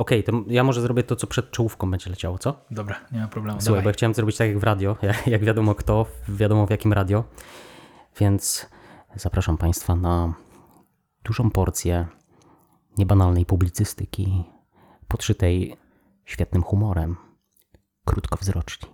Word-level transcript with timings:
Okej, 0.00 0.24
to 0.24 0.32
ja 0.46 0.64
może 0.64 0.80
zrobię 0.80 1.02
to, 1.02 1.16
co 1.16 1.26
przed 1.26 1.50
czołówką 1.50 1.90
będzie 1.90 2.10
leciało, 2.10 2.38
co? 2.38 2.64
Dobra, 2.70 3.00
nie 3.12 3.20
ma 3.20 3.28
problemu. 3.28 3.60
Słuchaj, 3.60 3.72
Dawaj. 3.72 3.82
bo 3.84 3.88
ja 3.88 3.92
chciałem 3.92 4.14
zrobić 4.14 4.36
tak 4.36 4.48
jak 4.48 4.58
w 4.58 4.62
radio, 4.62 4.96
jak, 5.02 5.26
jak 5.26 5.44
wiadomo 5.44 5.74
kto, 5.74 6.06
wiadomo 6.28 6.66
w 6.66 6.70
jakim 6.70 6.92
radio. 6.92 7.24
Więc 8.20 8.66
zapraszam 9.16 9.56
Państwa 9.56 9.96
na 9.96 10.34
dużą 11.24 11.50
porcję 11.50 12.06
niebanalnej 12.98 13.46
publicystyki, 13.46 14.44
podszytej 15.08 15.76
świetnym 16.24 16.62
humorem, 16.62 17.16
krótkowzroczni. 18.04 18.88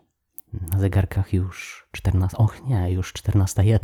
Na 0.52 0.79
zegarkach 0.79 1.32
już 1.32 1.86
14. 1.93 2.36
Och 2.36 2.64
nie, 2.64 2.93
już 2.93 3.12
14.01. 3.12 3.79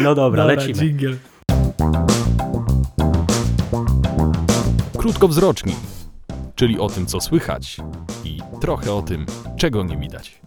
No 0.02 0.14
dobra, 0.14 0.44
lecimy. 0.44 0.74
dżingiel. 0.74 1.18
Krótkowzroczni, 5.08 5.74
czyli 6.54 6.78
o 6.78 6.88
tym, 6.88 7.06
co 7.06 7.20
słychać 7.20 7.76
i 8.24 8.38
trochę 8.60 8.92
o 8.92 9.02
tym, 9.02 9.26
czego 9.56 9.82
nie 9.82 9.96
widać. 9.96 10.40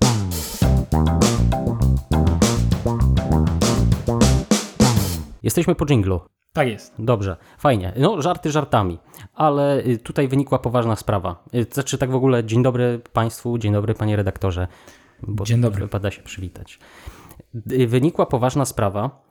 Jesteśmy 5.43 5.75
po 5.75 5.85
dżinglu. 5.85 6.21
Tak 6.53 6.67
jest. 6.67 6.93
Dobrze, 6.99 7.37
fajnie. 7.57 7.93
No, 7.97 8.21
żarty 8.21 8.51
żartami, 8.51 8.99
ale 9.33 9.85
y, 9.85 9.97
tutaj 9.97 10.27
wynikła 10.27 10.59
poważna 10.59 10.95
sprawa. 10.95 11.43
Y, 11.55 11.65
Znaczy, 11.71 11.97
tak 11.97 12.11
w 12.11 12.15
ogóle, 12.15 12.43
dzień 12.43 12.63
dobry 12.63 13.01
Państwu, 13.13 13.57
dzień 13.57 13.73
dobry 13.73 13.93
Panie 13.93 14.15
redaktorze. 14.15 14.67
Bo 15.23 15.43
Dzień 15.43 15.61
dobry. 15.61 15.81
Wypada 15.81 16.11
się 16.11 16.21
przywitać. 16.21 16.79
Y, 17.71 17.87
Wynikła 17.87 18.25
poważna 18.25 18.65
sprawa, 18.65 19.23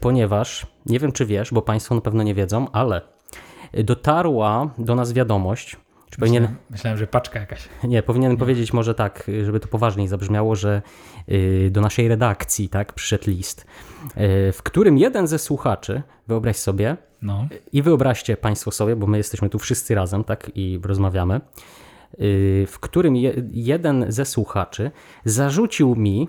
ponieważ, 0.00 0.66
nie 0.86 0.98
wiem 0.98 1.12
czy 1.12 1.26
wiesz, 1.26 1.52
bo 1.52 1.62
Państwo 1.62 1.94
na 1.94 2.00
pewno 2.00 2.22
nie 2.22 2.34
wiedzą, 2.34 2.66
ale 2.72 3.12
dotarła 3.74 4.70
do 4.78 4.94
nas 4.94 5.12
wiadomość, 5.12 5.76
czy 6.10 6.18
powinien, 6.18 6.42
Myślałem, 6.42 6.62
myślałem, 6.70 6.98
że 6.98 7.06
paczka 7.06 7.40
jakaś. 7.40 7.68
nie, 7.84 8.02
powinienem 8.02 8.36
powiedzieć 8.36 8.72
może 8.72 8.94
tak, 8.94 9.28
y, 9.28 9.44
żeby 9.44 9.60
to 9.60 9.68
poważniej 9.68 10.08
zabrzmiało, 10.08 10.54
że 10.56 10.82
y, 11.28 11.68
do 11.72 11.80
naszej 11.80 12.08
redakcji 12.08 12.68
tak 12.68 12.92
przyszedł 12.92 13.30
list, 13.30 13.60
y, 13.60 14.52
w 14.52 14.60
którym 14.62 14.98
jeden 14.98 15.26
ze 15.26 15.38
słuchaczy, 15.38 16.02
wyobraź 16.28 16.56
sobie, 16.56 16.96
No. 17.22 17.46
i 17.72 17.82
wyobraźcie 17.82 18.36
Państwo 18.36 18.70
sobie, 18.70 18.96
bo 18.96 19.06
my 19.06 19.16
jesteśmy 19.16 19.48
tu 19.48 19.58
wszyscy 19.58 19.94
razem, 19.94 20.24
tak, 20.24 20.50
i 20.54 20.80
rozmawiamy, 20.84 21.34
yy, 22.18 22.66
w 22.66 22.78
którym 22.80 23.16
je, 23.16 23.32
jeden 23.52 24.04
ze 24.08 24.24
słuchaczy 24.24 24.90
zarzucił 25.24 25.96
mi 25.96 26.28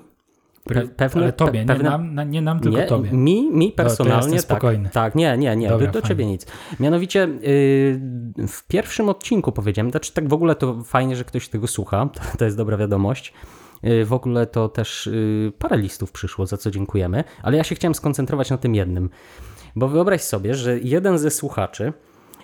pe, 0.63 0.87
pewne... 0.87 1.21
Ale 1.21 1.33
tobie, 1.33 1.59
pe, 1.59 1.65
pewne 1.65 1.83
nie, 1.83 1.89
nam, 1.89 2.15
na, 2.15 2.23
nie 2.23 2.41
nam, 2.41 2.59
tylko 2.59 2.77
nie, 2.77 2.85
tobie. 2.85 3.11
mi, 3.11 3.51
mi 3.51 3.71
to 3.71 3.83
personalnie 3.83 4.39
spokojny. 4.39 4.83
tak. 4.83 4.93
Tak, 4.93 5.15
nie, 5.15 5.37
nie, 5.37 5.55
nie, 5.55 5.69
Dobra, 5.69 5.87
do, 5.87 6.01
do 6.01 6.07
ciebie 6.07 6.25
nic. 6.25 6.45
Mianowicie 6.79 7.19
yy, 7.19 8.47
w 8.47 8.63
pierwszym 8.67 9.09
odcinku 9.09 9.51
powiedziałem, 9.51 9.91
znaczy 9.91 10.13
tak 10.13 10.29
w 10.29 10.33
ogóle 10.33 10.55
to 10.55 10.83
fajnie, 10.83 11.15
że 11.15 11.23
ktoś 11.23 11.49
tego 11.49 11.67
słucha, 11.67 12.09
to, 12.13 12.37
to 12.37 12.45
jest 12.45 12.57
dobra 12.57 12.77
wiadomość. 12.77 13.33
Yy, 13.83 14.05
W 14.05 14.13
ogóle 14.13 14.45
to 14.45 14.69
też 14.69 15.09
yy, 15.13 15.51
parę 15.59 15.77
listów 15.77 16.11
przyszło, 16.11 16.45
za 16.45 16.57
co 16.57 16.71
dziękujemy, 16.71 17.23
ale 17.43 17.57
ja 17.57 17.63
się 17.63 17.75
chciałem 17.75 17.95
skoncentrować 17.95 18.49
na 18.49 18.57
tym 18.57 18.75
jednym. 18.75 19.09
Bo 19.75 19.87
wyobraź 19.87 20.21
sobie, 20.21 20.53
że 20.55 20.79
jeden 20.79 21.17
ze 21.17 21.31
słuchaczy, 21.31 21.93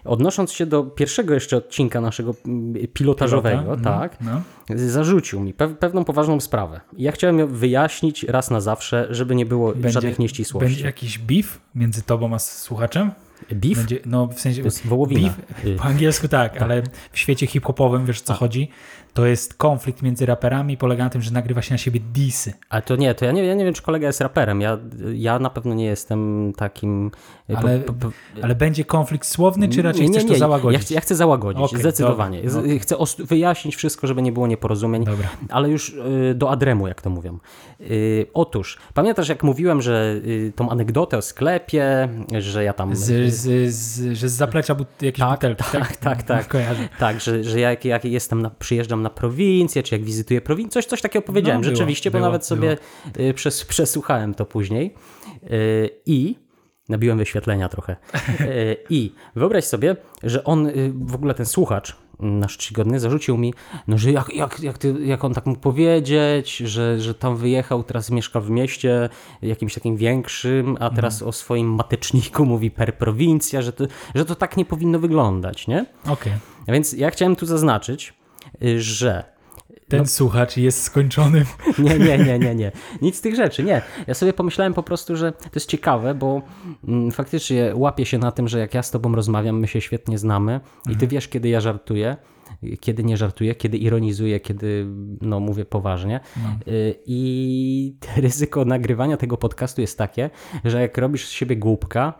odnosząc 0.06 0.52
się 0.52 0.66
do 0.66 0.84
pierwszego 0.84 1.34
jeszcze 1.34 1.58
odcinka 1.58 2.02
naszego 2.02 2.36
mm, 2.46 2.88
pilotażowego, 2.94 3.62
Pilota, 3.62 3.84
tak, 4.00 4.18
No. 4.22 4.42
zarzucił 4.76 5.40
mi 5.40 5.54
pew- 5.54 5.78
pewną 5.78 6.06
poważną 6.06 6.40
sprawę. 6.40 6.82
Ja 6.98 7.12
chciałem 7.12 7.40
ją 7.40 7.48
wyjaśnić 7.48 8.24
raz 8.24 8.52
na 8.52 8.62
zawsze, 8.62 9.08
żeby 9.10 9.36
nie 9.36 9.46
było 9.46 9.74
żadnych 9.86 10.20
nieścisłości. 10.20 10.70
Będzie 10.70 10.86
jakiś 10.86 11.18
beef 11.20 11.62
między 11.76 12.02
tobą 12.04 12.34
a 12.34 12.40
słuchaczem? 12.40 13.12
Beef? 13.52 13.78
Będzie, 13.78 14.00
no 14.06 14.28
w 14.28 14.40
sensie. 14.40 14.62
To 14.62 14.68
jest 14.68 14.88
wołowina. 14.88 15.34
Beef, 15.64 15.78
po 15.80 15.84
angielsku 15.84 16.28
tak, 16.28 16.62
ale 16.62 16.82
w 17.12 17.20
świecie 17.20 17.48
hip-hopowym 17.48 18.06
wiesz 18.06 18.22
o 18.22 18.24
co 18.24 18.34
chodzi? 18.34 18.70
To 19.14 19.26
jest 19.26 19.54
konflikt 19.54 20.02
między 20.02 20.26
raperami 20.26 20.78
polega 20.78 21.04
na 21.04 21.10
tym, 21.10 21.22
że 21.22 21.32
nagrywa 21.32 21.62
się 21.62 21.74
na 21.74 21.78
siebie 21.78 22.00
disy. 22.14 22.54
Ale 22.70 22.82
to 22.82 22.96
nie, 22.96 23.14
to 23.16 23.26
ja 23.26 23.32
nie, 23.32 23.46
ja 23.46 23.54
nie 23.56 23.66
wiem, 23.66 23.74
czy 23.74 23.82
kolega 23.82 24.08
jest 24.08 24.22
raperem. 24.22 24.62
Ja, 24.62 24.78
ja 25.14 25.40
na 25.40 25.50
pewno 25.50 25.74
nie 25.76 25.86
jestem 25.86 26.54
takim. 26.58 27.12
y, 27.50 27.58
Ale, 27.58 27.80
po- 27.80 27.94
po- 27.94 28.12
ale 28.42 28.56
będzie 28.56 28.86
konflikt 28.86 29.28
słowny, 29.28 29.70
czy 29.70 29.82
raczej 29.82 30.02
nie, 30.02 30.08
chcesz 30.10 30.24
nie, 30.24 30.28
to 30.28 30.34
nie. 30.34 30.40
załagodzić? 30.40 30.80
Ja 30.82 30.86
chcę, 30.86 30.94
ja 30.94 31.02
chcę 31.02 31.16
załagodzić, 31.16 31.64
Okej, 31.64 31.80
zdecydowanie. 31.80 32.42
dobra, 32.44 32.60
okej. 32.60 32.80
Chcę 32.80 32.96
wyjaśnić 33.20 33.76
wszystko, 33.76 34.08
żeby 34.08 34.22
nie 34.22 34.32
było 34.32 34.48
nieporozumień, 34.48 35.04
Dobra. 35.06 35.30
ale 35.50 35.70
już 35.70 35.90
y, 35.90 36.34
do 36.36 36.50
adremu, 36.52 36.88
jak 36.88 37.02
to 37.02 37.10
mówią. 37.10 37.40
Y, 37.82 38.26
Otóż, 38.34 38.78
pamiętasz, 38.94 39.30
jak 39.30 39.44
mówiłem, 39.44 39.82
że 39.82 40.16
y, 40.26 40.54
tą 40.56 40.70
anegdotę 40.70 41.18
o 41.18 41.22
sklepie, 41.22 42.10
że 42.40 42.64
ja 42.64 42.74
tam. 42.74 42.96
Z, 42.96 43.34
z, 43.34 43.74
z, 43.74 44.14
że 44.18 44.30
z 44.30 44.34
zaplecza 44.34 44.76
but, 44.76 45.02
jakieś 45.02 45.20
Tak, 45.20 45.32
butelki, 45.32 45.64
tak, 45.72 45.96
tak, 45.98 46.24
tak. 46.24 46.48
Kojarzę. 46.48 46.90
Tak, 47.00 47.22
że, 47.22 47.44
że 47.44 47.60
jak, 47.60 47.86
jak 47.86 48.06
jestem 48.06 48.42
na, 48.42 48.50
przyjeżdżam 48.50 48.99
na 49.00 49.10
prowincję, 49.10 49.84
czy 49.84 49.96
jak 49.96 50.04
wizytuję 50.04 50.42
prowincję, 50.42 50.74
coś, 50.74 50.86
coś 50.86 51.02
takiego 51.02 51.26
powiedziałem 51.26 51.62
No, 51.62 51.64
było, 51.64 51.76
rzeczywiście, 51.76 52.12
bo 52.12 52.18
było, 52.18 52.28
nawet 52.28 52.46
sobie 52.46 52.78
y, 53.20 53.34
przes, 53.34 53.66
przesłuchałem 53.66 54.34
to 54.34 54.46
później. 54.46 54.94
Y, 55.52 55.90
I 56.06 56.36
nabiłem 56.90 57.18
wyświetlenia 57.18 57.70
trochę. 57.70 57.96
Y, 58.42 58.78
I 58.90 59.14
wyobraź 59.36 59.66
sobie, 59.66 59.96
że 60.24 60.44
on, 60.44 60.72
w 60.94 61.16
ogóle 61.16 61.34
ten 61.34 61.46
słuchacz, 61.46 61.96
nasz 62.20 62.58
czcigodny, 62.58 63.00
zarzucił 63.00 63.38
mi, 63.38 63.54
no, 63.88 63.98
że 63.98 64.12
jak, 64.12 64.36
jak, 64.36 64.60
jak, 64.60 64.78
ty, 64.78 64.96
jak 65.06 65.24
on 65.24 65.34
tak 65.34 65.46
mógł 65.46 65.60
powiedzieć, 65.60 66.58
że, 66.58 67.00
że 67.00 67.14
tam 67.14 67.38
wyjechał, 67.38 67.84
teraz 67.84 68.12
mieszka 68.12 68.40
w 68.42 68.50
mieście 68.50 69.10
jakimś 69.42 69.74
takim 69.74 69.98
większym, 69.98 70.78
a 70.80 70.90
teraz 70.90 71.22
o 71.22 71.32
swoim 71.32 71.74
mateczniku 71.74 72.46
mówi 72.46 72.72
per 72.72 72.98
prowincja, 72.98 73.62
że 73.62 73.74
to, 73.74 73.84
że 74.16 74.26
to 74.26 74.36
tak 74.36 74.58
nie 74.58 74.66
powinno 74.66 75.00
wyglądać, 75.00 75.68
nie? 75.68 75.86
Okej. 76.08 76.34
A 76.68 76.72
Więc 76.72 76.94
ja 76.94 77.10
chciałem 77.10 77.36
tu 77.36 77.46
zaznaczyć, 77.46 78.14
że 78.78 79.24
Ten 79.88 80.06
słuchacz 80.06 80.58
jest 80.58 80.84
skończony. 80.84 81.46
nie, 81.80 82.00
nie, 82.00 82.18
nie, 82.18 82.40
nie, 82.40 82.56
nie. 82.56 82.72
Nic 83.02 83.18
z 83.18 83.22
tych 83.22 83.36
rzeczy, 83.36 83.64
nie. 83.64 83.82
Ja 84.08 84.14
sobie 84.14 84.34
pomyślałem 84.34 84.74
po 84.74 84.84
prostu, 84.84 85.16
że 85.16 85.32
to 85.32 85.50
jest 85.56 85.70
ciekawe, 85.70 86.16
bo 86.16 86.42
mm, 86.88 87.12
faktycznie 87.12 87.72
łapię 87.76 88.06
się 88.06 88.18
na 88.18 88.32
tym, 88.32 88.48
że 88.48 88.60
jak 88.60 88.74
ja 88.74 88.84
z 88.84 88.92
tobą 88.92 89.16
rozmawiam, 89.16 89.60
my 89.60 89.68
się 89.68 89.82
świetnie 89.82 90.18
znamy 90.18 90.60
i 90.90 90.96
ty 90.96 91.08
wiesz, 91.08 91.28
kiedy 91.28 91.50
ja 91.50 91.62
żartuję, 91.62 92.18
kiedy 92.80 93.04
nie 93.04 93.18
żartuję, 93.18 93.56
kiedy 93.56 93.78
ironizuję, 93.78 94.40
kiedy 94.40 94.86
no, 95.22 95.40
mówię 95.40 95.66
poważnie. 95.66 96.20
Y, 96.68 96.96
I 97.06 97.96
ryzyko 98.18 98.66
nagrywania 98.66 99.18
tego 99.18 99.38
podcastu 99.38 99.82
jest 99.82 99.98
takie, 99.98 100.30
że 100.66 100.82
jak 100.82 100.98
robisz 100.98 101.28
z 101.28 101.32
siebie 101.32 101.56
głupka, 101.56 102.14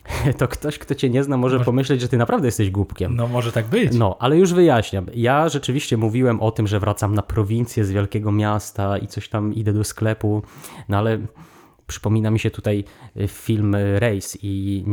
to 0.38 0.48
ktoś, 0.48 0.78
kto 0.78 0.94
cię 0.94 1.10
nie 1.10 1.24
zna, 1.24 1.36
może 1.36 1.60
pomyśleć, 1.60 2.00
że 2.00 2.08
ty 2.08 2.16
naprawdę 2.16 2.48
jesteś 2.48 2.70
głupkiem. 2.70 3.16
No 3.16 3.28
może 3.28 3.52
tak 3.52 3.66
być. 3.66 3.94
No, 3.94 4.16
ale 4.18 4.38
już 4.38 4.52
wyjaśniam. 4.52 5.06
Ja 5.14 5.48
rzeczywiście 5.48 5.96
mówiłem 5.96 6.40
o 6.40 6.50
tym, 6.50 6.66
że 6.66 6.80
wracam 6.80 7.14
na 7.14 7.22
prowincję 7.22 7.84
z 7.84 7.90
wielkiego 7.90 8.32
miasta 8.32 8.98
i 8.98 9.06
coś 9.06 9.28
tam 9.28 9.54
idę 9.54 9.72
do 9.72 9.84
sklepu, 9.84 10.42
no 10.88 10.98
ale 10.98 11.18
przypomina 11.86 12.30
mi 12.30 12.40
się 12.40 12.50
tutaj 12.50 12.84
y, 13.16 13.28
film 13.28 13.76
Race 13.98 14.38
i 14.42 14.84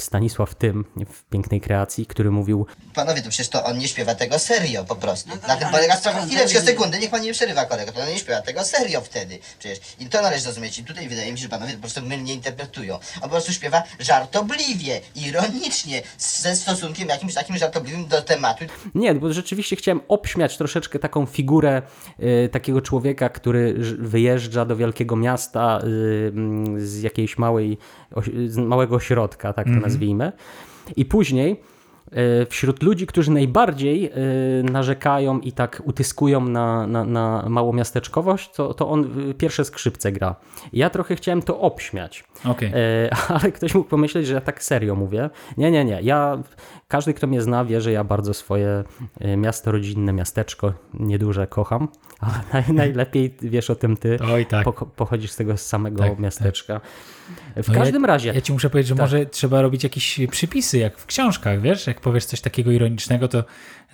Stanisław 0.00 0.54
Tym 0.54 0.84
w 1.12 1.24
pięknej 1.24 1.60
kreacji, 1.60 2.06
który 2.06 2.30
mówił 2.30 2.66
Panowie, 2.94 3.22
to 3.22 3.28
przecież 3.28 3.48
to 3.48 3.64
on 3.64 3.78
nie 3.78 3.88
śpiewa 3.88 4.14
tego 4.14 4.38
serio 4.38 4.84
po 4.84 4.96
prostu. 4.96 5.30
No 5.30 5.36
tak, 5.36 5.48
Na 5.48 5.56
tym 5.56 5.68
ale 5.68 5.76
polega 5.76 5.96
sprawa. 5.96 6.26
Chwileczkę, 6.26 6.60
sekundę, 6.60 6.98
niech 6.98 7.10
pan 7.10 7.22
nie 7.22 7.32
przerywa 7.32 7.64
kolego, 7.64 7.92
to 7.92 8.00
on 8.00 8.08
nie 8.08 8.18
śpiewa 8.18 8.42
tego 8.42 8.64
serio 8.64 9.00
wtedy. 9.00 9.38
Przecież 9.58 9.78
i 10.00 10.06
to 10.06 10.22
należy 10.22 10.42
zrozumieć. 10.42 10.78
I 10.78 10.84
tutaj 10.84 11.08
wydaje 11.08 11.32
mi 11.32 11.38
się, 11.38 11.42
że 11.42 11.48
panowie 11.48 11.72
po 11.72 11.80
prostu 11.80 12.02
mylnie 12.02 12.34
interpretują. 12.34 12.94
On 12.94 13.20
po 13.20 13.28
prostu 13.28 13.52
śpiewa 13.52 13.82
żartobliwie, 14.00 15.00
ironicznie, 15.14 16.02
ze 16.18 16.56
stosunkiem 16.56 17.08
jakimś 17.08 17.34
takim 17.34 17.56
żartobliwym 17.56 18.06
do 18.06 18.22
tematu. 18.22 18.64
Nie, 18.94 19.14
bo 19.14 19.32
rzeczywiście 19.32 19.76
chciałem 19.76 20.00
obśmiać 20.08 20.56
troszeczkę 20.56 20.98
taką 20.98 21.26
figurę 21.26 21.82
y, 22.20 22.48
takiego 22.48 22.80
człowieka, 22.80 23.28
który 23.28 23.74
wyjeżdża 23.98 24.64
do 24.64 24.76
wielkiego 24.76 25.16
miasta 25.16 25.80
y, 25.84 26.32
z 26.76 27.02
jakiejś 27.02 27.38
małej, 27.38 27.78
małego 28.56 28.96
ośrodka, 28.96 29.52
tak 29.52 29.66
to 29.66 29.72
nazwijmy. 29.72 30.32
I 30.96 31.04
później 31.04 31.60
wśród 32.48 32.82
ludzi, 32.82 33.06
którzy 33.06 33.30
najbardziej 33.30 34.10
y, 34.60 34.62
narzekają 34.62 35.40
i 35.40 35.52
tak 35.52 35.82
utyskują 35.84 36.40
na, 36.40 36.86
na, 36.86 37.04
na 37.04 37.44
małomiasteczkowość, 37.48 38.50
to, 38.50 38.74
to 38.74 38.88
on 38.88 39.28
y, 39.30 39.34
pierwsze 39.34 39.64
skrzypce 39.64 40.12
gra. 40.12 40.36
Ja 40.72 40.90
trochę 40.90 41.16
chciałem 41.16 41.42
to 41.42 41.60
obśmiać. 41.60 42.24
E, 42.74 43.10
ale 43.40 43.52
ktoś 43.52 43.74
mógł 43.74 43.88
pomyśleć, 43.88 44.26
że 44.26 44.34
ja 44.34 44.40
tak 44.40 44.64
serio 44.64 44.94
mówię. 44.94 45.30
Nie, 45.56 45.70
nie, 45.70 45.84
nie. 45.84 45.98
Ja, 46.02 46.42
każdy, 46.88 47.14
kto 47.14 47.26
mnie 47.26 47.42
zna, 47.42 47.64
wie, 47.64 47.80
że 47.80 47.92
ja 47.92 48.04
bardzo 48.04 48.34
swoje 48.34 48.84
e, 49.20 49.36
miasto 49.36 49.72
rodzinne, 49.72 50.12
miasteczko 50.12 50.72
nieduże 50.94 51.46
kocham. 51.46 51.88
A 52.20 52.26
naj, 52.52 52.72
najlepiej 52.72 53.36
wiesz 53.42 53.70
o 53.70 53.74
tym 53.74 53.96
ty. 53.96 54.18
Oj 54.32 54.46
tak. 54.46 54.64
Po, 54.64 54.72
pochodzisz 54.72 55.30
z 55.30 55.36
tego 55.36 55.56
samego 55.56 56.02
Tak, 56.02 56.18
miasteczka. 56.18 56.80
W 57.62 57.68
No 57.68 57.74
każdym 57.74 58.02
ja, 58.02 58.06
razie, 58.08 58.32
Ja 58.34 58.40
ci 58.40 58.52
muszę 58.52 58.70
powiedzieć, 58.70 58.88
że 58.88 58.94
Tak. 58.94 59.02
może 59.02 59.26
trzeba 59.26 59.62
robić 59.62 59.84
jakieś 59.84 60.20
przypisy, 60.30 60.78
jak 60.78 60.98
w 60.98 61.06
książkach, 61.06 61.60
wiesz? 61.60 61.86
Jak 61.86 62.00
powiesz 62.00 62.24
coś 62.24 62.40
takiego 62.40 62.70
ironicznego, 62.70 63.28
to 63.28 63.44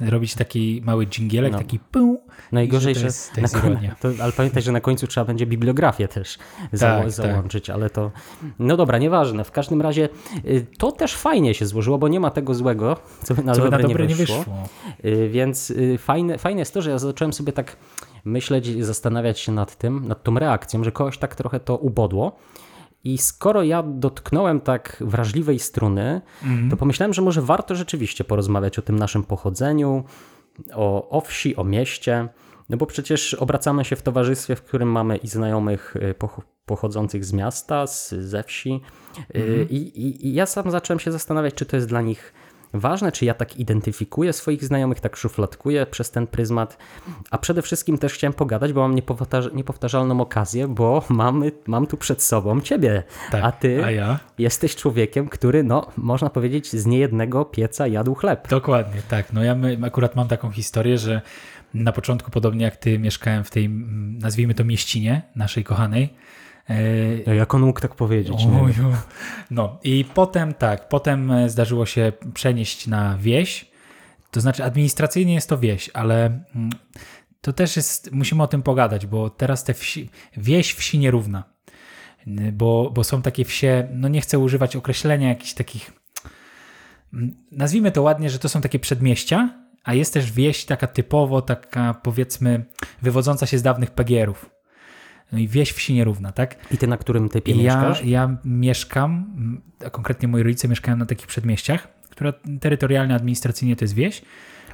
robić 0.00 0.34
taki 0.34 0.82
mały 0.84 1.06
dżingielek, 1.06 1.52
No. 1.52 1.58
taki 1.58 1.78
pum. 1.78 2.18
najgorzej, 2.52 2.94
że 2.94 3.00
to 3.00 3.06
jest- 3.06 3.34
to 3.34 3.40
jest 3.40 3.54
na, 3.54 3.60
ironia. 3.60 3.96
to, 4.00 4.08
ale 4.22 4.32
pamiętaj, 4.32 4.62
że 4.62 4.72
na 4.72 4.80
końcu 4.80 5.06
trzeba 5.06 5.24
będzie 5.24 5.46
bibliografię 5.46 6.08
też 6.08 6.38
za, 6.72 6.86
Tak, 7.00 7.10
załączyć, 7.10 7.70
ale 7.70 7.90
to, 7.90 8.10
no 8.58 8.76
dobra, 8.76 8.98
nieważne. 8.98 9.44
W 9.44 9.50
każdym 9.50 9.82
razie 9.82 10.08
y, 10.44 10.66
to 10.78 10.92
też 10.92 11.16
fajnie 11.16 11.54
się 11.54 11.66
złożyło, 11.66 11.98
bo 11.98 12.08
nie 12.08 12.20
ma 12.20 12.30
tego 12.30 12.54
złego, 12.54 12.96
co 13.22 13.34
by 13.34 13.42
na, 13.44 13.54
Co 13.54 13.62
dobre, 13.62 13.78
na 13.78 13.88
dobre 13.88 14.04
nie 14.04 14.08
nie 14.08 14.14
wyszło. 14.16 14.38
wyszło. 14.38 14.68
Y, 15.04 15.28
Więc 15.28 15.70
y, 15.70 15.98
fajne, 15.98 16.38
fajne 16.38 16.58
jest 16.60 16.74
to, 16.74 16.82
że 16.82 16.90
ja 16.90 16.98
zacząłem 16.98 17.32
sobie 17.32 17.52
tak 17.52 17.76
myśleć 18.24 18.66
i 18.68 18.82
zastanawiać 18.82 19.38
się 19.40 19.52
nad 19.52 19.76
tym, 19.76 20.08
nad 20.08 20.22
tą 20.22 20.38
reakcją, 20.38 20.84
że 20.84 20.92
kogoś 20.92 21.18
tak 21.18 21.34
trochę 21.34 21.60
to 21.60 21.76
ubodło. 21.76 22.36
I 23.04 23.18
skoro 23.18 23.62
ja 23.62 23.82
dotknąłem 23.82 24.60
tak 24.60 24.96
wrażliwej 25.00 25.58
struny, 25.58 26.20
to 26.70 26.76
pomyślałem, 26.76 27.14
że 27.14 27.22
może 27.22 27.42
warto 27.42 27.74
rzeczywiście 27.74 28.24
porozmawiać 28.24 28.78
o 28.78 28.82
tym 28.82 28.98
naszym 28.98 29.22
pochodzeniu, 29.22 30.04
o, 30.72 31.08
o 31.08 31.20
wsi, 31.20 31.56
o 31.56 31.64
mieście. 31.64 32.28
No 32.68 32.76
bo 32.76 32.86
przecież 32.86 33.34
obracamy 33.34 33.84
się 33.84 33.96
w 33.96 34.02
towarzystwie, 34.02 34.56
w 34.56 34.62
którym 34.62 34.88
mamy 34.92 35.16
i 35.16 35.28
znajomych 35.28 35.96
y, 35.96 36.14
poch- 36.18 36.42
pochodzących 36.66 37.24
z 37.24 37.32
miasta, 37.32 37.86
z, 37.86 38.10
ze 38.10 38.42
wsi. 38.42 38.80
Y, 39.36 39.66
I, 39.70 39.76
i, 39.76 40.26
I 40.26 40.34
ja 40.34 40.46
sam 40.46 40.70
zacząłem 40.70 41.00
się 41.00 41.12
zastanawiać, 41.12 41.54
czy 41.54 41.66
to 41.66 41.76
jest 41.76 41.88
dla 41.88 42.00
nich 42.00 42.32
ważne, 42.72 43.12
czy 43.12 43.24
ja 43.24 43.34
tak 43.34 43.56
identyfikuję 43.56 44.32
swoich 44.32 44.64
znajomych, 44.64 45.00
tak 45.00 45.16
szufladkuję 45.16 45.86
przez 45.86 46.10
ten 46.10 46.26
pryzmat. 46.26 46.78
A 47.30 47.38
przede 47.38 47.62
wszystkim 47.62 47.98
też 47.98 48.12
chciałem 48.12 48.32
pogadać, 48.34 48.72
bo 48.72 48.80
mam 48.80 48.94
niepowtarz- 48.94 49.54
niepowtarzalną 49.54 50.20
okazję, 50.20 50.68
bo 50.68 51.04
mamy, 51.08 51.52
mam 51.66 51.86
tu 51.86 51.96
przed 51.96 52.22
sobą 52.22 52.60
ciebie. 52.60 53.02
Tak, 53.30 53.44
A 53.44 53.52
ty 53.52 53.84
a 53.84 53.90
ja? 53.90 54.18
jesteś 54.38 54.76
człowiekiem, 54.76 55.28
który, 55.28 55.62
no, 55.64 55.86
można 55.96 56.30
powiedzieć, 56.30 56.70
z 56.72 56.86
niejednego 56.86 57.44
pieca 57.44 57.86
jadł 57.86 58.14
chleb. 58.14 58.48
Dokładnie, 58.48 59.02
tak. 59.08 59.32
No 59.32 59.44
ja 59.44 59.54
my, 59.54 59.78
akurat 59.82 60.16
mam 60.16 60.28
taką 60.28 60.50
historię, 60.50 60.98
że 60.98 61.20
na 61.74 61.92
początku, 61.92 62.30
podobnie 62.30 62.64
jak 62.64 62.76
ty, 62.76 62.98
mieszkałem 62.98 63.44
w 63.44 63.50
tej, 63.50 63.64
mm, 63.64 64.18
nazwijmy 64.18 64.54
to 64.54 64.64
mieścinie 64.64 65.22
naszej 65.36 65.64
kochanej. 65.64 66.14
E, 66.68 67.34
jak 67.34 67.54
on 67.54 67.62
mógł 67.62 67.80
tak 67.80 67.94
powiedzieć? 67.94 68.46
Oju. 68.62 68.92
No 69.50 69.78
i 69.84 70.04
potem 70.14 70.54
tak, 70.54 70.88
potem 70.88 71.30
e, 71.30 71.50
zdarzyło 71.50 71.86
się 71.86 72.12
przenieść 72.34 72.86
na 72.86 73.18
wieś. 73.18 73.70
To 74.30 74.40
znaczy 74.40 74.64
administracyjnie 74.64 75.34
jest 75.34 75.48
to 75.48 75.58
wieś, 75.58 75.90
ale 75.94 76.26
mm, 76.26 76.70
to 77.40 77.52
też 77.52 77.76
jest, 77.76 78.12
musimy 78.12 78.42
o 78.42 78.46
tym 78.46 78.62
pogadać, 78.62 79.06
bo 79.06 79.30
teraz 79.30 79.64
te 79.64 79.74
wsi, 79.74 80.10
wieś 80.36 80.74
wsi 80.74 80.98
nierówna. 80.98 81.44
Bo, 82.52 82.90
bo 82.94 83.04
są 83.04 83.22
takie 83.22 83.44
wsie, 83.44 83.88
no 83.92 84.08
nie 84.08 84.20
chcę 84.20 84.38
używać 84.38 84.76
określenia 84.76 85.28
jakichś 85.28 85.52
takich, 85.52 85.92
mm, 87.14 87.34
nazwijmy 87.52 87.92
to 87.92 88.02
ładnie, 88.02 88.30
że 88.30 88.38
to 88.38 88.48
są 88.48 88.60
takie 88.60 88.78
przedmieścia, 88.78 89.60
a 89.84 89.94
jest 89.94 90.14
też 90.14 90.32
wieś 90.32 90.64
taka 90.64 90.86
typowo, 90.86 91.42
taka 91.42 91.94
powiedzmy 91.94 92.64
wywodząca 93.02 93.46
się 93.46 93.58
z 93.58 93.62
dawnych 93.62 93.90
PGR-ów. 93.90 94.50
No 95.32 95.38
i 95.38 95.48
wieś 95.48 95.72
wsi 95.72 95.94
nierówna, 95.94 96.32
tak? 96.32 96.56
I 96.70 96.78
ty 96.78 96.86
na 96.86 96.96
którym 96.96 97.28
typie 97.28 97.52
Ja, 97.52 97.56
mieszkasz? 97.56 98.04
ja 98.04 98.36
mieszkam, 98.44 99.26
m, 99.36 99.60
a 99.86 99.90
konkretnie 99.90 100.28
moi 100.28 100.42
rodzice 100.42 100.68
mieszkają 100.68 100.96
na 100.96 101.06
takich 101.06 101.26
przedmieściach, 101.26 101.88
które 102.10 102.32
terytorialnie, 102.60 103.14
administracyjnie 103.14 103.76
to 103.76 103.84
jest 103.84 103.94
wieś. 103.94 104.22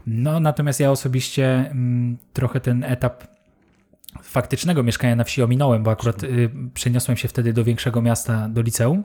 No 0.06 0.40
natomiast 0.40 0.80
ja 0.80 0.90
osobiście 0.90 1.70
mm, 1.70 2.16
trochę 2.32 2.60
ten 2.60 2.84
etap 2.84 3.24
faktycznego 4.22 4.82
mieszkania 4.82 5.16
na 5.16 5.24
wsi 5.24 5.42
ominąłem, 5.42 5.82
bo 5.82 5.90
akurat 5.90 6.22
y, 6.24 6.50
przeniosłem 6.74 7.16
się 7.16 7.28
wtedy 7.28 7.52
do 7.52 7.64
większego 7.64 8.02
miasta, 8.02 8.48
do 8.48 8.62
liceum, 8.62 9.04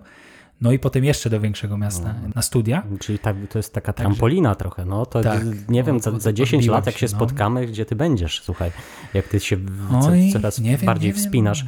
no 0.61 0.71
i 0.71 0.79
potem 0.79 1.03
jeszcze 1.03 1.29
do 1.29 1.39
większego 1.39 1.77
miasta 1.77 2.15
na 2.35 2.41
studia. 2.41 2.83
Czyli 2.99 3.19
tak, 3.19 3.35
to 3.49 3.59
jest 3.59 3.73
taka 3.73 3.93
trampolina 3.93 4.55
trochę, 4.55 4.85
no 4.85 5.05
to 5.05 5.21
Tak. 5.21 5.41
nie 5.69 5.83
wiem, 5.83 5.99
za, 5.99 6.19
za 6.19 6.33
10 6.33 6.61
odbiłem 6.63 6.75
lat 6.77 6.85
jak 6.85 6.97
się 6.97 7.05
no. 7.05 7.09
spotkamy, 7.17 7.65
gdzie 7.67 7.85
ty 7.85 7.95
będziesz, 7.95 8.41
słuchaj, 8.43 8.71
jak 9.13 9.27
ty 9.27 9.39
się 9.39 9.57
w- 9.57 10.01
co, 10.01 10.07
Oj, 10.09 10.29
coraz 10.33 10.59
wiem, 10.59 10.77
bardziej 10.83 11.09
nie 11.09 11.13
wiem. 11.13 11.23
wspinasz. 11.23 11.65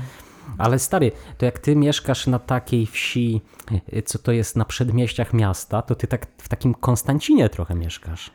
Ale 0.58 0.80
stary, 0.80 1.12
to 1.38 1.46
jak 1.46 1.60
ty 1.60 1.76
mieszkasz 1.76 2.28
na 2.28 2.40
takiej 2.40 2.86
wsi, 2.86 3.42
y, 3.94 4.02
co 4.02 4.20
to 4.20 4.32
jest 4.32 4.56
na 4.56 4.66
przedmieściach 4.66 5.34
miasta, 5.34 5.82
to 5.82 5.96
ty 5.96 6.08
tak 6.08 6.28
w 6.38 6.50
takim 6.50 6.74
Konstancinie 6.74 7.50
trochę 7.50 7.76
mieszkasz. 7.76 8.32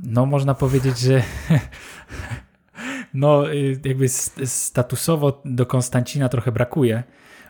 No 0.00 0.26
można 0.26 0.54
powiedzieć, 0.54 0.98
że 0.98 1.22
no 3.14 3.52
y, 3.52 3.80
jakby 3.84 4.08
statusowo 4.44 5.42
do 5.44 5.66
Konstancina 5.66 6.28
trochę 6.28 6.52
brakuje. 6.52 7.02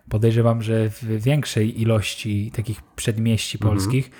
Podejrzewam, 0.09 0.63
że 0.63 0.91
w 0.91 1.23
większej 1.23 1.81
ilości 1.81 2.51
takich 2.55 2.83
przedmieści 2.83 3.59
polskich, 3.59 4.11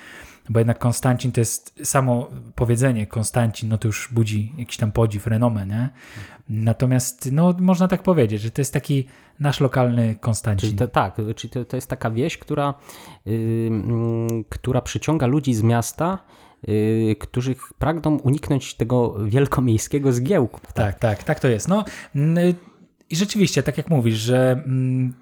bo 0.49 0.59
jednak 0.59 0.79
Konstancin 0.79 1.31
to 1.31 1.41
jest 1.41 1.79
samo 1.83 2.29
powiedzenie 2.55 3.07
Konstancin, 3.07 3.69
no 3.69 3.77
to 3.77 3.87
już 3.87 4.09
budzi 4.11 4.53
jakiś 4.57 4.77
tam 4.77 4.91
podziw, 4.91 5.27
renomę, 5.27 5.65
nie? 5.67 5.89
Natomiast 6.49 7.31
no 7.31 7.55
można 7.59 7.87
tak 7.87 8.03
powiedzieć, 8.03 8.41
że 8.41 8.51
to 8.51 8.61
jest 8.61 8.73
taki 8.73 9.05
nasz 9.39 9.59
lokalny 9.59 10.15
Konstancin. 10.15 10.69
Czyli 10.69 10.79
to, 10.79 10.87
tak, 10.87 11.15
czyli 11.35 11.51
to, 11.51 11.65
to 11.65 11.77
jest 11.77 11.89
taka 11.89 12.11
wieś, 12.11 12.37
która, 12.37 12.73
y, 13.27 13.67
mm, 13.67 14.43
która 14.49 14.81
przyciąga 14.81 15.27
ludzi 15.27 15.53
z 15.53 15.61
miasta, 15.61 16.19
y, 16.69 17.15
którzy 17.19 17.55
pragną 17.79 18.17
uniknąć 18.17 18.73
tego 18.73 19.15
wielkomiejskiego 19.25 20.13
zgiełku. 20.13 20.59
Tak, 20.73 20.99
tak, 20.99 21.23
tak 21.23 21.39
to 21.39 21.47
jest. 21.47 21.67
No 21.67 21.85
i 23.09 23.15
rzeczywiście, 23.15 23.63
tak 23.63 23.77
jak 23.77 23.89
mówisz, 23.89 24.17
że 24.17 24.51
mm, 24.51 25.13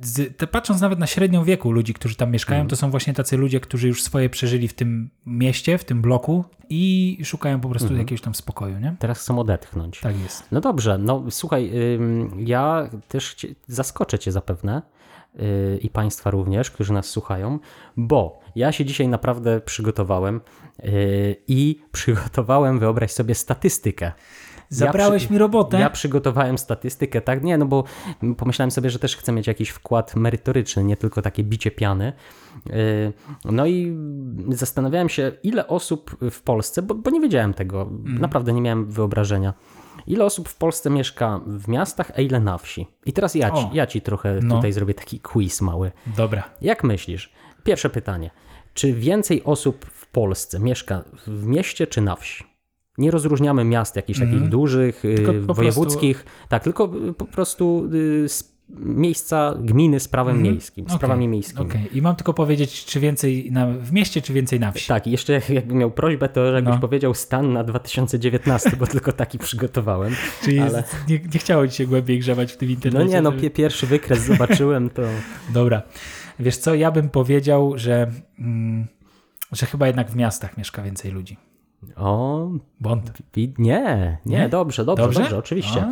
z, 0.00 0.36
te, 0.36 0.46
patrząc 0.46 0.80
nawet 0.80 0.98
na 0.98 1.06
średnią 1.06 1.44
wieku 1.44 1.70
ludzi, 1.70 1.94
którzy 1.94 2.16
tam 2.16 2.30
mieszkają, 2.30 2.68
to 2.68 2.76
są 2.76 2.90
właśnie 2.90 3.14
tacy 3.14 3.36
ludzie, 3.36 3.60
którzy 3.60 3.88
już 3.88 4.02
swoje 4.02 4.30
przeżyli 4.30 4.68
w 4.68 4.74
tym 4.74 5.10
mieście, 5.26 5.78
w 5.78 5.84
tym 5.84 6.02
bloku 6.02 6.44
i 6.68 7.18
szukają 7.24 7.60
po 7.60 7.68
prostu 7.68 7.96
jakiegoś 7.96 8.20
tam 8.20 8.34
spokoju, 8.34 8.78
nie? 8.78 8.96
Teraz 8.98 9.20
chcą 9.20 9.38
odetchnąć. 9.38 10.00
Tak 10.00 10.20
jest. 10.20 10.44
No 10.52 10.60
dobrze, 10.60 10.98
no 10.98 11.24
słuchaj, 11.30 11.72
ja 12.38 12.90
też 13.08 13.46
zaskoczę 13.66 14.18
Cię 14.18 14.32
zapewne 14.32 14.82
yy, 15.34 15.78
i 15.82 15.90
Państwa 15.90 16.30
również, 16.30 16.70
którzy 16.70 16.92
nas 16.92 17.06
słuchają, 17.06 17.58
bo 17.96 18.40
ja 18.56 18.72
się 18.72 18.84
dzisiaj 18.84 19.08
naprawdę 19.08 19.60
przygotowałem 19.60 20.40
yy, 20.82 21.36
i 21.48 21.80
przygotowałem, 21.92 22.78
wyobraź 22.78 23.12
sobie, 23.12 23.34
statystykę. 23.34 24.12
Zabrałeś 24.68 25.24
przy- 25.24 25.32
mi 25.32 25.38
robotę? 25.38 25.80
Ja 25.80 25.90
przygotowałem 25.90 26.58
statystykę, 26.58 27.20
tak? 27.20 27.44
Nie, 27.44 27.58
no 27.58 27.66
bo 27.66 27.84
pomyślałem 28.36 28.70
sobie, 28.70 28.90
że 28.90 28.98
też 28.98 29.16
chcę 29.16 29.32
mieć 29.32 29.46
jakiś 29.46 29.68
wkład 29.68 30.16
merytoryczny, 30.16 30.84
nie 30.84 30.96
tylko 30.96 31.22
takie 31.22 31.44
bicie 31.44 31.70
piany. 31.70 32.12
Yy, 32.66 32.72
No 33.44 33.66
i 33.66 33.96
zastanawiałem 34.48 35.08
się, 35.08 35.32
ile 35.42 35.66
osób 35.68 36.16
w 36.30 36.42
Polsce, 36.42 36.82
bo, 36.82 36.94
bo 36.94 37.10
nie 37.10 37.20
wiedziałem 37.20 37.54
tego, 37.54 37.82
Mhm. 37.82 38.18
naprawdę 38.20 38.52
nie 38.52 38.60
miałem 38.60 38.90
wyobrażenia. 38.90 39.54
Ile 40.06 40.24
osób 40.24 40.48
w 40.48 40.56
Polsce 40.56 40.90
mieszka 40.90 41.40
w 41.46 41.68
miastach, 41.68 42.12
a 42.16 42.20
ile 42.20 42.40
na 42.40 42.58
wsi? 42.58 42.86
I 43.06 43.12
teraz 43.12 43.34
ja 43.34 43.50
ci, 43.50 43.56
O. 43.64 43.70
ja 43.72 43.86
ci 43.86 44.00
trochę 44.00 44.38
No. 44.42 44.54
tutaj 44.56 44.72
zrobię 44.72 44.94
taki 44.94 45.20
quiz 45.20 45.60
mały. 45.60 45.92
Dobra. 46.16 46.42
Jak 46.60 46.84
myślisz? 46.84 47.32
Pierwsze 47.64 47.90
pytanie. 47.90 48.30
Czy 48.74 48.92
więcej 48.92 49.44
osób 49.44 49.84
w 49.84 50.06
Polsce 50.06 50.58
mieszka 50.60 51.04
w 51.26 51.46
mieście 51.46 51.86
czy 51.86 52.00
na 52.00 52.16
wsi? 52.16 52.44
Nie 52.98 53.10
rozróżniamy 53.10 53.64
miast 53.64 53.96
jakichś 53.96 54.18
takich 54.20 54.48
dużych, 54.48 55.04
y, 55.04 55.08
Mhm. 55.08 55.26
Tylko 55.26 55.46
po 55.46 55.54
wojewódzkich. 55.54 56.24
Tak, 56.48 56.64
tylko 56.64 56.90
y, 57.08 57.14
po 57.14 57.24
prostu 57.24 57.88
y, 57.94 58.22
s- 58.24 58.56
miejsca, 58.78 59.54
gminy 59.60 60.00
z 60.00 60.08
prawem 60.08 60.42
miejskim, 60.42 60.84
z 60.84 60.88
Okej, 60.88 60.98
prawami 60.98 61.28
miejskimi. 61.28 61.66
Okej, 61.70 61.98
i 61.98 62.02
mam 62.02 62.16
tylko 62.16 62.34
powiedzieć, 62.34 62.84
czy 62.84 63.00
więcej 63.00 63.48
na, 63.52 63.66
w 63.66 63.92
mieście, 63.92 64.22
czy 64.22 64.32
więcej 64.32 64.60
na 64.60 64.72
wsi. 64.72 64.88
Tak, 64.88 65.06
i 65.06 65.10
jeszcze 65.10 65.40
jakbym 65.48 65.78
miał 65.78 65.90
prośbę, 65.90 66.28
to 66.28 66.44
jakbyś 66.44 66.74
No. 66.74 66.80
powiedział 66.80 67.14
stan 67.14 67.52
na 67.52 67.64
2019, 67.64 68.70
bo 68.78 68.86
tylko 68.86 69.12
taki 69.12 69.38
przygotowałem. 69.46 70.12
Czyli 70.44 70.58
ale- 70.58 70.84
nie, 71.08 71.18
nie 71.34 71.38
chciało 71.40 71.68
ci 71.68 71.76
się 71.76 71.86
głębiej 71.86 72.18
grzebać 72.18 72.52
w 72.52 72.56
tym 72.56 72.68
No 72.68 72.74
internecie? 72.74 73.08
nie, 73.14 73.22
no 73.22 73.30
żeby- 73.30 73.42
pie- 73.42 73.50
pierwszy 73.50 73.86
wykres 73.86 74.20
zobaczyłem, 74.26 74.90
to 74.90 75.02
Dobra. 75.54 75.82
Wiesz 76.38 76.56
co, 76.56 76.74
ja 76.74 76.90
bym 76.90 77.08
powiedział, 77.08 77.72
że, 77.78 78.10
mm, 78.38 78.86
że 79.52 79.66
chyba 79.66 79.86
jednak 79.86 80.10
w 80.10 80.16
miastach 80.16 80.56
mieszka 80.58 80.82
więcej 80.82 81.10
ludzi. 81.12 81.36
O, 81.96 82.48
wi- 83.34 83.54
nie, 83.58 84.18
nie, 84.26 84.38
Nie? 84.38 84.48
dobrze, 84.48 84.84
dobrze, 84.84 85.04
dobrze, 85.04 85.20
Dobrze? 85.20 85.38
oczywiście. 85.38 85.82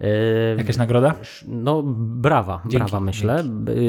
A. 0.00 0.04
Y, 0.04 0.56
Jakaś 0.58 0.76
nagroda? 0.76 1.14
No, 1.48 1.82
brawa, 1.96 2.62
Dzięki, 2.66 2.76
brawa 2.90 3.00
myślę. 3.00 3.44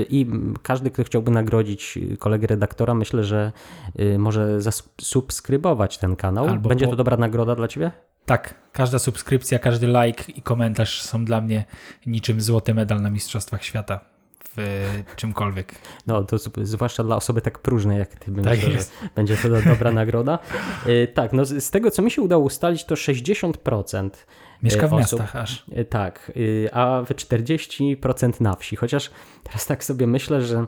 I 0.09 0.27
każdy, 0.61 0.91
kto 0.91 1.03
chciałby 1.03 1.31
nagrodzić 1.31 1.99
kolegę 2.19 2.47
redaktora, 2.47 2.93
myślę, 2.93 3.23
że 3.23 3.51
y, 3.99 4.19
może 4.19 4.61
zasubskrybować 4.61 5.97
ten 5.97 6.15
kanał. 6.15 6.47
Albo 6.47 6.69
Będzie 6.69 6.85
po- 6.85 6.91
to 6.91 6.97
dobra 6.97 7.17
nagroda 7.17 7.55
dla 7.55 7.67
ciebie? 7.67 7.91
Tak, 8.25 8.53
każda 8.71 8.99
subskrypcja, 8.99 9.59
każdy 9.59 9.87
like 9.87 10.31
i 10.31 10.41
komentarz 10.41 11.01
są 11.01 11.25
dla 11.25 11.41
mnie 11.41 11.65
niczym 12.05 12.41
złoty 12.41 12.73
medal 12.73 13.01
na 13.01 13.09
Mistrzostwach 13.09 13.63
Świata 13.63 13.99
w 14.57 15.03
czymkolwiek. 15.15 15.75
No, 16.07 16.23
to 16.23 16.37
zwłaszcza 16.61 17.03
dla 17.03 17.15
osoby 17.15 17.41
tak 17.41 17.59
próżnej 17.59 17.99
jak 17.99 18.09
ty, 18.09 18.31
Tak 18.31 18.45
myślę, 18.45 18.69
jest. 18.69 18.91
będzie 19.15 19.37
to 19.37 19.49
do- 19.49 19.61
dobra 19.61 19.91
nagroda. 19.91 20.39
Y, 20.87 21.07
Tak, 21.13 21.33
no 21.33 21.45
z 21.45 21.69
tego, 21.71 21.91
co 21.91 22.01
mi 22.01 22.11
się 22.11 22.21
udało 22.21 22.43
ustalić, 22.45 22.85
to 22.85 22.95
60% 22.95 24.09
Mieszka 24.63 24.87
w 24.87 24.93
osób. 24.93 25.19
miastach 25.19 25.35
aż. 25.35 25.65
E, 25.71 25.85
Tak, 25.85 26.31
y, 26.37 26.69
a 26.73 27.01
w 27.05 27.09
40% 27.13 28.41
na 28.41 28.55
wsi. 28.55 28.75
Chociaż 28.75 29.11
teraz 29.43 29.65
tak 29.65 29.83
sobie 29.83 30.07
myślę, 30.07 30.41
że 30.41 30.65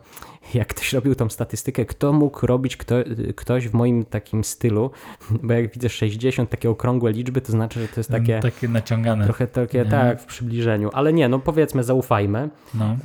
jak 0.53 0.67
ktoś 0.67 0.94
robił 0.94 1.15
tą 1.15 1.29
statystykę, 1.29 1.86
kto 1.86 2.13
mógł 2.13 2.46
robić 2.48 2.77
kto, 2.77 3.00
y, 3.00 3.34
ktoś 3.36 3.67
w 3.67 3.74
moim 3.74 4.06
takim 4.06 4.44
stylu, 4.44 4.91
bo 5.44 5.53
jak 5.53 5.74
widzę 5.74 5.89
60, 5.89 6.50
takie 6.50 6.70
okrągłe 6.70 7.12
liczby, 7.12 7.41
to 7.41 7.51
znaczy, 7.51 7.79
że 7.82 7.88
to 7.88 8.00
jest 8.00 8.10
takie 8.12 8.39
Takie 8.39 8.67
naciągane. 8.67 9.25
trochę 9.25 9.48
takie, 9.48 9.77
Nie. 9.77 9.86
tak, 9.86 10.22
w 10.22 10.25
przybliżeniu. 10.25 10.89
Ale 10.94 11.13
nie, 11.13 11.29
no 11.29 11.39
powiedzmy, 11.39 11.84
zaufajmy. 11.84 12.50
No. 12.74 12.98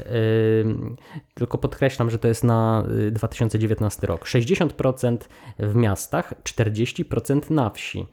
Tylko 1.35 1.59
podkreślam, 1.59 2.11
że 2.11 2.19
to 2.19 2.29
jest 2.29 2.45
na 2.45 2.85
y, 3.09 3.11
2019 3.11 4.07
rok. 4.07 4.25
60% 4.25 5.17
w 5.59 5.75
miastach, 5.75 6.35
40% 6.45 7.51
na 7.51 7.71
wsi. 7.71 8.07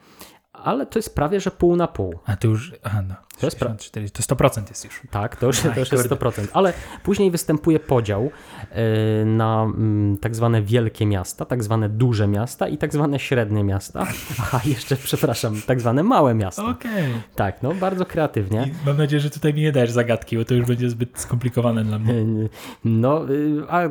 Ale 0.54 0.86
to 0.86 1.00
jest 1.00 1.16
prawie, 1.16 1.40
że 1.40 1.52
pół 1.52 1.76
na 1.76 1.88
pół. 1.88 2.20
A 2.26 2.36
to 2.36 2.48
już. 2.48 2.74
Aha, 2.84 3.02
no. 3.08 3.16
To 3.40 3.48
jest 3.48 3.58
pra- 3.60 3.68
64, 3.68 4.10
to 4.10 4.24
100% 4.24 4.70
jest 4.70 4.86
już. 4.86 5.02
Tak, 5.12 5.36
to 5.36 5.46
już, 5.48 5.66
Aj, 5.66 5.74
to 5.74 5.80
już 5.80 5.92
jest 5.92 6.10
kurde. 6.10 6.26
100%. 6.26 6.48
Ale 6.54 6.74
później 7.04 7.32
występuje 7.32 7.80
podział 7.80 8.26
y, 9.22 9.26
na 9.26 9.64
mm, 9.64 10.18
tak 10.18 10.36
zwane 10.36 10.62
wielkie 10.62 11.06
miasta, 11.06 11.46
tak 11.46 11.64
zwane 11.64 11.90
duże 11.90 12.28
miasta 12.28 12.68
i 12.68 12.78
tak 12.78 12.94
zwane 12.94 13.20
średnie 13.20 13.64
miasta. 13.64 14.00
Aha, 14.40 14.62
jeszcze, 14.66 14.96
przepraszam, 14.96 15.62
tak 15.66 15.82
zwane 15.82 16.04
małe 16.04 16.34
miasta. 16.36 16.66
Okej. 16.66 17.14
Tak, 17.36 17.64
no 17.64 17.74
bardzo 17.74 18.06
kreatywnie. 18.06 18.72
I 18.84 18.86
Mam 18.88 18.98
nadzieję, 18.98 19.20
że 19.20 19.30
tutaj 19.30 19.54
mi 19.54 19.62
nie 19.62 19.72
dajesz 19.72 19.92
zagadki, 19.92 20.38
bo 20.38 20.46
to 20.46 20.54
już 20.54 20.66
będzie 20.68 20.90
zbyt 20.90 21.20
skomplikowane 21.20 21.84
dla 21.84 22.00
mnie. 22.00 22.14
Y, 22.14 22.50
No, 22.86 23.30
y, 23.30 23.64
a 23.70 23.82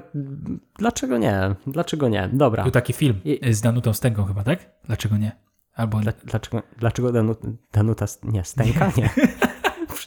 dlaczego 0.78 1.18
nie? 1.18 1.54
Dlaczego 1.66 2.08
nie? 2.08 2.28
Dobra. 2.32 2.62
Był 2.62 2.72
taki 2.72 2.92
film 2.92 3.20
I- 3.24 3.52
z 3.54 3.60
Danutą 3.60 3.92
Stęgą 3.94 4.24
chyba, 4.24 4.42
tak? 4.44 4.70
Dlaczego 4.84 5.16
nie? 5.16 5.47
Albo 5.78 6.00
Dla, 6.00 6.12
dlaczego, 6.24 6.62
dlaczego 6.78 7.12
Danu, 7.12 7.36
Danuta, 7.72 8.06
nie, 8.22 8.44
Stęka? 8.44 8.92
Nie. 8.96 9.10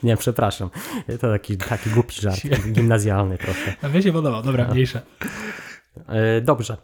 Nie, 0.04 0.18
przepraszam. 0.18 0.70
To 1.22 1.32
taki, 1.32 1.58
taki 1.58 1.90
głupi 1.90 2.22
żart, 2.22 2.42
gimnazjalny 2.76 3.38
trochę. 3.38 3.76
A 3.82 3.88
mnie 3.88 4.02
się 4.02 4.12
podobał, 4.14 4.44
dobra, 4.44 4.68
mniejsza. 4.68 5.02
E, 6.08 6.42
Dobrze, 6.42 6.78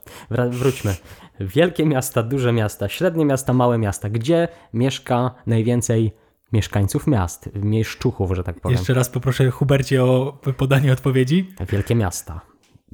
wróćmy. 0.49 0.95
Wielkie 1.39 1.85
miasta, 1.85 2.23
duże 2.23 2.53
miasta, 2.53 2.89
średnie 2.89 3.25
miasta, 3.25 3.53
małe 3.53 3.77
miasta. 3.77 4.09
Gdzie 4.09 4.47
mieszka 4.73 5.35
najwięcej 5.47 6.13
mieszkańców 6.53 7.07
miast, 7.07 7.49
mieszczuchów, 7.55 8.35
że 8.35 8.43
tak 8.43 8.59
powiem? 8.59 8.77
Jeszcze 8.77 8.93
raz 8.93 9.09
poproszę 9.09 9.51
Hubercie 9.51 10.03
o 10.03 10.39
podanie 10.57 10.93
odpowiedzi. 10.93 11.53
Wielkie 11.69 11.95
miasta, 11.95 12.41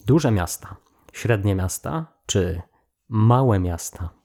duże 0.07 0.31
miasta, 0.31 0.75
średnie 1.13 1.55
miasta 1.55 2.05
czy 2.25 2.61
małe 3.09 3.59
miasta? 3.59 4.22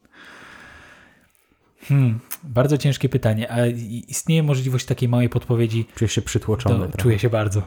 Hmm, 1.81 2.19
bardzo 2.45 2.79
ciężkie 2.79 3.09
pytanie. 3.09 3.53
A 3.53 3.67
istnieje 4.09 4.43
możliwość 4.43 4.87
takiej 4.87 5.09
małej 5.09 5.29
podpowiedzi? 5.29 5.87
Czujesz 5.95 6.13
się 6.13 6.23
przytłoczony? 6.23 6.79
Trochę? 6.79 6.99
czuję 6.99 7.19
się 7.19 7.31
bardzo. 7.31 7.63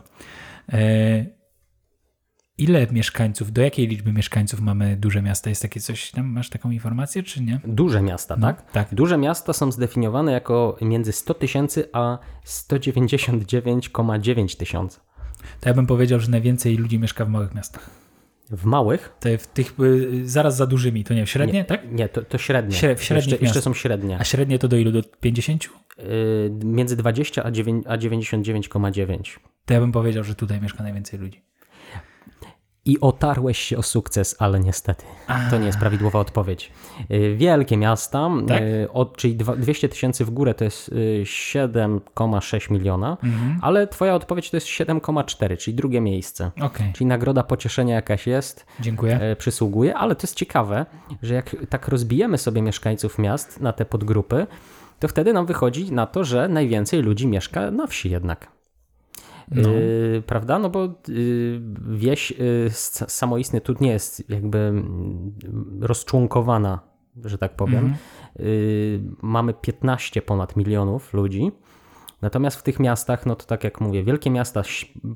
E, 0.73 1.25
ile 2.57 2.87
mieszkańców, 2.91 3.51
do 3.51 3.61
jakiej 3.61 3.87
liczby 3.87 4.13
mieszkańców 4.13 4.59
mamy 4.59 4.97
duże 4.97 5.21
miasta? 5.21 5.49
Jest 5.49 5.61
takie 5.61 5.79
coś, 5.79 6.11
tam 6.11 6.25
masz 6.25 6.49
taką 6.49 6.71
informację, 6.71 7.23
czy 7.23 7.43
nie? 7.43 7.59
Duże 7.63 8.01
miasta, 8.01 8.35
No, 8.35 8.47
tak? 8.47 8.71
tak. 8.71 8.95
Duże 8.95 9.17
miasta 9.17 9.53
są 9.53 9.71
zdefiniowane 9.71 10.31
jako 10.31 10.77
między 10.81 11.11
100 11.11 11.33
tysięcy 11.33 11.89
a 11.93 12.17
199,9 12.45 14.57
tysiąca. 14.57 14.99
To 15.59 15.69
ja 15.69 15.75
bym 15.75 15.87
powiedział, 15.87 16.19
że 16.19 16.31
najwięcej 16.31 16.77
ludzi 16.77 16.99
mieszka 16.99 17.25
w 17.25 17.29
małych 17.29 17.55
miastach. 17.55 17.89
W 18.51 18.65
małych? 18.65 19.15
Te 19.19 19.37
w 19.37 19.47
tych 19.47 19.79
y, 19.79 20.29
zaraz 20.29 20.55
za 20.55 20.65
dużymi, 20.67 21.03
to 21.03 21.13
nie, 21.13 21.27
średnie, 21.27 21.65
tak? 21.65 21.91
Nie, 21.91 22.09
to, 22.09 22.21
to 22.21 22.37
średnie. 22.37 22.75
Śre- 22.75 22.95
w 22.95 23.03
średnich 23.03 23.31
jeszcze, 23.31 23.45
jeszcze 23.45 23.61
są 23.61 23.73
średnie. 23.73 24.17
A 24.19 24.23
średnie 24.23 24.59
to 24.59 24.67
do 24.67 24.77
ilu? 24.77 24.91
Do 24.91 25.01
50? 25.19 25.69
Yy, 25.97 26.03
między 26.65 26.95
20 26.95 27.43
a, 27.43 27.51
9, 27.51 27.85
a 27.87 27.97
99,9. 27.97 29.39
To 29.65 29.73
ja 29.73 29.79
bym 29.79 29.91
powiedział, 29.91 30.23
że 30.23 30.35
tutaj 30.35 30.61
mieszka 30.61 30.83
najwięcej 30.83 31.19
ludzi. 31.19 31.41
I 32.85 32.99
otarłeś 32.99 33.57
się 33.59 33.77
o 33.77 33.83
sukces, 33.83 34.35
ale 34.39 34.59
niestety 34.59 35.03
to 35.51 35.57
nie 35.57 35.65
jest 35.65 35.79
prawidłowa 35.79 36.19
odpowiedź. 36.19 36.71
Yy, 37.09 37.35
Wielkie 37.35 37.77
miasta, 37.77 38.29
Tak? 38.47 38.61
yy, 38.61 38.91
od, 38.93 39.17
czyli 39.17 39.35
dwa- 39.37 39.55
200 39.55 39.89
tysięcy 39.89 40.25
w 40.25 40.29
górę 40.29 40.53
to 40.53 40.63
jest 40.63 40.89
yy, 40.93 41.23
7,6 41.25 42.71
miliona, 42.71 43.17
Mhm. 43.23 43.59
ale 43.61 43.87
twoja 43.87 44.15
odpowiedź 44.15 44.49
to 44.51 44.57
jest 44.57 44.67
7,4, 44.67 45.57
czyli 45.57 45.75
drugie 45.75 46.01
miejsce. 46.01 46.51
Okej, 46.61 46.93
Czyli 46.93 47.05
nagroda 47.05 47.43
pocieszenia 47.43 47.95
jakaś 47.95 48.27
jest, 48.27 48.65
dziękuję. 48.79 49.35
przysługuje, 49.37 49.95
ale 49.95 50.15
to 50.15 50.23
jest 50.23 50.35
ciekawe, 50.35 50.85
że 51.23 51.33
jak 51.33 51.55
tak 51.69 51.87
rozbijemy 51.87 52.37
sobie 52.37 52.61
mieszkańców 52.61 53.19
miast 53.19 53.59
na 53.59 53.73
te 53.73 53.85
podgrupy, 53.85 54.47
to 54.99 55.07
wtedy 55.07 55.33
nam 55.33 55.45
wychodzi 55.45 55.91
na 55.91 56.05
to, 56.05 56.23
że 56.23 56.47
najwięcej 56.47 57.01
ludzi 57.01 57.27
mieszka 57.27 57.71
na 57.71 57.87
wsi 57.87 58.09
jednak. 58.11 58.47
No. 59.51 59.69
Yy, 59.69 60.23
prawda? 60.27 60.59
No 60.59 60.69
bo 60.69 60.83
yy, 61.07 61.61
wieś 61.89 62.31
yy, 62.31 62.37
s- 62.65 63.05
samoistnie 63.07 63.61
tu 63.61 63.73
nie 63.81 63.91
jest 63.91 64.29
jakby 64.29 64.57
mm, 64.57 65.31
rozczłonkowana, 65.81 66.79
że 67.25 67.37
tak 67.37 67.55
powiem. 67.55 67.75
Mhm. 67.77 67.95
Yy, 68.39 69.01
mamy 69.21 69.53
15 69.53 70.21
ponad 70.21 70.55
milionów 70.55 71.13
ludzi. 71.13 71.51
Natomiast 72.21 72.57
w 72.57 72.63
tych 72.63 72.79
miastach, 72.79 73.25
no 73.25 73.35
to 73.35 73.45
tak 73.45 73.63
jak 73.63 73.81
mówię, 73.81 74.03
wielkie 74.03 74.29
miasta 74.29 74.61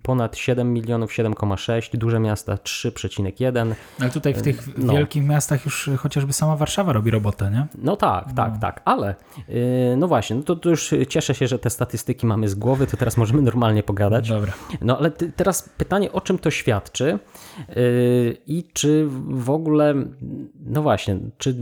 ponad 0.04 0.38
7 0.38 0.74
milionów, 0.74 1.12
7,6, 1.12 1.98
duże 1.98 2.20
miasta 2.20 2.56
3,1. 2.56 3.74
Ale 4.00 4.10
tutaj 4.10 4.34
w 4.34 4.42
tych 4.42 4.78
no. 4.78 4.94
wielkich 4.94 5.24
miastach 5.24 5.66
już 5.66 5.90
chociażby 5.98 6.34
sama 6.34 6.56
Warszawa 6.56 6.94
robi 6.94 7.12
robotę, 7.12 7.52
nie? 7.52 7.68
No 7.78 7.96
tak, 7.96 8.34
tak, 8.34 8.58
tak, 8.58 8.82
ale 8.86 9.16
yy, 9.48 9.56
no 9.98 10.08
właśnie, 10.08 10.36
no 10.36 10.44
to, 10.44 10.56
to 10.56 10.70
już 10.70 10.94
cieszę 11.10 11.36
się, 11.36 11.48
że 11.48 11.60
te 11.60 11.70
statystyki 11.70 12.28
mamy 12.28 12.50
z 12.50 12.56
głowy, 12.56 12.88
to 12.88 12.98
teraz 12.98 13.18
możemy 13.18 13.42
normalnie 13.52 13.84
pogadać. 13.84 14.30
Dobra. 14.30 14.54
No 14.82 14.98
ale 14.98 15.12
teraz 15.12 15.70
pytanie, 15.78 16.12
o 16.12 16.22
czym 16.22 16.40
to 16.40 16.52
świadczy 16.52 17.20
yy, 17.76 18.38
i 18.48 18.64
czy 18.74 19.08
w 19.30 19.50
ogóle, 19.50 19.94
no 20.66 20.82
właśnie, 20.82 21.20
czy 21.38 21.56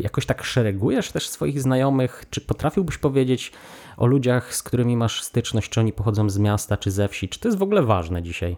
jakoś 0.00 0.26
tak 0.26 0.44
szeregujesz 0.44 1.12
też 1.12 1.28
swoich 1.28 1.62
znajomych, 1.62 2.24
czy 2.30 2.40
potrafiłbyś 2.40 2.98
powiedzieć 2.98 3.52
o 3.96 4.06
ludziach, 4.06 4.54
z 4.54 4.62
którymi 4.62 4.96
masz 4.96 5.22
styczność, 5.22 5.70
czy 5.70 5.80
oni 5.80 5.92
pochodzą 5.92 6.30
z 6.30 6.38
miasta, 6.38 6.76
czy 6.76 6.90
ze 6.90 7.08
wsi, 7.08 7.28
czy 7.28 7.40
to 7.40 7.48
jest 7.48 7.58
w 7.58 7.62
ogóle 7.62 7.82
ważne 7.82 8.22
dzisiaj? 8.22 8.56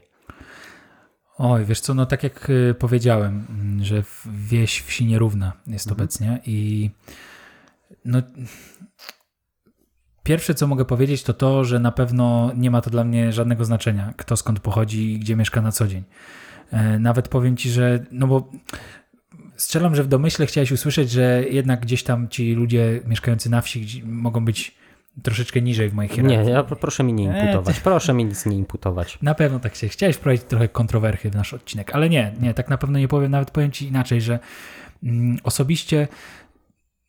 Oj, 1.38 1.64
wiesz 1.64 1.80
co, 1.80 1.94
no 1.94 2.06
tak 2.06 2.22
jak 2.22 2.50
y, 2.50 2.74
powiedziałem, 2.78 3.46
mm, 3.50 3.84
że 3.84 4.02
wieś 4.26 4.80
wsi 4.82 5.06
nierówna 5.06 5.52
jest 5.66 5.92
obecnie 5.92 6.40
i 6.46 6.90
no 8.04 8.22
pierwsze 10.22 10.54
co 10.54 10.66
mogę 10.66 10.84
powiedzieć 10.84 11.22
to 11.22 11.34
to, 11.34 11.64
że 11.64 11.78
na 11.78 11.92
pewno 11.92 12.52
nie 12.56 12.70
ma 12.70 12.80
to 12.80 12.90
dla 12.90 13.04
mnie 13.04 13.32
żadnego 13.32 13.64
znaczenia, 13.64 14.14
kto 14.16 14.36
skąd 14.36 14.60
pochodzi 14.60 15.12
i 15.12 15.18
gdzie 15.18 15.36
mieszka 15.36 15.62
na 15.62 15.72
co 15.72 15.86
dzień. 15.86 16.04
E, 16.70 16.98
Nawet 16.98 17.28
powiem 17.28 17.56
ci, 17.56 17.70
że 17.70 18.04
no 18.10 18.26
bo 18.26 18.50
strzelam, 19.56 19.94
że 19.94 20.04
w 20.04 20.08
domyśle 20.08 20.46
chciałeś 20.46 20.72
usłyszeć, 20.72 21.10
że 21.10 21.44
jednak 21.50 21.80
gdzieś 21.80 22.02
tam 22.02 22.28
ci 22.28 22.52
ludzie 22.54 23.00
mieszkający 23.06 23.50
na 23.50 23.60
wsi 23.60 24.02
mogą 24.04 24.44
być 24.44 24.74
troszeczkę 25.22 25.62
niżej 25.62 25.88
w 25.88 25.94
mojej 25.94 26.08
hierarchii. 26.08 26.38
Nie, 26.38 26.50
ja, 26.50 26.62
proszę 26.64 27.04
mi 27.04 27.12
nie 27.12 27.34
E, 27.34 27.40
imputować, 27.40 27.80
proszę 27.80 28.14
mi 28.14 28.24
nic 28.24 28.46
nie 28.46 28.56
imputować. 28.56 29.18
Na 29.22 29.34
pewno 29.34 29.60
tak 29.60 29.74
się 29.74 29.88
chciałeś 29.88 30.16
wprowadzić 30.16 30.44
trochę 30.44 30.68
kontrowersji 30.68 31.30
w 31.30 31.34
nasz 31.34 31.54
odcinek, 31.54 31.94
ale 31.94 32.08
nie, 32.08 32.34
nie, 32.40 32.54
tak 32.54 32.68
na 32.68 32.78
pewno 32.78 32.98
nie 32.98 33.08
powiem, 33.08 33.30
nawet 33.30 33.50
powiem 33.50 33.70
ci 33.70 33.86
inaczej, 33.86 34.20
że 34.20 34.38
mm, 35.02 35.36
osobiście 35.44 36.08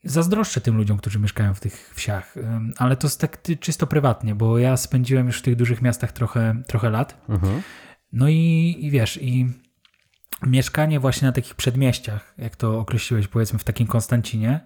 zazdroszczę 0.04 0.62
tym 0.62 0.78
ludziom, 0.78 0.98
którzy 0.98 1.20
mieszkają 1.20 1.54
w 1.54 1.60
tych 1.60 1.94
wsiach, 1.96 2.36
ale 2.78 2.96
to 2.96 3.08
jest 3.08 3.22
tak 3.22 3.42
czysto 3.60 3.88
prywatnie, 3.88 4.36
bo 4.36 4.58
ja 4.58 4.78
spędziłem 4.78 5.28
już 5.28 5.40
w 5.40 5.42
tych 5.42 5.56
dużych 5.56 5.82
miastach 5.82 6.12
trochę, 6.12 6.56
trochę 6.68 6.90
lat, 6.90 7.22
Mhm. 7.30 7.62
no 8.14 8.30
i, 8.30 8.76
i 8.80 8.92
wiesz, 8.92 9.20
i 9.22 9.48
mieszkanie 10.42 11.00
właśnie 11.00 11.26
na 11.26 11.32
takich 11.32 11.56
przedmieściach, 11.56 12.34
jak 12.38 12.56
to 12.56 12.80
określiłeś, 12.80 13.28
powiedzmy 13.28 13.60
w 13.60 13.64
takim 13.64 13.88
Konstancinie, 13.88 14.60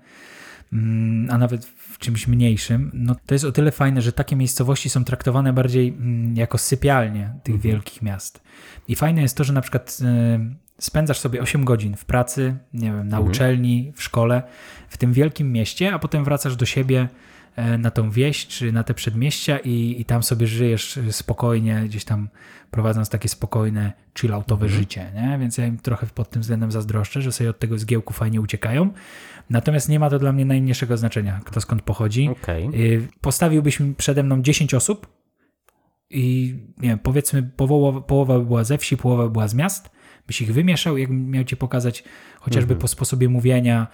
mm, 0.73 1.31
a 1.31 1.37
nawet 1.37 1.65
w 1.65 1.97
czymś 1.97 2.27
mniejszym, 2.27 2.91
no 2.93 3.15
to 3.25 3.35
jest 3.35 3.45
o 3.45 3.51
tyle 3.51 3.71
fajne, 3.71 4.01
że 4.01 4.11
takie 4.11 4.35
miejscowości 4.35 4.89
są 4.89 5.05
traktowane 5.05 5.53
bardziej 5.53 5.87
mm, 5.87 6.35
jako 6.35 6.57
sypialnie 6.57 7.33
tych 7.43 7.59
wielkich 7.61 8.01
miast. 8.01 8.41
I 8.87 8.95
fajne 8.95 9.21
jest 9.21 9.37
to, 9.37 9.43
że 9.43 9.53
na 9.53 9.61
przykład 9.61 9.97
y, 10.01 10.83
spędzasz 10.83 11.19
sobie 11.19 11.41
8 11.41 11.65
godzin 11.65 11.95
w 11.95 12.05
pracy, 12.05 12.57
nie 12.73 12.91
wiem, 12.91 13.07
na 13.07 13.19
uczelni, 13.19 13.93
w 13.95 14.03
szkole, 14.03 14.43
w 14.89 14.97
tym 14.97 15.13
wielkim 15.13 15.51
mieście, 15.51 15.93
a 15.93 15.99
potem 15.99 16.23
wracasz 16.23 16.55
do 16.55 16.65
siebie 16.65 17.07
na 17.77 17.91
tą 17.91 18.11
wieś 18.11 18.47
czy 18.47 18.71
na 18.71 18.83
te 18.83 18.93
przedmieścia 18.93 19.57
i, 19.57 19.95
i 19.99 20.05
tam 20.05 20.23
sobie 20.23 20.47
żyjesz 20.47 20.99
spokojnie, 21.11 21.81
gdzieś 21.85 22.05
tam 22.05 22.29
prowadząc 22.71 23.09
takie 23.09 23.29
spokojne, 23.29 23.93
chilloutowe 24.19 24.69
życie, 24.69 25.11
nie? 25.15 25.37
Więc 25.39 25.57
ja 25.57 25.65
im 25.65 25.77
trochę 25.77 26.07
pod 26.07 26.29
tym 26.29 26.41
względem 26.41 26.71
zazdroszczę, 26.71 27.21
że 27.21 27.31
sobie 27.31 27.49
od 27.49 27.59
tego 27.59 27.77
zgiełku 27.77 28.13
fajnie 28.13 28.41
uciekają. 28.41 28.89
Natomiast 29.49 29.89
nie 29.89 29.99
ma 29.99 30.09
to 30.09 30.19
dla 30.19 30.31
mnie 30.31 30.45
najmniejszego 30.45 30.97
znaczenia, 30.97 31.41
kto 31.45 31.61
skąd 31.61 31.81
pochodzi. 31.81 32.29
Okej. 32.29 32.69
Y, 32.73 33.07
Postawiłbyś 33.21 33.79
mi 33.79 33.95
przede 33.95 34.23
mną 34.23 34.41
10 34.41 34.73
osób 34.73 35.07
i 36.09 36.55
nie 36.77 36.89
wiem, 36.89 36.99
powiedzmy 36.99 37.43
połowa, 37.43 38.01
połowa 38.01 38.39
by 38.39 38.45
była 38.45 38.63
ze 38.63 38.77
wsi, 38.77 38.97
połowa 38.97 39.23
by 39.23 39.29
była 39.29 39.47
z 39.47 39.53
miast, 39.53 39.89
byś 40.27 40.41
ich 40.41 40.53
wymieszał, 40.53 40.97
jakbym 40.97 41.31
miał 41.31 41.43
ci 41.43 41.57
pokazać 41.57 42.03
chociażby 42.39 42.75
po 42.75 42.87
sposobie 42.87 43.29
mówienia, 43.29 43.87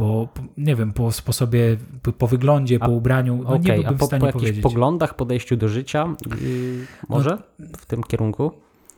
po, 0.00 0.28
nie 0.58 0.76
wiem, 0.76 0.92
po 0.92 1.12
sposobie, 1.12 1.76
po, 2.02 2.12
po 2.12 2.26
wyglądzie, 2.26 2.78
po 2.78 2.90
ubraniu, 2.90 3.36
no 3.44 3.56
nie 3.56 3.60
Okej, 3.60 3.74
byłbym 3.76 3.94
a 3.94 3.98
po, 3.98 4.04
w 4.04 4.08
stanie 4.08 4.20
po 4.20 4.26
jakichś 4.26 4.42
powiedzieć. 4.42 4.62
poglądach, 4.62 5.14
podejściu 5.16 5.56
do 5.56 5.68
życia, 5.68 6.14
yy, 6.42 6.86
może 7.08 7.38
w 7.78 7.86
tym 7.86 8.02
kierunku? 8.02 8.52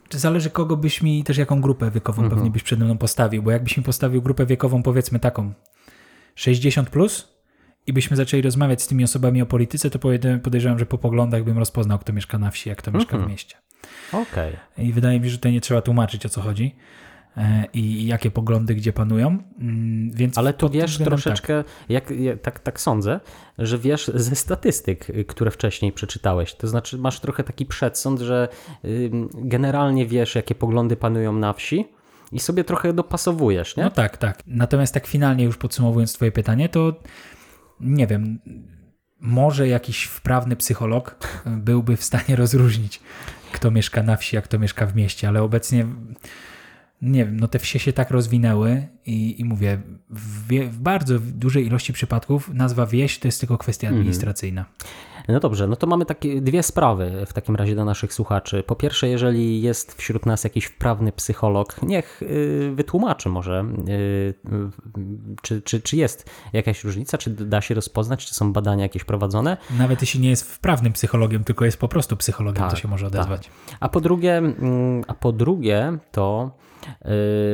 Czy 0.09 0.19
Zależy 0.19 0.51
kogo 0.51 0.77
byś 0.77 1.03
mi, 1.03 1.25
też 1.25 1.37
jaką 1.39 1.61
grupę 1.61 1.91
wiekową 1.91 2.23
Mhm. 2.23 2.39
pewnie 2.39 2.51
byś 2.51 2.63
przede 2.63 2.85
mną 2.85 2.99
postawił, 2.99 3.43
bo 3.43 3.51
jakbyś 3.51 3.77
mi 3.77 3.83
postawił 3.83 4.23
grupę 4.23 4.47
wiekową 4.47 4.83
powiedzmy 4.83 5.19
taką 5.19 5.53
60+, 6.37 6.85
plus 6.91 7.29
i 7.87 7.93
byśmy 7.93 8.17
zaczęli 8.17 8.43
rozmawiać 8.43 8.83
z 8.83 8.87
tymi 8.87 9.05
osobami 9.05 9.43
o 9.43 9.47
polityce, 9.47 9.91
to 9.91 9.99
podejrzewam- 10.43 10.79
że 10.79 10.87
po 10.87 10.99
poglądach 10.99 11.45
bym 11.45 11.59
rozpoznał, 11.59 11.99
kto 11.99 12.13
mieszka 12.13 12.39
na 12.39 12.51
wsi, 12.51 12.71
a 12.71 12.75
kto 12.75 12.91
mieszka 12.93 13.13
Mhm. 13.13 13.29
w 13.29 13.31
mieście. 13.33 13.57
Okej. 14.13 14.53
I 14.79 14.93
wydaje 14.93 15.21
mi 15.21 15.27
się, 15.27 15.31
że 15.31 15.37
tutaj 15.39 15.53
nie 15.53 15.61
trzeba 15.61 15.83
tłumaczyć 15.83 16.27
o 16.27 16.29
co 16.29 16.41
chodzi 16.41 16.75
i 17.75 18.07
jakie 18.07 18.31
poglądy 18.31 18.75
gdzie 18.75 18.93
panują. 18.93 19.39
Mm, 19.59 20.11
Więc 20.11 20.39
Ale 20.39 20.55
tu 20.55 20.71
wiesz 20.71 20.91
względem 20.91 21.19
tak. 21.19 21.23
troszeczkę, 21.23 21.65
jak, 21.89 22.11
jak, 22.11 22.41
tak, 22.41 22.61
tak 22.61 22.81
sądzę, 22.81 23.21
że 23.59 23.79
wiesz 23.79 24.11
ze 24.15 24.37
statystyk, 24.37 25.07
które 25.27 25.51
wcześniej 25.51 25.93
przeczytałeś. 25.93 26.55
To 26.55 26.69
znaczy 26.69 26.99
masz 26.99 27.21
trochę 27.21 27.45
taki 27.45 27.67
przedsąd, 27.67 28.21
że 28.21 28.49
generalnie 29.35 30.07
wiesz, 30.07 30.35
jakie 30.35 30.55
poglądy 30.55 30.97
panują 30.97 31.33
na 31.33 31.53
wsi 31.53 31.89
i 32.33 32.41
sobie 32.41 32.65
trochę 32.65 32.93
dopasowujesz, 32.93 33.77
nie? 33.77 33.85
No 33.85 33.91
tak, 33.91 34.17
tak. 34.17 34.43
Natomiast 34.47 34.95
tak 34.95 35.07
finalnie 35.07 35.45
już 35.45 35.57
podsumowując 35.57 36.13
twoje 36.13 36.33
pytanie, 36.33 36.69
to 36.69 36.95
nie 37.81 38.07
wiem, 38.07 38.39
może 39.21 39.69
jakiś 39.69 40.05
wprawny 40.05 40.57
psycholog 40.57 41.17
byłby 41.47 41.97
w 41.97 42.05
stanie 42.05 42.37
rozróżnić, 42.37 43.01
kto 43.53 43.71
mieszka 43.71 44.03
na 44.03 44.17
wsi, 44.17 44.37
a 44.37 44.43
kto 44.43 44.59
mieszka 44.59 44.87
w 44.87 44.97
mieście, 44.97 45.29
ale 45.29 45.43
obecnie 45.43 45.87
nie 47.03 47.25
wiem, 47.25 47.41
no 47.41 47.49
te 47.49 47.59
wsie 47.59 47.79
się 47.79 47.93
tak 47.93 48.11
rozwinęły 48.11 48.87
i, 49.07 49.41
i 49.41 49.45
mówię, 49.45 49.83
w, 50.11 50.49
w 50.71 50.79
bardzo 50.79 51.19
dużej 51.19 51.67
ilości 51.67 51.93
przypadków 51.93 52.55
nazwa 52.55 52.87
wieś 52.87 53.19
to 53.19 53.29
jest 53.29 53.41
tylko 53.41 53.59
kwestia 53.59 53.89
administracyjna. 53.89 54.65
No 55.29 55.41
dobrze, 55.41 55.67
no 55.67 55.77
to 55.77 55.87
mamy 55.87 56.07
takie 56.07 56.41
dwie 56.41 56.63
sprawy 56.63 57.25
w 57.27 57.33
takim 57.33 57.57
razie 57.57 57.75
dla 57.75 57.85
naszych 57.85 58.15
słuchaczy. 58.15 58.63
Po 58.63 58.77
pierwsze, 58.77 59.09
jeżeli 59.09 59.63
jest 59.63 59.95
wśród 59.95 60.27
nas 60.27 60.45
jakiś 60.45 60.65
wprawny 60.65 61.13
psycholog, 61.13 61.83
niech 61.83 62.23
y, 62.23 62.73
wytłumaczy 62.75 63.29
może, 63.29 63.65
y, 63.89 64.35
czy, 65.43 65.63
czy, 65.63 65.81
czy 65.81 65.97
jest 65.97 66.31
jakaś 66.53 66.85
różnica, 66.85 67.19
czy 67.19 67.31
da 67.31 67.61
się 67.61 67.75
rozpoznać, 67.75 68.27
czy 68.27 68.35
są 68.35 68.53
badania 68.53 68.83
jakieś 68.83 69.05
prowadzone. 69.05 69.57
Nawet 69.79 70.01
jeśli 70.01 70.21
nie 70.21 70.31
jest 70.31 70.55
wprawnym 70.55 70.93
psychologiem, 70.93 71.45
tylko 71.45 71.65
jest 71.65 71.77
po 71.77 71.89
prostu 71.89 72.17
psychologiem, 72.17 72.65
to 72.65 72.71
Tak, 72.71 72.79
się 72.79 72.89
może 72.89 73.07
odezwać. 73.07 73.51
A 73.81 73.89
po 73.89 74.01
drugie, 74.01 74.37
mm, 74.37 75.05
a 75.07 75.15
po 75.15 75.33
drugie 75.33 75.99
to 76.13 76.51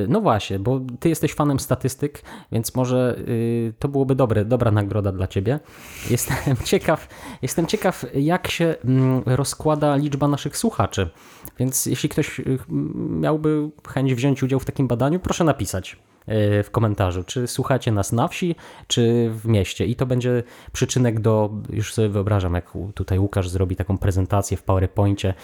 no 0.09 0.21
właśnie, 0.21 0.59
bo 0.59 0.81
ty 1.01 1.09
jesteś 1.09 1.35
fanem 1.35 1.61
statystyk, 1.61 2.23
więc 2.53 2.75
może 2.75 3.17
yy, 3.27 3.73
to 3.79 3.89
byłoby 3.89 4.15
dobre, 4.15 4.45
dobra 4.45 4.71
nagroda 4.71 5.13
dla 5.13 5.27
ciebie. 5.27 5.61
Jestem 6.11 6.37
ciekaw, 6.65 7.09
jestem 7.43 7.67
ciekaw 7.67 8.05
jak 8.15 8.51
się 8.51 8.75
mm, 8.85 9.23
rozkłada 9.27 9.97
liczba 9.97 10.29
naszych 10.29 10.57
słuchaczy. 10.57 11.11
Więc 11.59 11.87
jeśli 11.87 12.09
ktoś 12.09 12.39
yy, 12.39 12.59
miałby 12.97 13.71
chęć 13.89 14.15
wziąć 14.15 14.43
udział 14.43 14.61
w 14.61 14.65
takim 14.65 14.89
badaniu, 14.89 15.21
proszę 15.21 15.45
napisać 15.45 15.93
yy, 15.93 16.08
w 16.65 16.69
komentarzu, 16.71 17.25
czy 17.25 17.47
słuchacie 17.47 17.93
nas 17.93 18.13
na 18.13 18.29
wsi, 18.29 18.57
czy 18.87 19.31
w 19.31 19.47
mieście. 19.47 19.87
I 19.87 19.97
to 19.97 20.07
będzie 20.07 20.43
przyczynek 20.73 21.21
do, 21.21 21.51
już 21.71 21.95
sobie 21.95 22.09
wyobrażam, 22.09 22.55
jak 22.55 22.73
tutaj 22.95 23.19
Łukasz 23.19 23.49
zrobi 23.49 23.77
taką 23.77 23.99
prezentację 23.99 24.57
w 24.57 24.63
PowerPoincie. 24.63 25.35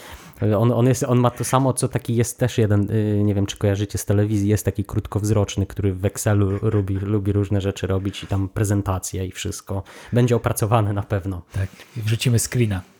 Yy, 0.41 0.57
On, 0.57 0.71
on, 0.71 0.87
jest, 0.87 1.03
on 1.03 1.19
ma 1.19 1.29
to 1.29 1.43
samo, 1.43 1.73
co 1.73 1.87
taki 1.87 2.15
jest 2.15 2.39
też 2.39 2.57
jeden, 2.57 2.87
yy, 3.17 3.23
nie 3.23 3.35
wiem, 3.35 3.45
czy 3.45 3.57
kojarzycie 3.57 3.97
z 3.97 4.05
telewizji, 4.05 4.49
jest 4.49 4.65
taki 4.65 4.83
krótkowzroczny, 4.83 5.65
który 5.65 5.93
w 5.93 6.05
Excelu 6.05 6.59
lubi, 6.61 6.95
lubi 6.95 7.31
różne 7.31 7.61
rzeczy 7.61 7.87
robić 7.87 8.23
i 8.23 8.27
tam 8.27 8.49
prezentacje 8.49 9.25
i 9.25 9.31
wszystko. 9.31 9.83
Będzie 10.13 10.35
opracowane 10.35 10.93
na 10.93 11.03
pewno. 11.03 11.41
Tak, 11.51 11.69
wrzucimy 11.95 12.39
screena 12.39 12.77
e, 12.77 12.94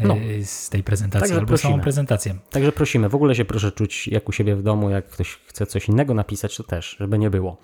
No. 0.00 0.16
z 0.44 0.70
tej 0.70 0.82
prezentacji, 0.82 1.20
Także 1.20 1.34
albo 1.34 1.46
prosimy. 1.46 1.72
samą 1.72 1.82
prezentację. 1.82 2.34
Także 2.50 2.72
prosimy, 2.72 3.08
w 3.08 3.14
ogóle 3.14 3.34
się 3.34 3.44
proszę 3.44 3.72
czuć 3.72 4.08
jak 4.08 4.28
u 4.28 4.32
siebie 4.32 4.56
w 4.56 4.62
domu, 4.62 4.90
jak 4.90 5.06
ktoś 5.06 5.38
chce 5.46 5.66
coś 5.66 5.88
innego 5.88 6.14
napisać, 6.14 6.56
to 6.56 6.62
też, 6.62 6.96
żeby 7.00 7.18
nie 7.18 7.30
było. 7.30 7.56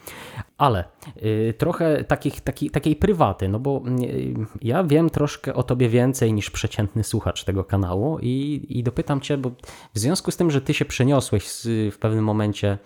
Ale 0.59 0.85
y, 1.23 1.55
trochę 1.59 2.05
takich, 2.05 2.41
taki, 2.41 2.71
takiej 2.71 2.97
prywaty, 2.97 3.49
no 3.49 3.59
bo 3.59 3.83
y, 4.03 4.35
ja 4.63 4.85
wiem 4.85 5.11
troszkę 5.11 5.55
o 5.55 5.63
tobie 5.63 5.89
więcej 5.89 6.33
niż 6.33 6.51
przeciętny 6.51 7.05
słuchacz 7.05 7.45
tego 7.45 7.65
kanału 7.65 8.19
i, 8.23 8.67
i 8.69 8.83
dopytam 8.83 9.21
cię, 9.21 9.39
bo 9.39 9.51
w 9.95 9.99
związku 9.99 10.31
z 10.31 10.37
tym, 10.37 10.51
że 10.51 10.61
ty 10.61 10.75
się 10.75 10.85
przeniosłeś 10.85 11.49
z, 11.49 11.95
w 11.95 11.99
pewnym 11.99 12.25
momencie 12.25 12.79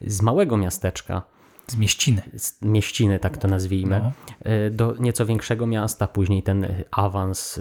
z 0.00 0.22
małego 0.22 0.56
miasteczka, 0.56 1.22
Z 1.66 1.76
mieściny. 1.76 2.22
z 2.36 2.62
mieściny, 2.62 3.18
tak 3.18 3.36
to 3.36 3.48
nazwijmy, 3.48 4.00
No. 4.04 4.12
y, 4.66 4.70
do 4.70 4.94
nieco 4.98 5.26
większego 5.26 5.66
miasta, 5.66 6.06
później 6.06 6.42
ten 6.42 6.66
awans 6.90 7.60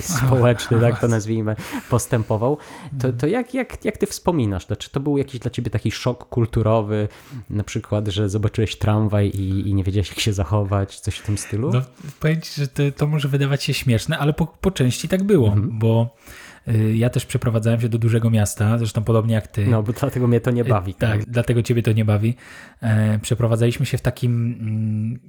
społeczny, 0.00 0.80
tak 0.80 1.00
to 1.00 1.08
nazwijmy, 1.08 1.56
postępował. 1.90 2.58
To, 3.00 3.12
to 3.12 3.26
jak, 3.26 3.54
jak, 3.54 3.84
jak 3.84 3.98
ty 3.98 4.06
wspominasz 4.06 4.66
to? 4.66 4.76
Czy 4.76 4.90
to 4.90 5.00
był 5.00 5.18
jakiś 5.18 5.40
dla 5.40 5.50
ciebie 5.50 5.70
taki 5.70 5.90
szok 5.90 6.28
kulturowy, 6.28 7.08
na 7.50 7.64
przykład, 7.64 8.08
że 8.08 8.28
zobaczyłeś 8.28 8.76
tramwaj 8.76 9.28
i, 9.28 9.68
i 9.68 9.74
nie 9.74 9.84
wiedziałeś 9.84 10.08
jak 10.08 10.20
się 10.20 10.32
zachować, 10.32 11.00
coś 11.00 11.16
w 11.16 11.22
tym 11.26 11.38
stylu? 11.38 11.70
No, 11.72 11.82
powiem 12.20 12.40
ci, 12.40 12.60
że 12.60 12.68
to, 12.68 12.82
to 12.96 13.06
może 13.06 13.28
wydawać 13.28 13.64
się 13.64 13.74
śmieszne, 13.74 14.18
ale 14.18 14.32
po, 14.32 14.46
po 14.46 14.70
części 14.70 15.08
tak 15.08 15.22
było, 15.22 15.48
Mhm. 15.48 15.78
bo 15.78 16.16
ja 16.94 17.10
też 17.10 17.26
przeprowadzałem 17.26 17.80
się 17.80 17.88
do 17.88 17.98
dużego 17.98 18.30
miasta, 18.30 18.78
zresztą 18.78 19.04
podobnie 19.04 19.34
jak 19.34 19.46
ty. 19.46 19.66
No, 19.66 19.82
bo 19.82 19.92
dlatego 19.92 20.28
mnie 20.28 20.40
to 20.40 20.50
nie 20.50 20.64
bawi. 20.64 20.94
Tak, 20.94 21.24
dlatego 21.24 21.62
ciebie 21.62 21.82
to 21.82 21.92
nie 21.92 22.04
bawi. 22.04 22.34
E, 22.80 23.18
przeprowadzaliśmy 23.18 23.86
się 23.86 23.98
w 23.98 24.02
takim 24.02 24.56
mm, 24.60 25.20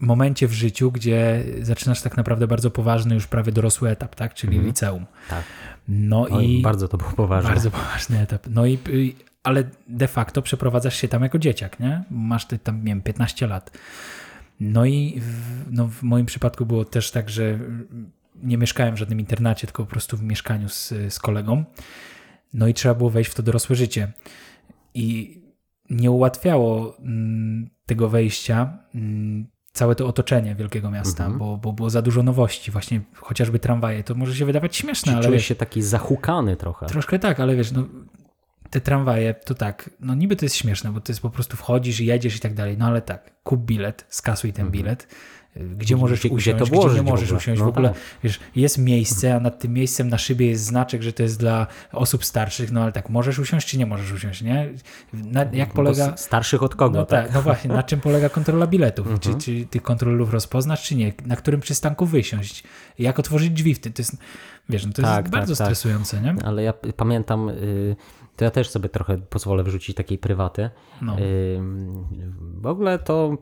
momencie 0.00 0.48
w 0.48 0.52
życiu, 0.52 0.92
gdzie 0.92 1.44
zaczynasz 1.62 2.02
tak 2.02 2.16
naprawdę 2.16 2.46
bardzo 2.46 2.70
poważny, 2.70 3.14
już 3.14 3.26
prawie 3.26 3.52
dorosły 3.52 3.90
etap, 3.90 4.14
tak? 4.14 4.34
Czyli 4.34 4.58
liceum. 4.58 5.06
Tak. 5.30 5.44
No 5.88 6.26
Oj, 6.30 6.50
i 6.50 6.62
bardzo 6.62 6.88
to 6.88 6.98
było 6.98 7.10
poważne. 7.10 7.50
bardzo 7.50 7.70
poważny 7.70 8.20
etap. 8.20 8.46
No 8.50 8.66
i 8.66 8.78
y, 8.88 9.12
ale 9.42 9.64
de 9.88 10.08
facto 10.08 10.42
przeprowadzasz 10.42 10.96
się 10.96 11.08
tam 11.08 11.22
jako 11.22 11.38
dzieciak, 11.38 11.80
nie? 11.80 12.02
Masz 12.10 12.46
ty 12.46 12.58
tam, 12.58 12.78
nie 12.78 12.84
wiem, 12.84 13.02
15 13.02 13.46
lat. 13.46 13.78
No 14.60 14.84
i 14.84 15.20
w, 15.20 15.64
no 15.70 15.88
w 15.88 16.02
moim 16.02 16.26
przypadku 16.26 16.66
było 16.66 16.84
też 16.84 17.10
tak, 17.10 17.30
że 17.30 17.42
y, 17.42 17.58
nie 18.42 18.58
mieszkałem 18.58 18.94
w 18.94 18.98
żadnym 18.98 19.20
internacie, 19.20 19.66
tylko 19.66 19.84
po 19.84 19.90
prostu 19.90 20.16
w 20.16 20.22
mieszkaniu 20.22 20.68
z, 20.68 20.94
z 21.08 21.18
kolegą. 21.18 21.64
No 22.54 22.68
i 22.68 22.74
trzeba 22.74 22.94
było 22.94 23.10
wejść 23.10 23.30
w 23.30 23.34
to 23.34 23.42
dorosłe 23.42 23.76
życie. 23.76 24.12
I 24.94 25.38
nie 25.90 26.10
ułatwiało 26.10 26.96
mm, 26.98 27.70
tego 27.86 28.08
wejścia 28.08 28.78
mm, 28.94 29.46
całe 29.72 29.94
to 29.94 30.06
otoczenie 30.06 30.54
wielkiego 30.54 30.90
miasta, 30.90 31.24
Mhm. 31.24 31.38
bo, 31.38 31.56
bo 31.56 31.72
było 31.72 31.90
za 31.90 32.02
dużo 32.02 32.22
nowości. 32.22 32.70
Właśnie 32.70 33.00
chociażby 33.14 33.58
tramwaje, 33.58 34.04
to 34.04 34.14
może 34.14 34.34
się 34.34 34.46
wydawać 34.46 34.76
śmieszne, 34.76 35.12
Czy 35.12 35.16
ale 35.16 35.26
czułeś 35.26 35.40
wiesz, 35.40 35.46
się 35.46 35.54
taki 35.54 35.82
zahukany 35.82 36.56
trochę? 36.56 36.86
Troszkę 36.86 37.18
tak, 37.18 37.40
ale 37.40 37.56
wiesz, 37.56 37.72
no, 37.72 37.86
te 38.70 38.80
tramwaje 38.80 39.34
to 39.34 39.54
tak, 39.54 39.90
no 40.00 40.14
niby 40.14 40.36
to 40.36 40.44
jest 40.44 40.56
śmieszne, 40.56 40.92
bo 40.92 41.00
to 41.00 41.12
jest 41.12 41.22
po 41.22 41.30
prostu 41.30 41.56
wchodzisz 41.56 42.00
jedziesz 42.00 42.36
i 42.36 42.40
tak 42.40 42.54
dalej, 42.54 42.78
no 42.78 42.86
ale 42.86 43.02
tak, 43.02 43.42
kup 43.42 43.60
bilet, 43.60 44.06
skasuj 44.08 44.52
ten 44.52 44.70
bilet, 44.70 45.02
y, 45.02 45.06
gdzie 45.76 45.96
możesz. 45.96 46.18
Gdzie- 46.20 46.28
gdzie 46.28 46.36
usiąść, 46.36 46.58
to 46.58 46.66
włożyć 46.76 46.92
gdzie 46.92 47.04
nie 47.04 47.10
możesz 47.10 47.32
usiąść, 47.32 47.58
No 47.60 47.66
w 47.66 47.68
ogóle, 47.68 47.88
tak. 47.88 47.98
wiesz, 48.24 48.40
jest 48.56 48.78
miejsce, 48.78 49.34
a 49.34 49.40
nad 49.40 49.58
tym 49.58 49.72
miejscem 49.72 50.08
na 50.08 50.18
szybie 50.18 50.46
jest 50.46 50.64
znaczek, 50.64 51.02
że 51.02 51.12
to 51.12 51.22
jest 51.22 51.38
dla 51.38 51.66
osób 51.92 52.24
starszych, 52.24 52.72
no 52.72 52.82
ale 52.82 52.92
tak, 52.92 53.10
możesz 53.10 53.38
usiąść 53.38 53.68
czy 53.68 53.78
nie 53.78 53.86
możesz 53.86 54.12
usiąść, 54.12 54.42
nie? 54.42 54.68
Na, 55.12 55.44
jak 55.52 55.68
Bo 55.68 55.74
polega... 55.74 56.16
Starszych 56.16 56.62
od 56.62 56.74
kogo? 56.74 56.98
No 56.98 57.06
tak, 57.06 57.34
no 57.34 57.42
właśnie, 57.42 57.70
na 57.70 57.82
czym 57.82 58.00
polega 58.00 58.28
kontrola 58.28 58.66
biletów? 58.66 59.06
Czy, 59.06 59.12
Mhm. 59.28 59.40
czy 59.40 59.66
tych 59.70 59.82
kontrolów 59.82 60.32
rozpoznasz, 60.32 60.82
czy 60.82 60.94
nie? 60.96 61.12
Na 61.26 61.36
którym 61.36 61.60
przystanku 61.60 62.06
wysiąść? 62.06 62.64
Jak 62.98 63.18
otworzyć 63.18 63.50
drzwi 63.50 63.74
w 63.74 63.78
tym? 63.80 63.92
To 63.92 64.02
jest, 64.02 64.16
wiesz, 64.68 64.86
no 64.86 64.92
to 64.92 65.02
Tak, 65.02 65.10
jest 65.10 65.22
tak, 65.22 65.30
bardzo 65.30 65.56
tak. 65.56 65.66
stresujące, 65.66 66.20
nie? 66.20 66.34
Ale 66.44 66.62
ja 66.62 66.72
pamiętam, 66.96 67.48
y, 67.48 67.96
to 68.38 68.44
ja 68.44 68.50
też 68.50 68.70
sobie 68.70 68.88
trochę 68.88 69.18
pozwolę 69.18 69.62
wrzucić 69.62 69.96
takiej 69.96 70.18
prywaty. 70.18 70.70
No. 71.02 71.16
W 72.54 72.66
ogóle 72.66 72.98
to 72.98 73.36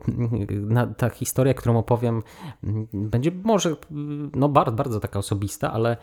na, 0.49 0.87
ta 0.87 1.09
historia, 1.09 1.53
którą 1.53 1.77
opowiem, 1.77 2.23
y, 2.63 2.87
będzie 2.93 3.31
może 3.43 3.69
y, 3.69 3.75
no 4.35 4.49
bardzo, 4.49 4.75
bardzo 4.75 4.99
taka 4.99 5.19
osobista, 5.19 5.73
ale 5.73 5.97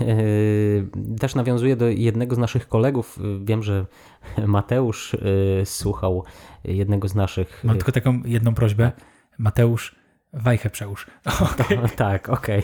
y, 0.00 0.88
też 1.20 1.34
nawiązuje 1.34 1.76
do 1.76 1.88
jednego 1.88 2.34
z 2.34 2.38
naszych 2.38 2.68
kolegów. 2.68 3.18
Y, 3.18 3.44
Wiem, 3.44 3.62
że 3.62 3.86
Mateusz 4.46 5.14
y, 5.14 5.62
słuchał 5.64 6.24
jednego 6.64 7.08
z 7.08 7.14
naszych. 7.14 7.64
Mam 7.64 7.76
tylko 7.76 7.92
taką 7.92 8.22
jedną 8.24 8.54
prośbę. 8.54 8.92
Mateusz, 9.38 9.97
wajchę 10.32 10.70
przełóż. 10.70 11.06
tak, 11.96 12.28
okej. 12.28 12.62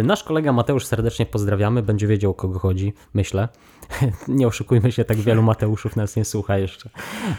Y, 0.00 0.02
Nasz 0.02 0.24
kolega 0.24 0.52
Mateusz 0.52 0.86
serdecznie 0.86 1.26
pozdrawiamy, 1.26 1.82
będzie 1.82 2.06
wiedział 2.06 2.30
o 2.30 2.34
kogo 2.34 2.58
chodzi, 2.58 2.92
myślę. 3.14 3.48
Nie 4.28 4.46
oszukujmy 4.46 4.92
się, 4.92 5.04
tak 5.04 5.16
wielu 5.16 5.42
Mateuszów 5.42 5.96
nas 5.96 6.16
nie 6.16 6.24
słucha 6.24 6.58
jeszcze. 6.58 6.90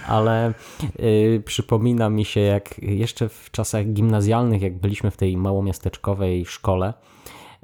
Ale 0.08 0.54
y, 1.00 1.44
przypomina 1.46 2.10
mi 2.10 2.26
się, 2.26 2.40
jak 2.40 2.80
jeszcze 2.80 3.30
w 3.30 3.52
czasach 3.52 3.86
gimnazjalnych, 3.86 4.62
jak 4.62 4.78
byliśmy 4.78 5.12
w 5.12 5.18
tej 5.18 5.38
małomiasteczkowej 5.38 6.46
szkole, 6.46 6.94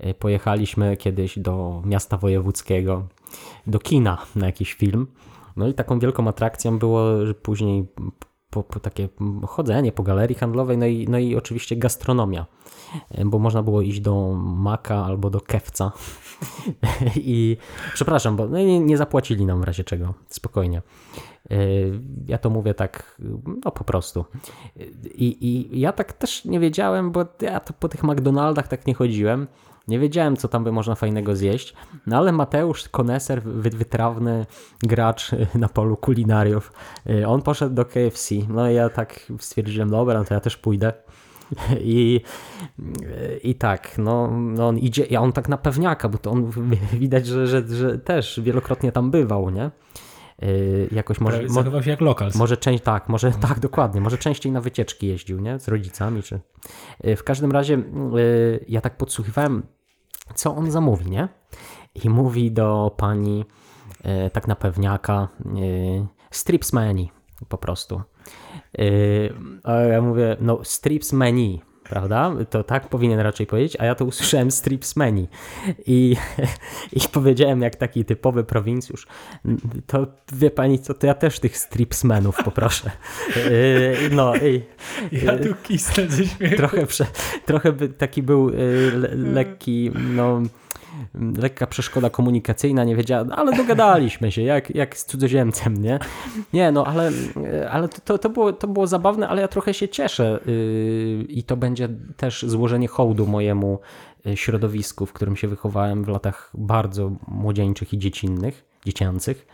y, 0.06 0.13
pojechaliśmy 0.13 0.98
kiedyś 0.98 1.40
do 1.40 1.82
miasta 1.86 2.18
wojewódzkiego, 2.18 3.08
do 3.68 3.80
kina 3.80 4.18
na 4.36 4.46
jakiś 4.46 4.74
film. 4.74 5.08
No 5.56 5.68
i 5.68 5.74
taką 5.74 6.00
wielką 6.00 6.28
atrakcją 6.28 6.80
było, 6.80 7.10
później 7.42 7.88
po, 8.50 8.64
po 8.64 8.80
takie 8.80 9.10
chodzenie 9.48 9.92
po 9.92 10.04
galerii 10.04 10.36
handlowej, 10.36 10.78
no 10.78 10.86
i, 10.86 11.08
no 11.10 11.18
i 11.18 11.36
oczywiście 11.36 11.76
gastronomia, 11.76 12.46
E, 13.12 13.26
bo 13.26 13.40
można 13.40 13.64
było 13.64 13.82
iść 13.82 14.00
do 14.00 14.34
Maka 14.38 15.06
albo 15.06 15.30
do 15.30 15.42
Kewca 15.42 15.92
i 17.16 17.58
przepraszam, 17.94 18.36
bo 18.36 18.48
no, 18.48 18.58
nie, 18.58 18.80
nie 18.80 18.98
zapłacili 18.98 19.46
nam 19.46 19.62
w 19.62 19.64
razie 19.64 19.84
czego, 19.84 20.14
spokojnie. 20.28 20.82
E, 21.52 21.56
Ja 22.28 22.38
to 22.38 22.50
mówię 22.50 22.74
tak, 22.74 23.22
no 23.66 23.72
po 23.72 23.84
prostu. 23.84 24.26
I, 25.16 25.38
I 25.48 25.80
ja 25.80 25.92
tak 25.92 26.14
też 26.14 26.46
nie 26.46 26.60
wiedziałem, 26.60 27.12
bo 27.12 27.26
ja 27.42 27.60
to 27.60 27.74
po 27.74 27.90
tych 27.90 28.04
McDonaldach 28.04 28.68
tak 28.68 28.88
nie 28.88 28.94
chodziłem. 28.94 29.48
Nie 29.88 30.00
wiedziałem, 30.00 30.38
co 30.38 30.47
tam 30.47 30.63
by 30.63 30.71
można 30.71 30.95
fajnego 30.95 31.36
zjeść. 31.36 31.73
No 32.08 32.17
ale 32.17 32.32
Mateusz, 32.32 32.89
koneser, 32.89 33.41
wy- 33.43 33.69
wytrawny 33.69 34.45
gracz 34.84 35.32
na 35.56 35.69
polu 35.69 35.97
kulinariów, 35.97 36.71
y, 37.10 37.28
on 37.28 37.41
poszedł 37.41 37.76
do 37.76 37.86
KFC. 37.86 38.36
No 38.50 38.69
i 38.69 38.73
ja 38.76 38.89
tak 38.89 39.19
stwierdziłem, 39.39 39.89
dobra, 39.89 40.19
no 40.19 40.26
to 40.26 40.34
ja 40.34 40.39
też 40.39 40.58
pójdę. 40.58 40.93
I, 41.82 42.21
I 43.43 43.56
tak, 43.56 43.97
no, 43.97 44.32
no 44.39 44.67
on 44.67 44.78
idzie, 44.78 45.17
a 45.17 45.21
on 45.21 45.32
tak 45.32 45.50
na 45.50 45.58
pewniaka, 45.58 46.10
bo 46.10 46.17
to 46.17 46.32
on 46.32 46.52
widać, 46.93 47.28
że, 47.28 47.47
że, 47.47 47.67
że 47.67 47.97
też 48.00 48.39
wielokrotnie 48.43 48.91
tam 48.91 49.12
bywał, 49.12 49.50
nie? 49.50 49.71
Y, 50.43 50.88
Jakoś 50.91 51.19
może, 51.19 51.43
mo, 51.43 51.50
Zachował 51.50 51.84
się 51.84 51.89
jak 51.91 52.02
lokal. 52.02 52.32
może 52.36 52.58
część, 52.58 52.84
tak, 52.84 53.10
może 53.10 53.32
tak, 53.32 53.60
dokładnie. 53.60 54.02
Może 54.02 54.17
częściej 54.17 54.52
na 54.52 54.62
wycieczki 54.62 55.08
jeździł, 55.08 55.39
nie? 55.39 55.60
Z 55.60 55.67
rodzicami, 55.67 56.23
czy. 56.23 56.39
Y, 57.06 57.15
W 57.15 57.23
każdym 57.23 57.52
razie 57.52 57.73
y, 58.17 58.65
ja 58.67 58.82
tak 58.82 58.97
podsłuchiwałem, 58.97 59.63
co 60.36 60.56
on 60.56 60.72
zamówi, 60.72 61.10
nie? 61.10 61.28
I 61.96 62.10
mówi 62.10 62.52
do 62.52 62.92
pani, 62.98 63.46
y, 64.06 64.30
tak 64.30 64.48
na 64.48 64.56
pewniaka, 64.56 65.28
y, 65.58 66.08
strips 66.32 66.74
menu, 66.74 67.10
po 67.50 67.58
prostu. 67.58 68.02
Y, 68.80 69.34
A 69.63 69.74
ja 69.74 70.02
mówię, 70.02 70.38
no 70.40 70.60
strips 70.63 71.13
menu, 71.13 71.62
prawda? 71.89 72.32
To 72.50 72.63
tak 72.63 72.89
powinien 72.89 73.19
raczej 73.19 73.47
powiedzieć, 73.47 73.78
a 73.80 73.86
ja 73.86 73.95
to 73.95 74.06
usłyszałem 74.06 74.52
strips 74.52 74.95
menu. 74.95 75.28
I, 75.88 76.15
i 76.93 77.00
powiedziałem 77.12 77.62
jak 77.62 77.76
taki 77.76 78.06
typowy 78.06 78.43
prowincjusz, 78.43 79.08
to 79.88 80.08
wie 80.34 80.52
pani 80.52 80.80
co, 80.80 80.93
to 80.93 81.08
ja 81.08 81.13
też 81.13 81.39
tych 81.39 81.58
stripsmenów 81.58 82.38
poproszę. 82.43 82.91
Y, 83.38 83.97
No 84.12 84.36
i 84.36 84.62
Ja 85.12 85.38
tu 85.38 85.56
kisnę 85.63 86.08
ze 86.08 86.26
śmiechu. 86.26 86.56
trochę, 86.56 86.86
prze, 86.86 87.06
trochę 87.45 87.71
by 87.71 87.89
taki 87.89 88.23
był 88.23 88.50
y, 88.50 88.54
le, 88.95 89.15
lekki, 89.15 89.91
no 90.15 90.41
lekka 91.38 91.68
przeszkoda 91.68 92.10
komunikacyjna, 92.10 92.84
nie 92.84 92.96
wiedziałem, 92.96 93.32
ale 93.32 93.58
dogadaliśmy 93.58 94.32
się, 94.32 94.42
jak, 94.42 94.76
jak 94.76 94.98
z 94.98 95.06
cudzoziemcem, 95.06 95.82
nie? 95.82 96.00
Nie, 96.54 96.72
no 96.72 96.86
ale, 96.86 97.12
ale 97.72 97.90
to, 97.90 98.18
to, 98.18 98.30
było, 98.30 98.54
to 98.54 98.68
było 98.68 98.88
zabawne, 98.88 99.28
ale 99.28 99.42
ja 99.42 99.48
trochę 99.48 99.74
się 99.74 99.90
cieszę 99.90 100.40
yy, 100.46 101.26
i 101.30 101.44
to 101.44 101.58
będzie 101.58 101.90
też 102.18 102.44
złożenie 102.48 102.88
hołdu 102.88 103.28
mojemu 103.28 103.80
y, 104.28 104.38
środowisku, 104.38 105.06
w 105.06 105.14
którym 105.14 105.36
się 105.36 105.48
wychowałem 105.48 106.04
w 106.04 106.08
latach 106.08 106.52
bardzo 106.54 107.12
młodzieńczych 107.28 107.94
i 107.94 107.98
dziecinnych, 107.98 108.66
dziecięcych. 108.86 109.48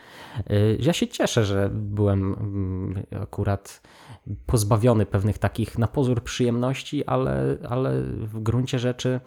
Y, 0.52 0.78
Ja 0.80 0.94
się 0.94 1.08
cieszę, 1.08 1.46
że 1.46 1.70
byłem 1.74 2.34
mm, 2.34 3.04
akurat 3.22 3.82
pozbawiony 4.46 5.06
pewnych 5.06 5.38
takich 5.38 5.78
na 5.78 5.88
pozór 5.88 6.24
przyjemności, 6.24 7.06
ale, 7.06 7.58
ale 7.70 8.02
w 8.04 8.40
gruncie 8.40 8.80
rzeczy 8.80 9.20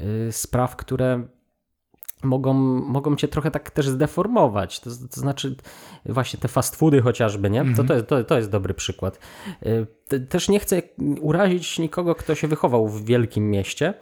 y, 0.00 0.32
spraw, 0.32 0.76
które 0.76 1.26
mogą, 2.26 2.54
mogą 2.80 3.16
cię 3.16 3.28
trochę 3.28 3.50
tak 3.50 3.70
też 3.70 3.88
zdeformować. 3.88 4.80
To, 4.80 4.90
to 5.14 5.20
znaczy, 5.20 5.56
właśnie 6.06 6.40
te 6.40 6.48
fast 6.48 6.76
foody 6.76 7.02
chociażby, 7.02 7.50
nie? 7.50 7.64
To, 7.74 7.84
to, 7.84 7.94
jest, 7.94 8.06
to, 8.06 8.24
to 8.24 8.36
jest 8.36 8.50
dobry 8.50 8.74
przykład. 8.74 9.18
Y, 9.66 9.86
te- 10.08 10.20
Też 10.20 10.48
nie 10.48 10.60
chcę 10.60 10.82
urazić 11.20 11.78
nikogo, 11.78 12.14
kto 12.14 12.34
się 12.34 12.48
wychował 12.48 12.88
w 12.88 13.04
wielkim 13.04 13.50
mieście. 13.50 13.94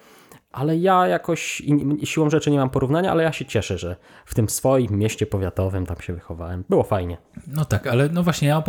Ale 0.52 0.76
ja 0.76 1.06
jakoś 1.06 1.62
siłą 2.04 2.30
rzeczy 2.30 2.50
nie 2.50 2.58
mam 2.58 2.70
porównania, 2.70 3.10
ale 3.10 3.22
ja 3.22 3.32
się 3.32 3.44
cieszę, 3.44 3.78
że 3.78 3.96
w 4.26 4.34
tym 4.34 4.48
swoim 4.48 4.98
mieście 4.98 5.26
powiatowym 5.26 5.86
tam 5.86 5.96
się 6.00 6.12
wychowałem. 6.12 6.64
Było 6.68 6.82
fajnie. 6.82 7.16
No 7.46 7.64
tak, 7.64 7.86
ale 7.86 8.08
no 8.08 8.22
właśnie 8.22 8.48
ja 8.48 8.62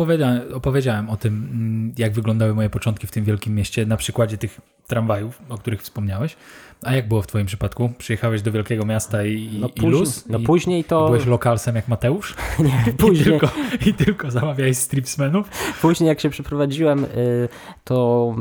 opowiedziałem 0.54 1.10
o 1.10 1.16
tym, 1.16 1.48
mm, 1.52 1.94
jak 1.98 2.12
wyglądały 2.12 2.54
moje 2.54 2.70
początki 2.70 3.06
w 3.06 3.10
tym 3.10 3.24
wielkim 3.24 3.54
mieście 3.54 3.86
na 3.86 3.96
przykładzie 3.96 4.38
tych 4.38 4.60
tramwajów, 4.86 5.42
o 5.48 5.58
których 5.58 5.82
wspomniałeś. 5.82 6.36
A 6.82 6.94
jak 6.94 7.08
było 7.08 7.22
w 7.22 7.26
twoim 7.26 7.46
przypadku? 7.46 7.90
Przyjechałeś 7.98 8.42
do 8.42 8.52
wielkiego 8.52 8.84
miasta 8.84 9.24
i, 9.24 9.58
No, 9.60 9.68
i 9.76 9.80
luz? 9.80 10.28
no 10.28 10.38
I, 10.38 10.42
później 10.42 10.80
i 10.80 10.84
to. 10.84 11.06
byłeś 11.06 11.26
lokalsem 11.26 11.76
jak 11.76 11.88
Mateusz? 11.88 12.34
Nie, 12.58 12.84
I 12.90 12.94
później, 12.94 13.24
tylko, 13.24 13.48
I 13.86 13.94
tylko 13.94 14.30
zamawiałeś 14.30 14.76
stripsmenów? 14.76 15.48
Później 15.82 16.08
jak 16.08 16.20
się 16.20 16.30
przeprowadziłem, 16.30 17.04
y, 17.04 17.48
to 17.84 18.34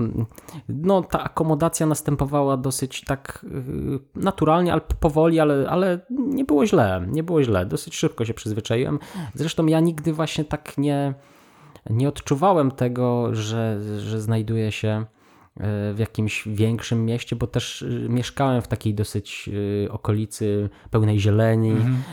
no, 0.69 1.01
ta 1.03 1.23
akomodacja 1.23 1.85
następowała 1.85 2.57
dosyć 2.57 3.01
tak 3.03 3.45
y, 4.15 4.19
naturalnie, 4.19 4.71
ale 4.71 4.81
powoli, 4.99 5.39
ale, 5.39 5.69
ale 5.69 5.99
nie 6.09 6.45
było 6.45 6.65
źle, 6.65 7.05
nie 7.07 7.23
było 7.23 7.43
źle. 7.43 7.65
Dosyć 7.65 7.95
szybko 7.95 8.25
się 8.25 8.33
przyzwyczaiłem. 8.33 8.99
Zresztą 9.33 9.65
ja 9.65 9.79
nigdy 9.79 10.13
właśnie 10.13 10.45
tak 10.45 10.77
nie, 10.77 11.13
nie 11.89 12.09
odczuwałem 12.09 12.71
tego, 12.71 13.35
że, 13.35 13.79
że 13.99 14.21
znajduję 14.21 14.71
się 14.71 15.05
w 15.93 15.99
jakimś 15.99 16.47
większym 16.47 17.05
mieście, 17.05 17.35
bo 17.35 17.47
też 17.47 17.81
y, 17.81 18.07
mieszkałem 18.09 18.61
w 18.61 18.67
takiej 18.67 18.93
dosyć 18.93 19.49
y, 19.85 19.91
okolicy 19.91 20.69
pełnej 20.91 21.19
zieleni. 21.19 21.71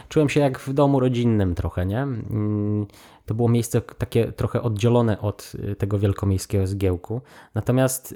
Czułem 0.08 0.28
się 0.28 0.40
jak 0.40 0.58
w 0.58 0.72
domu 0.72 1.00
rodzinnym 1.00 1.54
trochę, 1.54 1.86
nie? 1.86 2.02
Mm, 2.02 2.86
To 3.26 3.34
było 3.34 3.48
miejsce 3.48 3.80
takie 3.80 4.32
trochę 4.32 4.62
oddzielone 4.62 5.20
od 5.20 5.52
tego 5.78 5.98
wielkomiejskiego 5.98 6.66
zgiełku. 6.66 7.20
Natomiast 7.54 8.14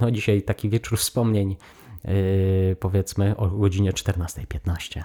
no 0.00 0.10
dzisiaj 0.10 0.42
taki 0.42 0.68
wieczór 0.68 0.98
wspomnień 0.98 1.56
powiedzmy 2.80 3.36
o 3.36 3.48
godzinie 3.48 3.92
14.15. 3.92 5.00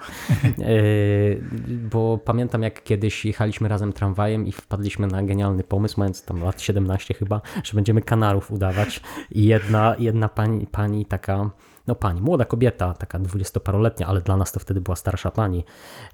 Y, 0.60 1.42
Bo 1.90 2.18
pamiętam 2.18 2.62
jak 2.62 2.82
kiedyś 2.82 3.24
jechaliśmy 3.24 3.68
razem 3.68 3.92
tramwajem 3.92 4.46
i 4.46 4.52
wpadliśmy 4.52 5.06
na 5.06 5.22
genialny 5.22 5.64
pomysł, 5.64 5.94
mając 5.98 6.24
tam 6.24 6.42
lat 6.42 6.62
17 6.62 7.14
chyba, 7.14 7.40
że 7.64 7.74
będziemy 7.74 8.02
kanarów 8.02 8.50
udawać 8.50 9.00
i 9.30 9.44
jedna, 9.44 9.96
jedna 9.98 10.28
pani, 10.28 10.66
pani 10.66 11.06
taka 11.06 11.50
no 11.90 11.94
pani, 11.94 12.20
młoda 12.20 12.44
kobieta, 12.44 12.94
taka 12.94 13.18
dwudziestoparoletnia, 13.18 14.06
ale 14.06 14.20
dla 14.20 14.36
nas 14.36 14.52
to 14.52 14.60
wtedy 14.60 14.80
była 14.80 14.96
starsza 14.96 15.30
pani, 15.30 15.64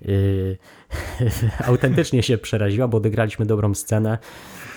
yy, 0.02 0.58
autentycznie 1.68 2.22
się 2.22 2.38
przeraziła, 2.38 2.88
bo 2.88 2.98
odegraliśmy 2.98 3.46
dobrą 3.46 3.74
scenę 3.74 4.18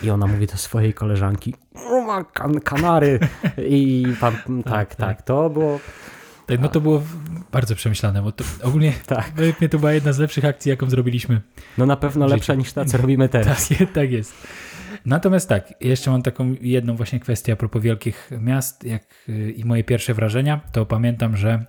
i 0.03 0.09
ona 0.09 0.27
mówi 0.27 0.47
do 0.47 0.57
swojej 0.57 0.93
koleżanki, 0.93 1.55
o 1.89 2.01
ma 2.01 2.23
kan 2.23 2.59
kanary 2.59 3.19
i 3.57 4.07
pan, 4.19 4.37
tak, 4.63 4.95
tak, 4.95 5.21
to 5.21 5.49
było, 5.49 5.79
Tak, 6.45 6.59
no 6.59 6.69
to 6.69 6.81
było 6.81 7.01
bardzo 7.51 7.75
przemyślane, 7.75 8.21
bo 8.21 8.31
to 8.31 8.43
ogólnie 8.63 8.93
tak, 9.05 9.31
to 9.71 9.79
była 9.79 9.93
jedna 9.93 10.13
z 10.13 10.19
lepszych 10.19 10.45
akcji, 10.45 10.69
jaką 10.69 10.89
zrobiliśmy. 10.89 11.41
no 11.77 11.85
na 11.85 11.95
pewno 11.95 12.27
lepsza 12.27 12.55
niż 12.55 12.73
ta, 12.73 12.85
co 12.85 12.97
robimy 12.97 13.29
teraz. 13.29 13.69
Tak, 13.69 13.91
tak 13.93 14.11
jest. 14.11 14.33
Natomiast 15.05 15.49
tak, 15.49 15.73
jeszcze 15.81 16.11
mam 16.11 16.21
taką 16.21 16.55
jedną 16.61 16.95
właśnie 16.95 17.19
kwestię 17.19 17.53
a 17.53 17.55
propos 17.55 17.81
wielkich 17.81 18.31
miast 18.39 18.83
jak, 18.83 19.03
y, 19.29 19.51
i 19.51 19.65
moje 19.65 19.83
pierwsze 19.83 20.13
wrażenia, 20.13 20.61
to 20.71 20.85
pamiętam, 20.85 21.37
że 21.37 21.65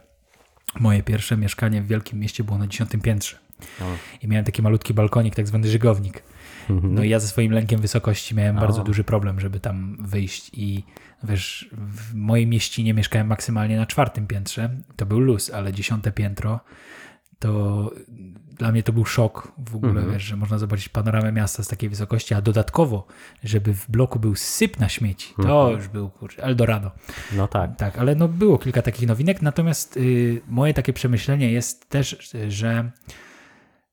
moje 0.81 1.03
pierwsze 1.03 1.37
mieszkanie 1.37 1.83
w 1.83 1.87
wielkim 1.87 2.19
mieście 2.19 2.45
było 2.45 2.59
na 2.59 2.67
dziesiątym 2.67 3.01
piętrze. 3.01 3.39
O. 3.81 3.85
I 4.23 4.29
miałem 4.29 4.45
taki 4.45 4.63
malutki 4.63 4.95
balkonik, 4.95 5.35
tak 5.35 5.47
zwany 5.47 5.69
żygownik. 5.69 6.23
Mhm. 6.71 6.95
No 6.95 7.05
i 7.05 7.09
ja 7.09 7.19
ze 7.19 7.29
swoim 7.29 7.53
lękiem 7.53 7.81
wysokości 7.81 8.35
miałem 8.35 8.57
O. 8.57 8.61
bardzo 8.61 8.85
duży 8.85 9.05
problem, 9.05 9.41
żeby 9.41 9.61
tam 9.61 9.97
wyjść 10.01 10.51
i 10.55 10.85
wiesz, 11.23 11.71
w 11.73 12.15
mojej 12.15 12.47
mieścinie 12.47 12.95
mieszkałem 12.95 13.27
maksymalnie 13.27 13.77
na 13.77 13.87
czwartym 13.87 14.27
piętrze, 14.27 14.71
to 14.97 15.07
był 15.07 15.21
luz, 15.21 15.51
ale 15.51 15.73
dziesiąte 15.73 16.13
piętro 16.13 16.61
to 17.39 17.93
dla 18.61 18.73
mnie 18.73 18.83
to 18.83 18.93
był 18.93 19.05
szok 19.05 19.53
w 19.59 19.77
ogóle, 19.77 19.93
Mhm. 19.93 20.13
wiesz, 20.13 20.23
że 20.23 20.37
można 20.37 20.59
zobaczyć 20.59 20.89
panoramę 20.89 21.33
miasta 21.33 21.63
z 21.63 21.69
takiej 21.69 21.89
wysokości, 21.89 22.35
a 22.35 22.43
dodatkowo, 22.43 23.07
żeby 23.45 23.75
w 23.75 23.91
bloku 23.91 24.19
był 24.19 24.35
syp 24.35 24.81
na 24.81 24.89
śmieci, 24.89 25.35
to 25.37 25.43
Mhm. 25.63 25.77
już 25.77 25.89
był 25.89 26.11
kurczę, 26.11 26.43
Eldorado. 26.43 26.91
No 27.33 27.49
tak, 27.49 27.77
Tak, 27.77 27.99
ale 27.99 28.15
no 28.15 28.29
było 28.29 28.59
kilka 28.59 28.83
takich 28.83 29.09
nowinek, 29.09 29.43
natomiast 29.43 29.97
y, 29.97 30.41
moje 30.49 30.75
takie 30.75 30.93
przemyślenie 30.93 31.53
jest 31.53 31.89
też, 31.89 32.33
że 32.49 32.91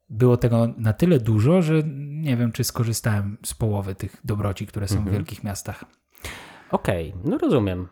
było 0.10 0.38
tego 0.38 0.74
na 0.78 0.94
tyle 0.94 1.20
dużo, 1.20 1.62
że 1.62 1.74
nie 1.98 2.38
wiem, 2.38 2.52
czy 2.52 2.64
skorzystałem 2.64 3.38
z 3.46 3.54
połowy 3.54 3.96
tych 3.96 4.16
dobroci, 4.24 4.68
które 4.68 4.88
są 4.88 4.96
Mhm. 4.96 5.12
w 5.14 5.18
wielkich 5.18 5.44
miastach. 5.44 5.84
Okej, 6.72 7.14
no 7.26 7.38
rozumiem. 7.38 7.88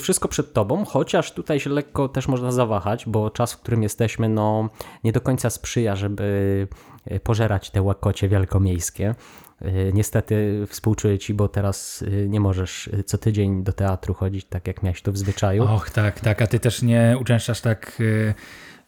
Wszystko 0.00 0.28
przed 0.28 0.52
tobą, 0.52 0.84
chociaż 0.84 1.32
tutaj 1.32 1.60
się 1.60 1.70
lekko 1.70 2.08
też 2.08 2.28
można 2.28 2.52
zawahać, 2.52 3.04
bo 3.06 3.30
czas, 3.30 3.52
w 3.52 3.60
którym 3.60 3.82
jesteśmy, 3.82 4.28
no 4.28 4.68
nie 5.04 5.12
do 5.12 5.20
końca 5.20 5.50
sprzyja, 5.50 5.96
żeby 5.96 6.68
y, 7.12 7.20
pożerać 7.20 7.70
te 7.70 7.82
łakocie 7.82 8.28
wielkomiejskie. 8.28 9.14
Y, 9.62 9.90
Niestety 9.94 10.66
współczuję 10.68 11.18
ci, 11.18 11.34
bo 11.34 11.48
teraz 11.48 12.02
y, 12.02 12.26
nie 12.28 12.40
możesz 12.40 12.90
co 13.06 13.18
tydzień 13.18 13.64
do 13.64 13.72
teatru 13.72 14.14
chodzić, 14.14 14.44
tak 14.44 14.66
jak 14.66 14.82
miałeś 14.82 15.02
to 15.02 15.12
w 15.12 15.18
zwyczaju. 15.18 15.62
Och, 15.64 15.90
tak, 15.90 16.20
tak, 16.20 16.42
a 16.42 16.46
ty 16.46 16.60
też 16.60 16.82
nie 16.82 17.16
uczęszczasz 17.20 17.60
tak 17.60 18.02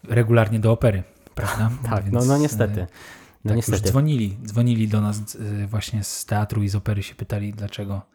regularnie 0.09 0.61
do 0.61 0.73
opery, 0.73 1.03
prawda? 1.35 1.71
tak, 1.91 2.05
Więc, 2.05 2.15
no, 2.15 2.25
no 2.25 2.39
niestety. 2.39 2.87
No 3.45 3.49
tak, 3.49 3.57
już 3.57 3.69
niestety. 3.69 3.89
dzwonili, 3.89 4.39
dzwonili 4.47 4.89
do 4.89 5.01
nas 5.01 5.39
właśnie 5.67 6.05
z 6.05 6.27
teatru 6.27 6.63
i 6.63 6.69
z 6.69 6.75
opery 6.75 7.03
się 7.03 7.15
pytali, 7.15 7.53
dlaczego, 7.53 8.12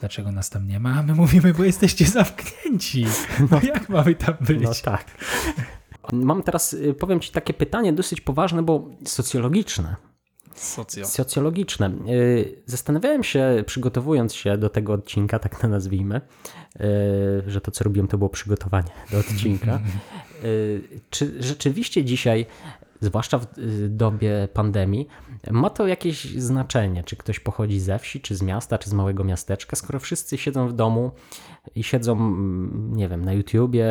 dlaczego 0.00 0.32
nas 0.32 0.50
tam 0.50 0.66
nie 0.66 0.80
ma, 0.80 0.94
a 0.98 1.02
my 1.02 1.14
mówimy, 1.14 1.54
bo 1.54 1.64
jesteście 1.64 2.06
zamknięci. 2.06 3.06
No 3.50 3.60
jak 3.74 3.88
mamy 3.88 4.14
tam 4.14 4.34
być? 4.40 4.62
No 4.62 4.70
tak. 4.82 5.04
Mam 6.12 6.42
teraz, 6.42 6.72
y, 6.72 6.94
powiem 6.94 7.20
Ci, 7.20 7.32
takie 7.32 7.54
pytanie 7.54 7.92
dosyć 7.92 8.20
poważne, 8.20 8.62
bo 8.62 8.88
socjologiczne. 9.04 9.96
Socjo. 10.54 11.06
Socjologiczne. 11.06 11.90
Y, 12.08 12.62
Zastanawiałem 12.66 13.24
się, 13.24 13.64
przygotowując 13.66 14.34
się 14.34 14.58
do 14.58 14.68
tego 14.68 14.92
odcinka, 14.92 15.38
tak 15.38 15.60
to 15.60 15.68
nazwijmy, 15.68 16.16
y, 16.16 16.80
że 17.46 17.60
to, 17.60 17.70
co 17.70 17.84
robiłem, 17.84 18.08
to 18.08 18.18
było 18.18 18.30
przygotowanie 18.30 18.90
do 19.10 19.18
odcinka. 19.18 19.80
Czy 21.10 21.42
rzeczywiście 21.42 22.04
dzisiaj, 22.04 22.46
zwłaszcza 23.02 23.38
w 23.38 23.58
y, 23.58 23.88
dobie 23.88 24.48
pandemii, 24.52 25.08
ma 25.50 25.70
to 25.70 25.86
jakieś 25.86 26.24
znaczenie? 26.24 27.04
Czy 27.04 27.16
ktoś 27.16 27.40
pochodzi 27.40 27.80
ze 27.80 27.98
wsi, 27.98 28.20
czy 28.20 28.36
z 28.36 28.42
miasta, 28.42 28.78
czy 28.78 28.90
z 28.90 28.92
małego 28.92 29.24
miasteczka, 29.24 29.76
skoro 29.76 30.00
wszyscy 30.00 30.38
siedzą 30.38 30.68
w 30.68 30.72
domu 30.72 31.10
i 31.74 31.82
siedzą, 31.82 32.12
mm, 32.12 32.92
nie 32.96 33.08
wiem, 33.08 33.24
na 33.24 33.32
YouTubie, 33.32 33.86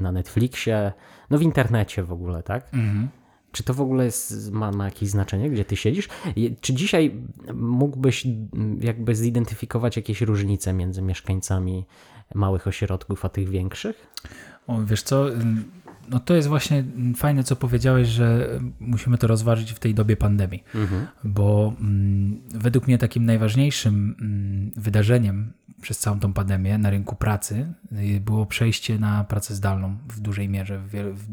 na 0.00 0.12
Netflixie, 0.12 0.92
no 1.30 1.38
w 1.38 1.42
internecie 1.42 2.02
w 2.02 2.12
ogóle, 2.12 2.42
tak? 2.42 2.64
Mhm. 2.64 3.08
Czy 3.52 3.62
to 3.62 3.74
w 3.74 3.80
ogóle 3.80 4.04
jest, 4.04 4.52
ma, 4.52 4.70
ma 4.70 4.84
jakieś 4.84 5.08
znaczenie, 5.08 5.50
gdzie 5.50 5.64
ty 5.64 5.76
siedzisz? 5.76 6.08
Czy 6.60 6.74
dzisiaj 6.74 7.14
mógłbyś 7.54 8.26
jakby 8.80 9.14
zidentyfikować 9.14 9.96
jakieś 9.96 10.20
różnice 10.20 10.72
między 10.72 11.02
mieszkańcami 11.02 11.86
małych 12.34 12.66
ośrodków 12.66 13.24
a 13.24 13.28
tych 13.28 13.48
większych? 13.48 14.06
O, 14.66 14.82
wiesz 14.84 15.02
co, 15.02 15.26
no 16.08 16.20
to 16.20 16.34
jest 16.34 16.48
właśnie 16.48 16.84
fajne, 17.16 17.44
co 17.44 17.56
powiedziałeś, 17.56 18.08
że 18.08 18.48
musimy 18.80 19.18
to 19.18 19.26
rozważyć 19.26 19.72
w 19.72 19.78
tej 19.78 19.94
dobie 19.94 20.16
pandemii, 20.16 20.64
bo 21.24 21.74
mm, 21.80 22.40
według 22.54 22.86
mnie 22.86 22.98
takim 22.98 23.24
najważniejszym 23.24 24.16
mm, 24.20 24.70
wydarzeniem 24.76 25.52
przez 25.82 25.98
całą 25.98 26.20
tą 26.20 26.32
pandemię 26.32 26.78
na 26.78 26.90
rynku 26.90 27.16
pracy 27.16 27.72
y, 28.16 28.20
było 28.20 28.46
przejście 28.46 28.98
na 28.98 29.24
pracę 29.24 29.54
zdalną 29.54 29.96
w 30.08 30.20
dużej 30.20 30.48
mierze, 30.48 30.78
w, 30.78 30.90
wiel, 30.90 31.14
w 31.14 31.26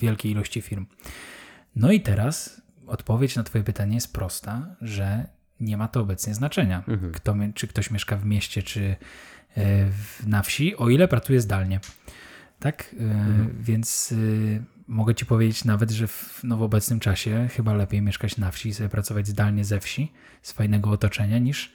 wielkiej 0.00 0.32
ilości 0.32 0.62
firm. 0.62 0.86
No 1.76 1.92
i 1.92 2.00
teraz 2.00 2.62
odpowiedź 2.86 3.36
na 3.36 3.42
Twoje 3.42 3.64
pytanie 3.64 3.94
jest 3.94 4.12
prosta, 4.12 4.76
że 4.82 5.26
nie 5.60 5.76
ma 5.76 5.88
to 5.88 6.00
obecnie 6.00 6.34
znaczenia, 6.34 6.82
Kto, 7.12 7.34
mi- 7.34 7.52
czy 7.54 7.66
ktoś 7.68 7.90
mieszka 7.90 8.16
w 8.16 8.24
mieście, 8.24 8.62
czy 8.62 8.96
w- 9.90 10.26
na 10.26 10.42
wsi, 10.42 10.76
o 10.76 10.88
ile 10.88 11.08
pracuje 11.08 11.40
zdalnie. 11.40 11.80
Tak? 12.58 12.94
E, 13.00 13.48
Więc 13.60 14.12
y, 14.12 14.64
mogę 14.86 15.14
Ci 15.14 15.26
powiedzieć 15.26 15.64
nawet, 15.64 15.90
że 15.90 16.06
w 16.06 16.40
no, 16.44 16.56
w 16.56 16.62
obecnym 16.62 17.00
czasie 17.00 17.48
chyba 17.52 17.74
lepiej 17.74 18.02
mieszkać 18.02 18.36
na 18.36 18.50
wsi 18.50 18.68
i 18.68 18.74
sobie 18.74 18.88
pracować 18.88 19.26
zdalnie 19.26 19.64
ze 19.64 19.80
wsi, 19.80 20.12
z 20.42 20.52
fajnego 20.52 20.90
otoczenia, 20.90 21.38
niż 21.38 21.72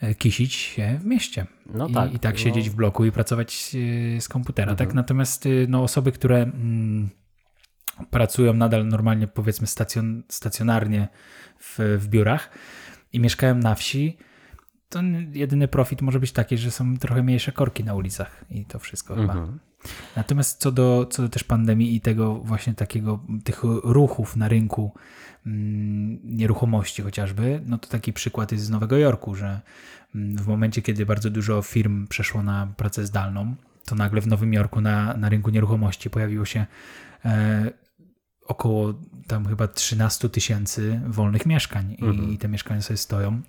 e, 0.00 0.14
kisić 0.14 0.54
się 0.54 0.98
w 1.02 1.06
mieście. 1.06 1.46
No 1.66 1.88
I, 1.88 1.92
tak, 1.92 2.14
I 2.14 2.18
tak 2.18 2.34
no. 2.34 2.40
siedzieć 2.40 2.70
w 2.70 2.74
bloku 2.74 3.04
i 3.04 3.12
pracować 3.12 3.76
e, 4.16 4.20
z 4.20 4.28
komputera. 4.28 4.74
Tak? 4.74 4.94
Natomiast 4.94 5.46
y, 5.46 5.66
no, 5.68 5.82
osoby, 5.82 6.12
które 6.12 6.42
mm, 6.42 7.10
pracują 8.10 8.54
nadal 8.54 8.88
normalnie, 8.88 9.26
powiedzmy 9.26 9.66
stacjon, 9.66 10.22
stacjonarnie 10.28 11.08
w, 11.58 11.98
w 11.98 12.08
biurach 12.08 12.50
i 13.12 13.20
mieszkają 13.20 13.54
na 13.54 13.74
wsi, 13.74 14.18
to 14.88 15.00
jedyny 15.32 15.68
profit 15.68 16.02
może 16.02 16.20
być 16.20 16.32
taki, 16.32 16.58
że 16.58 16.70
są 16.70 16.96
trochę 16.96 17.22
mniejsze 17.22 17.52
korki 17.52 17.84
na 17.84 17.94
ulicach 17.94 18.44
i 18.50 18.66
to 18.66 18.78
wszystko 18.78 19.14
chyba. 19.14 19.48
Natomiast 20.16 20.60
co 20.60 20.72
do, 20.72 21.06
co 21.10 21.22
do 21.22 21.28
też 21.28 21.44
pandemii 21.44 21.96
i 21.96 22.00
tego 22.00 22.34
właśnie 22.34 22.74
takiego, 22.74 23.20
tych 23.44 23.62
ruchów 23.82 24.36
na 24.36 24.48
rynku 24.48 24.92
mm, 25.46 26.18
nieruchomości 26.24 27.02
chociażby, 27.02 27.62
no 27.66 27.78
to 27.78 27.88
taki 27.88 28.12
przykład 28.12 28.52
jest 28.52 28.64
z 28.64 28.70
Nowego 28.70 28.96
Jorku, 28.96 29.34
że 29.34 29.60
mm, 30.14 30.36
w 30.36 30.46
momencie, 30.46 30.82
kiedy 30.82 31.06
bardzo 31.06 31.30
dużo 31.30 31.62
firm 31.62 32.06
przeszło 32.06 32.42
na 32.42 32.74
pracę 32.76 33.06
zdalną, 33.06 33.54
to 33.84 33.94
nagle 33.94 34.20
w 34.20 34.26
Nowym 34.26 34.52
Jorku 34.52 34.80
na, 34.80 35.16
na 35.16 35.28
rynku 35.28 35.50
nieruchomości 35.50 36.10
pojawiło 36.10 36.44
się 36.44 36.66
e, 37.24 37.70
około 38.46 38.94
tam 39.26 39.46
chyba 39.46 39.68
13 39.68 40.28
tysięcy 40.28 41.00
wolnych 41.06 41.46
mieszkań 41.46 41.96
i, 41.98 42.32
i 42.32 42.38
te 42.38 42.48
mieszkania 42.48 42.82
sobie 42.82 42.96
stoją, 42.96 43.42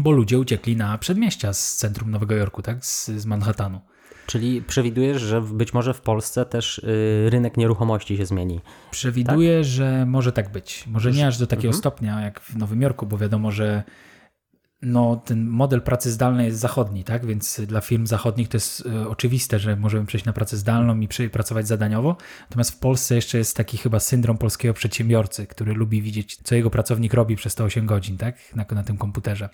bo 0.00 0.10
ludzie 0.10 0.38
uciekli 0.38 0.76
na 0.76 0.98
przedmieścia 0.98 1.52
z 1.52 1.76
centrum 1.76 2.10
Nowego 2.10 2.34
Jorku, 2.34 2.62
tak, 2.62 2.84
z, 2.84 3.06
z 3.06 3.26
Manhattanu. 3.26 3.80
Czyli 4.26 4.62
przewidujesz, 4.62 5.22
że 5.22 5.40
być 5.40 5.74
może 5.74 5.94
w 5.94 6.00
Polsce 6.00 6.46
też 6.46 6.78
y, 6.78 7.30
rynek 7.30 7.56
nieruchomości 7.56 8.16
się 8.16 8.26
zmieni. 8.26 8.60
Przewiduję, 8.90 9.64
że 9.64 10.06
może 10.06 10.32
tak 10.32 10.52
być. 10.52 10.84
Może 10.86 11.12
nie 11.12 11.26
aż 11.26 11.38
do 11.38 11.46
takiego 11.46 11.74
stopnia 11.74 12.20
jak 12.20 12.40
w 12.40 12.56
Nowym 12.56 12.82
Jorku, 12.82 13.06
bo 13.06 13.18
wiadomo, 13.18 13.50
że 13.50 13.82
no, 14.82 15.16
ten 15.16 15.46
model 15.46 15.82
pracy 15.82 16.10
zdalnej 16.10 16.46
jest 16.46 16.58
zachodni, 16.58 17.04
tak? 17.04 17.26
Więc 17.26 17.60
dla 17.60 17.80
firm 17.80 18.06
zachodnich 18.06 18.48
to 18.48 18.56
jest 18.56 18.86
e, 18.86 19.08
oczywiste, 19.08 19.58
że 19.58 19.76
możemy 19.76 20.06
przejść 20.06 20.26
na 20.26 20.32
pracę 20.32 20.56
zdalną 20.56 21.00
i 21.00 21.08
pracować 21.32 21.68
zadaniowo. 21.68 22.16
Natomiast 22.50 22.70
w 22.70 22.78
Polsce 22.78 23.14
jeszcze 23.14 23.38
jest 23.38 23.56
taki 23.56 23.76
chyba 23.76 24.00
syndrom 24.00 24.38
polskiego 24.38 24.74
przedsiębiorcy, 24.74 25.46
który 25.46 25.74
lubi 25.74 26.02
widzieć, 26.02 26.36
co 26.36 26.54
jego 26.54 26.70
pracownik 26.70 27.14
robi 27.14 27.36
przez 27.36 27.54
te 27.54 27.64
8 27.64 27.86
godzin, 27.86 28.16
tak? 28.16 28.36
Na, 28.56 28.64
na 28.74 28.82
tym 28.82 28.96
komputerze. 28.96 29.48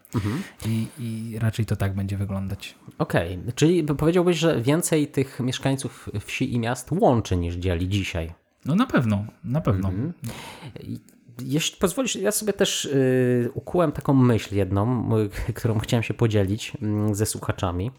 I, 0.67 0.87
I 0.99 1.39
raczej 1.39 1.67
to 1.67 1.77
tak 1.77 1.95
będzie 1.95 2.17
wyglądać. 2.17 2.75
Okej, 2.99 3.39
czyli 3.55 3.85
powiedziałbyś, 3.85 4.39
że 4.39 4.63
więcej 4.63 5.09
tych 5.09 5.41
mieszkańców 5.41 6.09
wsi 6.21 6.55
i 6.55 6.59
miast 6.59 6.93
łączy 6.93 7.37
niż 7.37 7.55
dzieli 7.55 7.89
dzisiaj. 7.89 8.33
No 8.65 8.75
na 8.75 8.87
pewno, 8.87 9.25
na 9.45 9.61
pewno. 9.61 9.93
Jeśli 11.45 11.79
pozwolisz, 11.79 12.17
ja 12.17 12.33
sobie 12.33 12.53
też 12.53 12.85
y, 12.85 13.51
ukułem 13.55 13.93
taką 13.93 14.15
myśl 14.15 14.55
jedną, 14.55 15.09
y, 15.19 15.29
którą 15.59 15.79
chciałem 15.79 16.03
się 16.03 16.15
podzielić 16.15 16.73
mm, 16.83 17.15
ze 17.15 17.27
słuchaczami. 17.27 17.91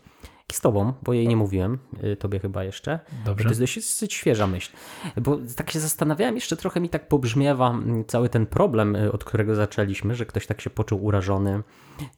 I 0.50 0.54
z 0.54 0.62
tobą, 0.62 0.94
bo 1.04 1.14
jej 1.14 1.28
nie 1.28 1.38
mówiłem, 1.38 1.78
y, 2.04 2.16
tobie 2.16 2.40
chyba 2.40 2.64
jeszcze. 2.64 3.00
Dobrze. 3.26 3.44
To 3.44 3.50
jest 3.50 3.62
dość, 3.62 3.76
dosyć 3.76 4.14
świeża 4.14 4.48
myśl. 4.48 4.72
Bo 5.18 5.40
tak 5.56 5.72
się 5.72 5.80
zastanawiałem, 5.80 6.36
jeszcze 6.36 6.58
trochę 6.58 6.80
mi 6.80 6.90
tak 6.90 7.08
pobrzmiewa 7.08 7.70
mm, 7.70 8.06
cały 8.06 8.30
ten 8.30 8.46
problem, 8.46 8.96
y, 8.96 9.12
od 9.12 9.24
którego 9.24 9.56
zaczęliśmy, 9.56 10.16
że 10.16 10.26
ktoś 10.26 10.48
tak 10.48 10.62
się 10.62 10.70
poczuł 10.70 11.06
urażony 11.06 11.64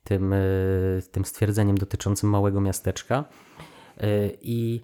tym, 0.04 0.36
tym 1.12 1.26
stwierdzeniem 1.26 1.78
dotyczącym 1.78 2.30
małego 2.30 2.62
miasteczka. 2.62 3.26
I 4.42 4.82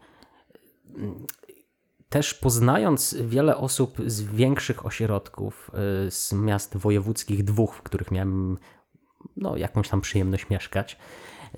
też 2.10 2.34
poznając 2.34 3.16
wiele 3.22 3.58
osób 3.58 3.98
z 4.06 4.22
większych 4.22 4.86
ośrodków, 4.86 5.72
y, 6.08 6.12
z 6.12 6.34
miast 6.34 6.78
wojewódzkich, 6.78 7.44
dwóch, 7.44 7.76
w 7.76 7.82
których 7.82 8.12
miałem 8.12 8.58
no, 9.38 9.58
jakąś 9.58 9.90
tam 9.90 10.02
przyjemność 10.02 10.50
mieszkać, 10.50 10.98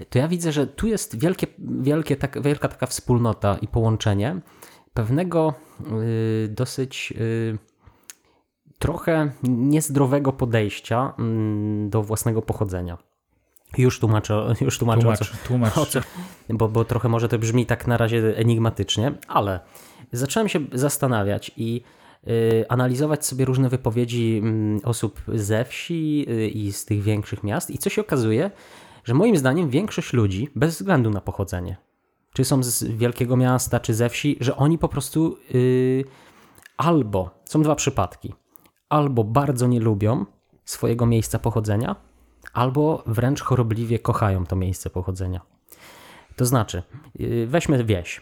to 0.10 0.20
ja 0.20 0.28
widzę, 0.28 0.52
że 0.52 0.68
tu 0.68 0.88
jest 0.88 1.20
wielkie, 1.20 1.48
wielkie, 1.60 2.16
tak, 2.16 2.42
wielka 2.42 2.68
taka 2.68 2.86
wspólnota 2.86 3.58
i 3.62 3.68
połączenie 3.68 4.42
pewnego 4.94 5.54
y, 6.44 6.48
dosyć 6.48 7.14
y, 7.18 7.58
trochę 8.80 9.32
niezdrowego 9.44 10.34
podejścia 10.34 11.14
mm, 11.20 11.90
do 11.90 12.04
własnego 12.04 12.42
pochodzenia. 12.42 12.98
Już 13.78 14.00
tłumaczę, 14.00 14.54
już 14.62 14.78
tłumaczę 14.78 15.10
o 15.10 15.18
co, 15.18 15.26
Tłumacz, 15.26 15.48
tłumacz. 15.48 15.78
o 15.78 15.86
co, 15.86 16.00
bo, 16.50 16.68
bo 16.70 16.86
trochę 16.86 17.10
może 17.10 17.30
to 17.30 17.40
brzmi 17.40 17.66
tak 17.66 17.88
na 17.88 17.98
razie 17.98 18.38
enigmatycznie, 18.38 19.14
ale 19.28 19.60
zacząłem 20.12 20.50
się 20.50 20.60
zastanawiać 20.74 21.52
i 21.58 21.82
y, 22.28 22.66
analizować 22.70 23.26
sobie 23.26 23.46
różne 23.46 23.70
wypowiedzi 23.70 24.40
mm, 24.44 24.80
osób 24.84 25.22
ze 25.28 25.66
wsi 25.66 26.26
y, 26.30 26.48
i 26.48 26.72
z 26.72 26.86
tych 26.86 27.02
większych 27.02 27.44
miast 27.44 27.72
i 27.72 27.78
co 27.78 27.90
się 27.90 28.02
okazuje, 28.02 28.52
że 29.04 29.14
moim 29.14 29.38
zdaniem 29.38 29.70
większość 29.70 30.14
ludzi, 30.14 30.50
bez 30.56 30.76
względu 30.76 31.10
na 31.10 31.22
pochodzenie, 31.22 31.78
czy 32.34 32.46
są 32.46 32.64
z 32.64 32.84
wielkiego 32.84 33.38
miasta, 33.38 33.80
czy 33.80 33.94
ze 33.94 34.10
wsi, 34.10 34.38
że 34.40 34.56
oni 34.56 34.78
po 34.78 34.88
prostu 34.88 35.38
y, 35.56 36.06
albo, 36.78 37.30
są 37.46 37.62
dwa 37.62 37.76
przypadki, 37.76 38.34
albo 38.90 39.24
bardzo 39.24 39.68
nie 39.68 39.80
lubią 39.80 40.26
swojego 40.66 41.06
miejsca 41.06 41.40
pochodzenia, 41.40 41.96
albo 42.54 43.04
wręcz 43.06 43.42
chorobliwie 43.42 44.00
kochają 44.00 44.46
to 44.46 44.56
miejsce 44.56 44.90
pochodzenia. 44.90 45.42
To 46.42 46.46
znaczy, 46.46 46.84
yy, 47.20 47.48
weźmy 47.48 47.84
wieś. 47.84 48.22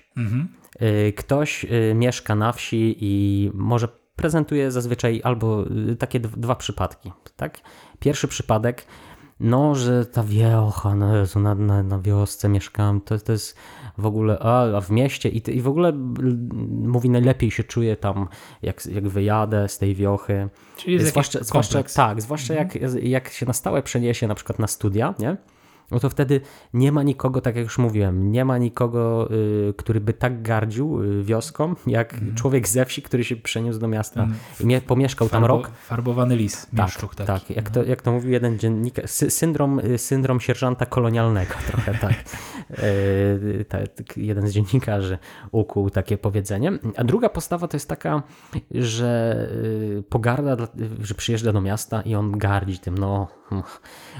Yy, 0.82 1.14
Ktoś 1.14 1.64
yy, 1.64 1.94
mieszka 1.96 2.36
na 2.36 2.52
wsi 2.52 2.96
i 3.00 3.52
może 3.54 3.88
prezentuje 4.16 4.72
zazwyczaj 4.72 5.22
albo 5.24 5.66
takie 6.00 6.20
dw- 6.20 6.38
dwa 6.38 6.56
przypadki. 6.56 7.12
Tak? 7.36 7.60
Pierwszy 8.00 8.28
przypadek, 8.28 8.86
no, 9.40 9.76
że 9.76 10.06
ta 10.06 10.24
wiocha, 10.24 10.96
no 10.96 11.18
Jezu, 11.18 11.40
na, 11.40 11.56
na, 11.56 11.84
na 11.84 12.00
wiosce 12.00 12.50
mieszkam, 12.50 13.02
to, 13.02 13.18
to 13.20 13.32
jest 13.32 13.58
w 13.98 14.06
ogóle, 14.06 14.40
a, 14.40 14.78
a 14.78 14.82
w 14.82 14.92
mieście 14.92 15.30
i, 15.30 15.58
i 15.58 15.62
w 15.62 15.68
ogóle 15.68 15.92
mówi, 16.70 17.10
najlepiej 17.10 17.52
się 17.52 17.64
czuję 17.64 17.96
tam, 17.96 18.28
jak, 18.62 18.86
jak 18.86 19.08
wyjadę 19.08 19.68
z 19.70 19.78
tej 19.78 19.96
wiochy. 19.96 20.50
Czyli 20.78 20.94
jest 20.94 21.08
zwłaszcza, 21.08 21.44
zwłaszcza, 21.44 21.84
tak, 21.96 22.22
zwłaszcza 22.22 22.54
jak, 22.54 22.76
jak 23.04 23.30
się 23.30 23.46
na 23.46 23.54
stałe 23.54 23.84
przeniesie 23.84 24.28
na 24.28 24.36
przykład 24.36 24.60
na 24.60 24.68
studia, 24.68 25.14
nie? 25.20 25.38
No 25.92 26.00
to 26.00 26.10
wtedy 26.10 26.42
nie 26.74 26.92
ma 26.92 27.04
nikogo, 27.04 27.42
tak 27.42 27.56
jak 27.56 27.64
już 27.66 27.78
mówiłem, 27.78 28.32
nie 28.32 28.46
ma 28.46 28.58
nikogo, 28.58 29.30
y, 29.70 29.74
który 29.78 30.02
by 30.02 30.14
tak 30.14 30.42
gardził 30.42 31.04
y, 31.04 31.24
wioską, 31.24 31.76
jak 31.88 32.14
Mhm. 32.14 32.36
człowiek 32.36 32.68
ze 32.68 32.86
wsi, 32.86 33.02
który 33.02 33.24
się 33.24 33.36
przeniósł 33.36 33.80
do 33.80 33.88
miasta 33.88 34.28
i 34.60 34.66
mie- 34.66 34.82
pomieszkał 34.82 35.30
tam 35.30 35.44
Farbo- 35.44 35.48
rok. 35.48 35.72
Farbowany 35.72 36.36
lis. 36.36 36.68
Tak, 36.78 36.92
taki. 37.16 37.26
tak. 37.26 37.50
Jak, 37.50 37.70
to, 37.70 37.84
jak 37.84 38.02
to 38.02 38.12
mówił 38.12 38.32
jeden 38.32 38.60
dziennikarz, 38.60 39.06
sy- 39.06 39.30
syndrom, 39.30 39.80
y, 39.80 39.98
syndrom 39.98 40.40
sierżanta 40.40 40.86
kolonialnego 40.86 41.54
trochę 41.72 41.94
tak. 41.94 42.14
E, 42.72 43.66
tak. 43.66 44.18
Jeden 44.18 44.48
z 44.48 44.52
dziennikarzy 44.52 45.18
ukuł 45.52 45.90
takie 45.90 46.18
powiedzenie. 46.18 46.72
A 46.98 47.04
druga 47.04 47.30
postawa 47.30 47.68
to 47.68 47.78
jest 47.78 47.90
taka, 47.90 48.24
że 48.72 49.36
y, 50.00 50.04
pogarda, 50.10 50.58
że 51.02 51.14
przyjeżdża 51.16 51.54
do 51.54 51.62
miasta 51.62 52.02
i 52.02 52.16
on 52.16 52.32
gardzi 52.38 52.80
tym, 52.80 52.98
no 52.98 53.28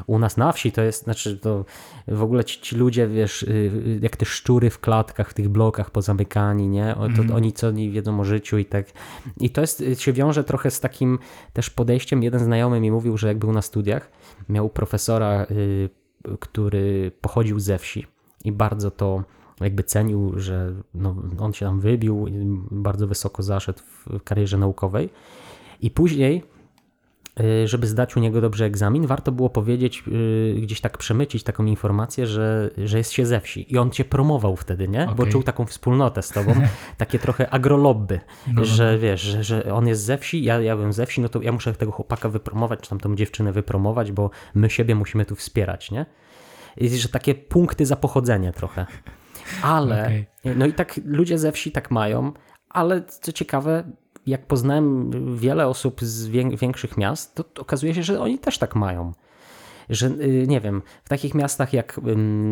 u 0.08 0.20
nas 0.20 0.38
na 0.38 0.52
wsi 0.52 0.72
to 0.72 0.82
jest, 0.82 1.04
znaczy 1.04 1.38
to 1.38 1.66
w 2.08 2.24
ogóle 2.24 2.44
ci, 2.44 2.62
ci 2.62 2.76
ludzie, 2.76 3.08
wiesz, 3.08 3.44
y, 3.44 3.48
y, 3.50 4.00
jak 4.02 4.18
te 4.18 4.26
szczury 4.26 4.70
w 4.70 4.80
klatkach, 4.80 5.30
w 5.30 5.34
tych 5.34 5.50
blokach 5.50 5.92
pozamykani, 5.92 6.68
nie? 6.68 6.96
To, 7.16 7.36
Oni 7.36 7.54
co 7.54 7.72
nie 7.72 7.92
wiedzą 7.92 8.20
o 8.20 8.24
życiu 8.24 8.58
i 8.58 8.66
tak. 8.66 8.86
I 9.40 9.50
to 9.50 9.62
jest, 9.62 9.82
y, 9.82 9.96
się 9.96 10.14
wiąże 10.14 10.44
trochę 10.44 10.72
z 10.72 10.80
takim 10.80 11.20
też 11.54 11.70
podejściem. 11.70 12.24
Jeden 12.24 12.40
znajomy 12.40 12.80
mi 12.80 12.92
mówił, 12.92 13.18
że 13.18 13.28
jak 13.28 13.38
był 13.38 13.52
na 13.52 13.62
studiach, 13.62 14.12
miał 14.50 14.70
profesora, 14.70 15.46
który 16.40 17.12
pochodził 17.22 17.60
ze 17.60 17.78
wsi 17.78 18.08
i 18.46 18.52
bardzo 18.52 18.92
to 18.92 19.24
jakby 19.62 19.84
cenił, 19.84 20.40
że 20.40 20.74
no, 20.94 21.16
on 21.40 21.54
się 21.54 21.66
tam 21.66 21.80
wybił, 21.80 22.26
bardzo 22.72 23.08
wysoko 23.08 23.44
zaszedł 23.44 23.80
w 23.80 24.24
karierze 24.24 24.58
naukowej. 24.58 25.10
I 25.82 25.92
później 25.92 26.44
żeby 27.66 27.88
zdać 27.88 28.18
u 28.18 28.20
niego 28.20 28.42
dobrze 28.42 28.66
egzamin, 28.66 29.08
warto 29.08 29.32
było 29.32 29.50
powiedzieć, 29.50 30.04
y, 30.08 30.62
gdzieś 30.62 30.82
tak 30.82 30.98
przemycić 30.98 31.44
taką 31.44 31.66
informację, 31.66 32.28
że, 32.28 32.70
że 32.86 32.98
jest 32.98 33.12
się 33.12 33.26
ze 33.26 33.42
wsi. 33.42 33.74
I 33.74 33.78
on 33.78 33.92
cię 33.92 34.06
promował 34.06 34.56
wtedy, 34.56 34.88
nie? 34.88 35.06
Bo 35.06 35.12
Okej. 35.12 35.32
czuł 35.32 35.44
taką 35.44 35.66
wspólnotę 35.66 36.22
z 36.22 36.30
tobą, 36.30 36.54
takie 36.98 37.20
trochę 37.20 37.50
agrolobby, 37.50 38.20
No, 38.54 38.66
że 38.66 38.98
wiesz, 38.98 39.22
że, 39.22 39.44
że 39.44 39.74
on 39.74 39.88
jest 39.88 40.04
ze 40.04 40.18
wsi, 40.18 40.44
ja, 40.44 40.62
ja 40.62 40.76
byłem 40.76 40.94
ze 40.94 41.06
wsi, 41.06 41.22
no 41.22 41.30
to 41.30 41.42
ja 41.42 41.52
muszę 41.52 41.74
tego 41.74 41.92
chłopaka 41.92 42.30
wypromować, 42.30 42.80
czy 42.80 42.90
tam 42.90 43.00
tą 43.00 43.16
dziewczynę 43.16 43.52
wypromować, 43.52 44.12
bo 44.12 44.30
my 44.54 44.70
siebie 44.70 44.96
musimy 44.96 45.26
tu 45.26 45.36
wspierać, 45.36 45.92
nie? 45.92 46.06
I 46.78 46.90
że 46.90 47.10
takie 47.10 47.36
punkty 47.36 47.86
za 47.86 47.96
pochodzenie 47.96 48.52
trochę. 48.52 48.86
Ale, 49.62 50.04
Okej. 50.04 50.26
no 50.56 50.66
i 50.66 50.74
tak 50.74 51.00
ludzie 51.06 51.38
ze 51.38 51.52
wsi 51.52 51.72
tak 51.72 51.92
mają, 51.92 52.34
ale 52.70 53.04
co 53.04 53.32
ciekawe, 53.32 53.84
jak 54.30 54.46
poznałem 54.46 55.12
wiele 55.38 55.68
osób 55.68 56.02
z 56.02 56.28
wię- 56.28 56.58
większych 56.58 56.98
miast, 56.98 57.36
to, 57.36 57.44
to 57.44 57.62
okazuje 57.62 57.94
się, 57.94 58.04
że 58.04 58.22
oni 58.22 58.40
też 58.40 58.58
tak 58.58 58.76
mają. 58.76 59.12
Że 59.90 60.08
y, 60.08 60.46
nie 60.48 60.62
wiem, 60.62 60.82
w 61.04 61.10
takich 61.10 61.36
miastach 61.36 61.74
jak 61.74 62.00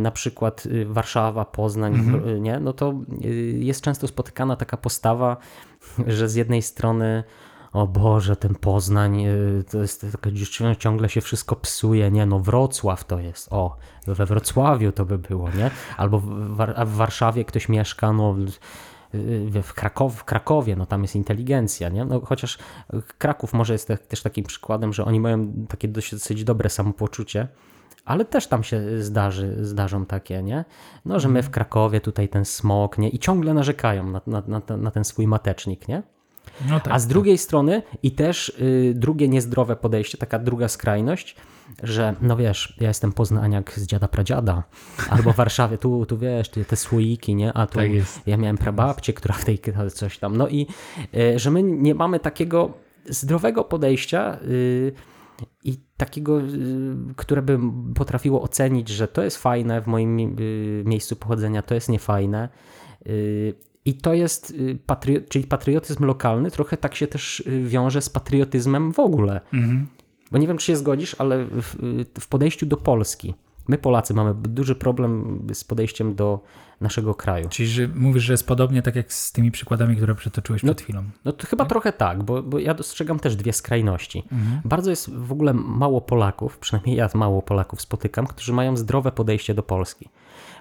na 0.02 0.12
przykład 0.12 0.66
y, 0.66 0.86
Warszawa, 0.86 1.46
Poznań, 1.46 2.22
y, 2.28 2.40
nie, 2.40 2.60
no 2.60 2.74
to 2.74 2.94
jest 3.60 3.82
często 3.82 4.08
spotykana 4.08 4.56
taka 4.56 4.78
postawa, 4.78 5.38
że 6.08 6.30
z 6.30 6.36
jednej 6.36 6.62
strony 6.62 7.24
o 7.74 7.88
Boże, 7.88 8.36
ten 8.36 8.56
Poznań, 8.56 9.26
to 9.72 9.82
jest 9.82 10.06
taka 10.12 10.32
dziewczyna, 10.32 10.76
ciągle 10.76 11.10
się 11.10 11.22
wszystko 11.22 11.56
psuje, 11.56 12.12
nie, 12.12 12.26
no 12.26 12.40
Wrocław 12.40 13.04
to 13.04 13.20
jest, 13.20 13.54
o, 13.54 13.78
we 14.08 14.26
Wrocławiu 14.26 14.92
to 14.92 15.06
by 15.06 15.18
było, 15.18 15.50
nie, 15.50 15.72
albo 15.98 16.20
w, 16.20 16.56
Warszawie 16.86 17.46
ktoś 17.46 17.70
mieszka, 17.70 18.14
no 18.14 18.36
w, 19.64 19.74
Krakow, 19.74 20.14
w 20.16 20.24
Krakowie, 20.24 20.76
no 20.76 20.86
tam 20.86 21.02
jest 21.02 21.16
inteligencja, 21.16 21.90
nie? 21.90 22.06
No, 22.06 22.22
chociaż 22.22 22.58
Kraków 23.18 23.54
może 23.54 23.74
jest 23.74 23.88
te- 23.88 23.98
też 23.98 24.22
takim 24.22 24.44
przykładem, 24.46 24.94
że 24.94 25.06
oni 25.06 25.20
mają 25.20 25.54
takie 25.70 25.88
dosyć, 25.88 26.12
dosyć 26.12 26.44
dobre 26.44 26.70
samopoczucie, 26.70 27.48
ale 28.06 28.26
też 28.26 28.48
tam 28.48 28.64
się 28.64 29.04
zdarzy, 29.04 29.66
zdarzą 29.66 30.06
takie, 30.06 30.44
nie? 30.44 30.66
No, 31.06 31.20
że 31.20 31.28
my 31.30 31.44
w 31.44 31.50
Krakowie 31.50 32.02
tutaj 32.02 32.30
ten 32.30 32.46
smog, 32.46 32.98
nie? 32.98 33.10
I 33.10 33.20
ciągle 33.20 33.54
narzekają 33.54 34.04
na, 34.12 34.22
na, 34.28 34.44
na, 34.48 34.62
ten- 34.62 34.82
na 34.82 34.92
ten 34.92 35.04
swój 35.04 35.28
matecznik, 35.28 35.88
nie? 35.88 36.04
No 36.70 36.80
tak, 36.80 36.94
A 36.94 37.00
z 37.00 37.08
drugiej 37.08 37.38
strony 37.38 37.82
i 38.04 38.12
też 38.12 38.50
y, 38.50 38.94
drugie 38.96 39.28
niezdrowe 39.28 39.76
podejście, 39.76 40.18
taka 40.18 40.40
druga 40.40 40.68
skrajność, 40.68 41.36
że 41.84 42.16
no 42.22 42.38
wiesz, 42.38 42.78
ja 42.82 42.88
jestem 42.88 43.12
poznaniak 43.12 43.74
z 43.74 43.86
dziada 43.88 44.08
pradziada, 44.08 44.64
albo 45.10 45.34
w 45.34 45.36
Warszawie, 45.44 45.78
tu, 45.78 46.06
tu 46.06 46.18
wiesz, 46.18 46.50
te, 46.50 46.76
słoiki, 46.76 47.36
nie? 47.36 47.54
A 47.54 47.68
tu 47.68 47.80
Tak 47.80 47.90
ja 48.26 48.38
miałem 48.38 48.58
prababcię, 48.58 49.14
która 49.14 49.36
w 49.36 49.46
tej 49.46 49.60
coś 49.94 50.18
tam. 50.18 50.38
No 50.38 50.48
i 50.48 50.68
y, 51.16 51.40
że 51.40 51.52
my 51.52 51.64
nie 51.64 51.96
mamy 51.96 52.20
takiego 52.20 52.74
zdrowego 53.10 53.64
podejścia 53.64 54.38
y, 54.44 54.94
i 55.64 55.78
takiego, 55.98 56.42
y, 56.42 56.44
które 57.16 57.42
by 57.42 57.60
potrafiło 57.96 58.42
ocenić, 58.42 58.90
że 58.90 59.08
to 59.08 59.24
jest 59.24 59.38
fajne 59.38 59.82
w 59.82 59.88
moim 59.88 60.36
miejscu 60.86 61.16
pochodzenia, 61.16 61.62
to 61.62 61.76
jest 61.76 61.90
niefajne. 61.90 62.50
I 63.86 63.94
to 63.94 64.14
jest, 64.14 64.54
patrio- 64.88 65.22
czyli 65.30 65.48
patriotyzm 65.48 66.06
lokalny, 66.06 66.52
trochę 66.52 66.78
tak 66.78 66.96
się 66.96 67.08
też 67.08 67.44
wiąże 67.64 68.02
z 68.02 68.10
patriotyzmem 68.10 68.94
w 68.94 69.00
ogóle. 69.00 69.42
Mhm. 69.54 69.88
Bo 70.32 70.38
nie 70.38 70.48
wiem, 70.48 70.58
czy 70.58 70.66
się 70.66 70.76
zgodzisz, 70.76 71.16
ale 71.20 71.46
w, 71.46 71.76
w 72.20 72.28
podejściu 72.28 72.66
do 72.66 72.78
Polski, 72.78 73.34
my 73.68 73.78
Polacy 73.78 74.14
mamy 74.14 74.34
duży 74.34 74.76
problem 74.76 75.42
z 75.54 75.64
podejściem 75.64 76.16
do 76.16 76.40
naszego 76.82 77.16
kraju. 77.16 77.50
Czyli 77.50 77.70
że 77.70 77.88
mówisz, 77.96 78.24
że 78.24 78.34
jest 78.34 78.48
podobnie 78.48 78.82
tak 78.82 78.96
jak 78.96 79.14
z 79.14 79.32
tymi 79.32 79.52
przykładami, 79.52 79.96
które 79.96 80.16
przytoczyłeś 80.16 80.62
przed 80.62 80.82
chwilą. 80.82 81.04
No 81.26 81.32
to 81.32 81.48
chyba 81.48 81.66
trochę 81.66 81.94
tak, 81.94 82.24
bo, 82.24 82.44
bo 82.44 82.60
ja 82.60 82.74
dostrzegam 82.74 83.20
też 83.20 83.36
dwie 83.36 83.54
skrajności. 83.54 84.24
Mhm. 84.32 84.62
Bardzo 84.66 84.90
jest 84.90 85.10
w 85.16 85.32
ogóle 85.32 85.54
mało 85.54 86.02
Polaków, 86.02 86.58
przynajmniej 86.58 86.96
ja 86.96 87.10
mało 87.14 87.42
Polaków 87.42 87.82
spotykam, 87.82 88.28
którzy 88.28 88.54
mają 88.54 88.78
zdrowe 88.78 89.12
podejście 89.12 89.54
do 89.54 89.64
Polski. 89.64 90.10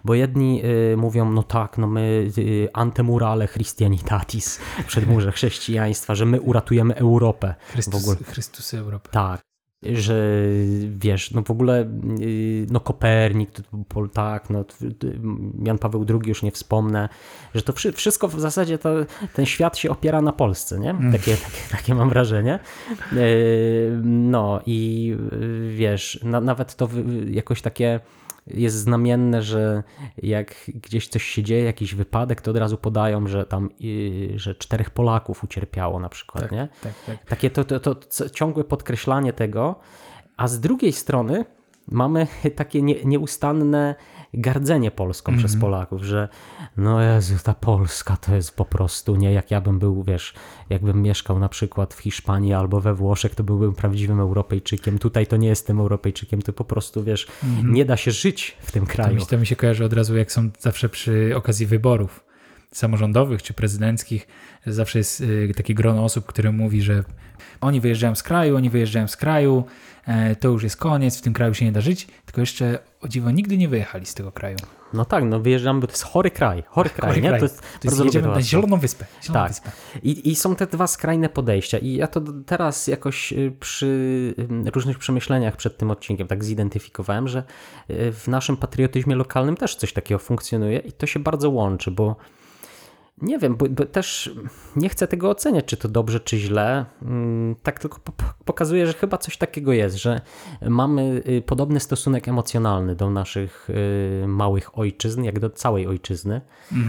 Bo 0.04 0.14
jedni 0.14 0.62
y, 0.92 0.96
mówią, 0.96 1.30
no 1.30 1.42
tak, 1.42 1.78
no 1.78 1.86
my 1.86 2.30
y, 2.38 2.68
antemurale 2.72 3.48
Christianitatis, 3.48 4.60
przedmurze 4.86 5.32
chrześcijaństwa, 5.32 6.14
że 6.14 6.26
my 6.26 6.40
uratujemy 6.40 6.94
Europę 6.94 7.54
Chrystus, 7.72 7.94
w 7.94 7.96
ogóle. 7.96 8.16
Chrystus 8.24 8.74
Europy. 8.74 9.08
Tak. 9.12 9.45
Że 9.82 10.32
wiesz, 10.98 11.30
no 11.30 11.42
w 11.42 11.50
ogóle 11.50 11.90
yy, 12.18 12.66
no 12.70 12.80
Kopernik, 12.80 13.50
tak, 14.12 14.50
no 14.50 14.64
Jan 15.64 15.78
Paweł 15.78 16.06
II 16.08 16.20
już 16.28 16.42
nie 16.42 16.50
wspomnę, 16.52 17.08
że 17.54 17.62
to 17.62 17.72
wszy- 17.72 17.92
wszystko 17.92 18.28
w 18.28 18.40
zasadzie 18.40 18.78
to, 18.78 18.90
ten 19.34 19.46
świat 19.46 19.78
się 19.78 19.90
opiera 19.90 20.20
na 20.22 20.32
Polsce, 20.32 20.78
nie? 20.78 20.94
Takie, 21.12 21.36
takie, 21.36 21.60
takie 21.70 21.94
mam 21.94 22.08
wrażenie. 22.08 22.58
Yy, 23.12 23.18
No 24.04 24.60
i 24.66 25.06
yy, 25.06 25.72
wiesz, 25.74 26.20
na, 26.22 26.40
nawet 26.40 26.74
to 26.74 26.88
jakoś 27.30 27.62
takie 27.62 28.00
jest 28.46 28.76
znamienne, 28.76 29.42
że 29.42 29.82
jak 30.22 30.54
gdzieś 30.74 31.08
coś 31.08 31.22
się 31.22 31.42
dzieje, 31.42 31.64
jakiś 31.64 31.94
wypadek, 31.94 32.40
to 32.40 32.50
od 32.50 32.56
razu 32.56 32.76
podają, 32.76 33.26
że 33.26 33.46
tam, 33.46 33.70
yy, 33.80 34.38
że 34.38 34.54
czterech 34.54 34.90
Polaków 34.90 35.44
ucierpiało 35.44 36.00
na 36.00 36.08
przykład, 36.08 36.42
Tak, 36.42 36.52
nie? 36.52 36.68
tak, 36.82 36.92
tak. 37.06 37.24
Takie 37.24 37.50
to, 37.50 37.64
to, 37.64 37.80
to 37.80 38.30
ciągłe 38.30 38.64
podkreślanie 38.64 39.32
tego, 39.32 39.74
a 40.36 40.48
z 40.48 40.60
drugiej 40.60 40.92
strony 40.92 41.44
mamy 41.88 42.26
takie 42.56 42.82
nie, 42.82 43.04
nieustanne 43.04 43.94
gardzenie 44.36 44.90
Polską 44.90 45.36
przez 45.36 45.56
Polaków, 45.56 46.02
że 46.02 46.28
no 46.76 47.02
Jezu, 47.02 47.34
ta 47.42 47.54
Polska 47.54 48.16
to 48.16 48.34
jest 48.34 48.56
po 48.56 48.64
prostu 48.64 49.16
nie, 49.16 49.32
jak 49.32 49.50
ja 49.50 49.60
bym 49.60 49.78
był, 49.78 50.02
wiesz, 50.02 50.34
jakbym 50.70 51.02
mieszkał 51.02 51.38
na 51.38 51.48
przykład 51.48 51.94
w 51.94 51.98
Hiszpanii 51.98 52.52
albo 52.52 52.80
we 52.80 52.94
Włoszech, 52.94 53.34
to 53.34 53.44
byłbym 53.44 53.74
prawdziwym 53.74 54.20
Europejczykiem. 54.20 54.98
Tutaj 54.98 55.26
to 55.26 55.36
nie 55.36 55.48
jestem 55.48 55.80
Europejczykiem, 55.80 56.42
to 56.42 56.52
po 56.52 56.64
prostu, 56.64 57.04
wiesz, 57.04 57.26
nie 57.64 57.84
da 57.84 57.96
się 57.96 58.10
żyć 58.10 58.56
w 58.60 58.72
tym 58.72 58.86
To 58.86 58.92
kraju. 58.92 59.16
mi, 59.16 59.26
to 59.26 59.38
mi 59.38 59.46
się 59.46 59.56
kojarzy 59.56 59.84
od 59.84 59.92
razu, 59.92 60.16
jak 60.16 60.32
są 60.32 60.50
zawsze 60.58 60.88
przy 60.88 61.32
okazji 61.36 61.66
wyborów 61.66 62.25
samorządowych 62.72 63.42
czy 63.42 63.54
prezydenckich, 63.54 64.26
zawsze 64.66 64.98
jest 64.98 65.20
y, 65.20 65.52
takie 65.56 65.74
grono 65.74 66.04
osób, 66.04 66.26
które 66.26 66.52
mówi, 66.52 66.82
że 66.82 67.04
oni 67.60 67.80
wyjeżdżają 67.80 68.14
z 68.14 68.22
kraju, 68.22 68.56
oni 68.56 68.70
wyjeżdżają 68.70 69.08
z 69.08 69.16
kraju, 69.16 69.64
e, 70.06 70.36
to 70.36 70.48
już 70.48 70.62
jest 70.62 70.76
koniec, 70.76 71.18
w 71.18 71.22
tym 71.22 71.32
kraju 71.32 71.54
się 71.54 71.64
nie 71.64 71.72
da 71.72 71.80
żyć, 71.80 72.06
tylko 72.24 72.40
jeszcze 72.40 72.78
o 73.00 73.08
dziwo 73.08 73.30
nigdy 73.30 73.58
nie 73.58 73.68
wyjechali 73.68 74.06
z 74.06 74.14
tego 74.14 74.32
kraju. 74.32 74.56
No 74.92 75.04
tak, 75.04 75.24
no 75.24 75.40
wyjeżdżamy, 75.40 75.80
bo 75.80 75.86
to 75.86 75.92
jest 75.92 76.02
chory 76.02 76.30
kraj, 76.30 76.62
chory 76.66 76.90
kraj, 76.90 77.10
Chory 77.10 77.22
nie? 77.22 77.28
kraj. 77.28 77.40
To 77.40 77.44
jest, 77.44 77.60
To 77.60 77.88
jest 77.88 78.04
jedziemy 78.04 78.28
na. 78.28 78.42
Zieloną 78.42 78.76
Wyspę. 78.76 79.04
Zieloną 79.22 79.44
Tak. 79.44 79.48
Wyspę. 79.52 79.70
I, 80.02 80.30
I 80.30 80.36
są 80.36 80.56
te 80.56 80.66
dwa 80.66 80.86
skrajne 80.86 81.28
podejścia. 81.28 81.78
I 81.78 81.92
ja 81.92 82.06
to 82.06 82.20
teraz 82.46 82.86
jakoś 82.86 83.32
y, 83.32 83.52
przy 83.60 83.86
y, 84.66 84.70
różnych 84.70 84.98
przemyśleniach 84.98 85.56
przed 85.56 85.78
tym 85.78 85.90
odcinkiem 85.90 86.28
tak 86.28 86.44
zidentyfikowałem, 86.44 87.28
że 87.28 87.42
w 87.88 88.24
naszym 88.28 88.56
patriotyzmie 88.56 89.16
lokalnym 89.16 89.56
też 89.56 89.76
coś 89.76 89.92
takiego 89.92 90.18
funkcjonuje 90.18 90.78
i 90.78 90.92
to 90.92 91.06
się 91.06 91.20
bardzo 91.20 91.50
łączy, 91.50 91.90
bo 91.90 92.16
nie 93.22 93.38
wiem, 93.38 93.56
bo, 93.56 93.66
bo 93.68 93.84
też 93.86 94.30
nie 94.76 94.88
chcę 94.88 95.08
tego 95.08 95.30
oceniać, 95.30 95.64
czy 95.64 95.76
to 95.76 95.88
dobrze, 95.88 96.20
czy 96.20 96.38
źle. 96.38 96.84
Mm, 97.02 97.54
Tak 97.62 97.78
tylko 97.80 97.98
po- 97.98 98.12
po- 98.12 98.24
pokazuje, 98.44 98.86
że 98.86 98.92
chyba 98.92 99.18
coś 99.18 99.36
takiego 99.36 99.72
jest, 99.72 99.96
że 99.96 100.20
mamy 100.68 101.22
y, 101.28 101.42
podobny 101.46 101.80
stosunek 101.80 102.28
emocjonalny 102.28 102.94
do 102.94 103.10
naszych 103.10 103.70
y, 104.24 104.26
małych 104.26 104.78
ojczyzn, 104.78 105.22
jak 105.24 105.38
do 105.40 105.50
całej 105.50 105.86
ojczyzny. 105.86 106.40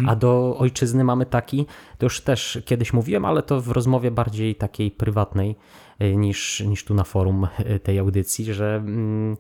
A 0.08 0.16
do 0.16 0.56
ojczyzny 0.60 1.04
mamy 1.04 1.26
taki, 1.26 1.66
to 1.98 2.06
już 2.06 2.22
też 2.22 2.60
kiedyś 2.66 2.94
mówiłem, 2.94 3.26
ale 3.26 3.44
to 3.44 3.62
w 3.62 3.68
rozmowie 3.72 4.12
bardziej 4.12 4.56
takiej 4.56 4.92
prywatnej 4.92 5.56
y, 6.02 6.16
niż, 6.16 6.60
niż 6.60 6.84
tu 6.86 6.94
na 6.94 7.04
forum 7.04 7.48
tej 7.84 8.00
audycji, 8.00 8.54
że 8.54 8.76
mm, 8.76 9.38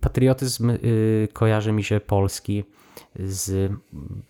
patriotyzm 0.00 0.72
kojarzy 1.32 1.72
mi 1.72 1.84
się 1.84 2.00
polski 2.00 2.64
z 3.18 3.72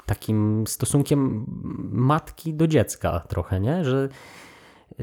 takim 0.06 0.64
stosunkiem 0.66 1.46
matki 1.92 2.54
do 2.54 2.66
dziecka 2.66 3.20
trochę, 3.28 3.60
nie? 3.60 3.84
Że 3.84 4.08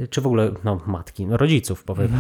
czy 0.09 0.21
w 0.21 0.25
ogóle 0.25 0.51
no, 0.63 0.81
matki, 0.87 1.25
no, 1.25 1.37
rodziców 1.37 1.83
powiedzmy, 1.83 2.13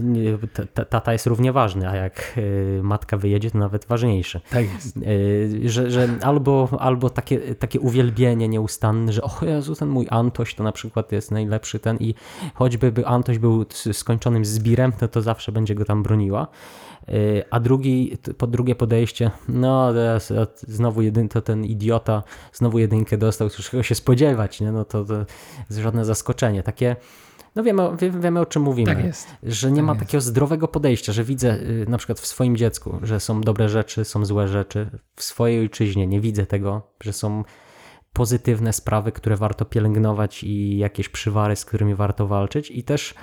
nie, 0.00 0.38
ta- 0.74 0.84
tata 0.84 1.12
jest 1.12 1.26
równie 1.26 1.52
ważny, 1.52 1.88
a 1.88 1.96
jak 1.96 2.34
y, 2.38 2.80
matka 2.82 3.16
wyjedzie, 3.16 3.50
to 3.50 3.58
nawet 3.58 3.84
ważniejszy. 3.84 4.40
Tak 4.50 4.72
jest. 4.74 4.96
Y, 4.96 5.68
że, 5.68 5.90
że 5.90 6.08
albo, 6.22 6.68
albo 6.78 7.10
takie, 7.10 7.54
takie 7.54 7.80
uwielbienie 7.80 8.48
nieustanne, 8.48 9.12
że 9.12 9.22
o 9.22 9.30
Jezu, 9.42 9.74
ten 9.74 9.88
mój 9.88 10.06
Antoś 10.10 10.54
to 10.54 10.64
na 10.64 10.72
przykład 10.72 11.12
jest 11.12 11.30
najlepszy 11.30 11.78
ten 11.78 11.96
i 11.96 12.14
choćby 12.54 12.92
by 12.92 13.06
Antoś 13.06 13.38
był 13.38 13.64
skończonym 13.92 14.44
zbirem, 14.44 14.92
to 14.92 15.08
to 15.08 15.22
zawsze 15.22 15.52
będzie 15.52 15.74
go 15.74 15.84
tam 15.84 16.02
broniła. 16.02 16.46
Y, 17.08 17.42
A 17.50 17.60
drugi, 17.60 18.18
po 18.38 18.46
drugie 18.46 18.74
podejście, 18.74 19.30
no 19.48 19.92
teraz, 19.92 20.32
znowu 20.56 21.02
jedyn, 21.02 21.28
to 21.28 21.42
ten 21.42 21.64
idiota 21.64 22.22
znowu 22.52 22.78
jedynkę 22.78 23.18
dostał, 23.18 23.50
cóż 23.50 23.70
czego 23.70 23.82
się 23.82 23.94
spodziewać, 23.94 24.60
nie? 24.60 24.72
no 24.72 24.84
to, 24.84 25.04
to 25.04 25.14
jest 25.70 25.82
żadne 25.82 26.04
zaskoczenie. 26.04 26.62
Takie, 26.62 26.96
no 27.54 27.62
wiemy, 27.62 27.82
o- 27.82 27.96
wie- 27.96 28.10
wiemy 28.10 28.40
o 28.40 28.46
czym 28.46 28.62
mówimy 28.62 28.94
Tak 28.94 29.04
jest. 29.04 29.28
że 29.42 29.70
nie 29.70 29.76
Tak 29.76 29.84
ma 29.86 29.92
jest. 29.92 30.04
takiego 30.06 30.20
zdrowego 30.20 30.68
podejścia, 30.68 31.12
że 31.12 31.24
widzę 31.24 31.54
y, 31.60 31.86
na 31.88 31.98
przykład 31.98 32.20
w 32.20 32.26
swoim 32.26 32.56
dziecku, 32.56 32.98
że 33.02 33.20
są 33.20 33.40
dobre 33.40 33.68
rzeczy, 33.68 34.04
są 34.04 34.24
złe 34.24 34.48
rzeczy. 34.48 34.90
W 35.16 35.22
swojej 35.24 35.60
ojczyźnie 35.60 36.06
nie 36.06 36.20
widzę 36.20 36.46
tego, 36.46 36.82
że 37.02 37.12
są 37.12 37.44
pozytywne 38.12 38.72
sprawy, 38.72 39.12
które 39.12 39.36
warto 39.36 39.64
pielęgnować 39.64 40.44
i 40.44 40.78
jakieś 40.78 41.08
przywary, 41.08 41.56
z 41.56 41.64
którymi 41.64 41.94
warto 41.94 42.26
walczyć 42.26 42.70
i 42.70 42.82
też 42.84 43.14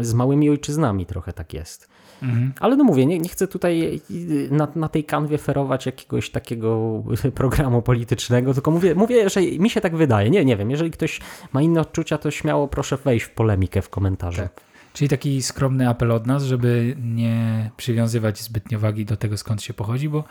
z 0.00 0.14
małymi 0.14 0.50
ojczyznami 0.50 1.06
trochę 1.06 1.32
tak 1.32 1.54
jest. 1.54 1.88
Mhm. 2.22 2.52
Ale 2.60 2.76
no 2.76 2.84
mówię, 2.84 3.06
nie, 3.06 3.18
nie 3.18 3.28
chcę 3.28 3.48
tutaj 3.48 4.00
y, 4.10 4.48
na, 4.50 4.68
na 4.74 4.88
tej 4.88 5.04
kanwie 5.04 5.38
ferować 5.38 5.86
jakiegoś 5.86 6.30
takiego 6.30 7.02
programu 7.34 7.82
politycznego, 7.82 8.54
tylko 8.54 8.70
mówię, 8.70 8.94
mówię, 8.94 9.30
że 9.30 9.42
mi 9.42 9.70
się 9.70 9.80
tak 9.80 9.96
wydaje. 9.96 10.30
Nie, 10.30 10.44
nie 10.44 10.56
wiem, 10.56 10.70
jeżeli 10.70 10.90
ktoś 10.90 11.20
ma 11.52 11.62
inne 11.62 11.80
odczucia, 11.80 12.18
to 12.18 12.30
śmiało 12.30 12.68
proszę 12.68 12.96
wejść 12.96 13.26
w 13.26 13.30
polemikę 13.30 13.82
w 13.82 13.88
komentarzu. 13.88 14.42
Tak. 14.42 14.60
Czyli 14.92 15.08
taki 15.08 15.42
skromny 15.42 15.88
apel 15.88 16.12
od 16.12 16.26
nas, 16.26 16.42
żeby 16.42 16.96
nie 17.02 17.70
przywiązywać 17.76 18.42
zbytnio 18.42 18.78
wagi 18.78 19.04
do 19.04 19.16
tego, 19.16 19.36
skąd 19.36 19.62
się 19.62 19.74
pochodzi, 19.74 20.08
bo 20.08 20.24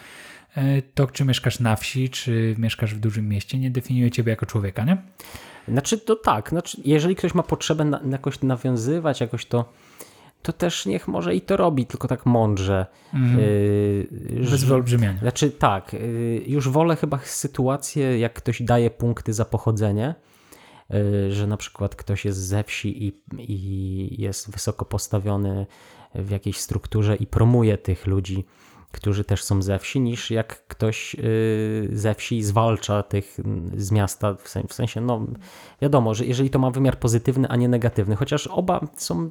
e, 0.56 0.82
to, 0.82 1.08
czy 1.08 1.26
mieszkasz 1.26 1.60
na 1.60 1.76
wsi, 1.76 2.10
czy 2.10 2.56
mieszkasz 2.58 2.96
w 2.96 3.00
dużym 3.00 3.30
mieście, 3.30 3.60
nie 3.60 3.72
definiuje 3.72 4.12
ciebie 4.12 4.30
jako 4.30 4.46
człowieka, 4.46 4.84
nie? 4.84 4.98
Znaczy 5.68 5.98
to 5.98 6.16
tak, 6.16 6.50
znaczy, 6.50 6.78
jeżeli 6.86 7.16
ktoś 7.16 7.34
ma 7.34 7.44
potrzebę 7.44 7.86
na, 7.86 8.00
jakoś 8.12 8.42
nawiązywać, 8.42 9.22
jakoś 9.22 9.46
to, 9.46 9.74
to 10.46 10.54
też 10.54 10.86
niech 10.86 11.08
może 11.08 11.36
i 11.36 11.42
to 11.42 11.58
robi, 11.58 11.86
tylko 11.86 12.08
tak 12.08 12.26
mądrze. 12.26 12.86
Yy, 13.14 14.50
Bez 14.52 14.64
wyolbrzymiania. 14.64 15.20
Znaczy 15.20 15.52
tak, 15.52 15.94
yy, 15.94 16.44
już 16.48 16.70
wolę 16.70 16.96
chyba 16.96 17.20
sytuację, 17.24 18.20
jak 18.20 18.34
ktoś 18.34 18.62
daje 18.62 18.90
punkty 18.90 19.34
za 19.34 19.46
pochodzenie, 19.46 20.16
yy, 20.90 21.32
że 21.32 21.48
na 21.48 21.58
przykład 21.58 21.96
ktoś 21.96 22.26
jest 22.26 22.40
ze 22.40 22.64
wsi 22.64 23.08
i, 23.08 23.22
i 23.38 24.22
jest 24.22 24.52
wysoko 24.52 24.86
postawiony 24.86 25.66
w 26.16 26.30
jakiejś 26.30 26.58
strukturze 26.58 27.16
i 27.16 27.28
promuje 27.28 27.78
tych 27.78 28.08
ludzi, 28.08 28.46
którzy 28.92 29.24
też 29.24 29.44
są 29.44 29.62
ze 29.62 29.80
wsi, 29.80 30.00
niż 30.00 30.32
jak 30.32 30.68
ktoś 30.68 31.16
ze 31.92 32.16
wsi 32.16 32.44
zwalcza 32.44 33.04
tych 33.04 33.40
mm, 33.40 33.72
z 33.78 33.92
miasta, 33.92 34.36
w 34.68 34.74
sensie, 34.74 35.02
no 35.02 35.26
wiadomo, 35.82 36.14
że 36.14 36.26
jeżeli 36.26 36.50
to 36.50 36.60
ma 36.60 36.72
wymiar 36.72 37.00
pozytywny, 37.00 37.48
a 37.48 37.56
nie 37.56 37.68
negatywny, 37.68 38.16
chociaż 38.16 38.48
oba 38.48 38.88
są 38.96 39.30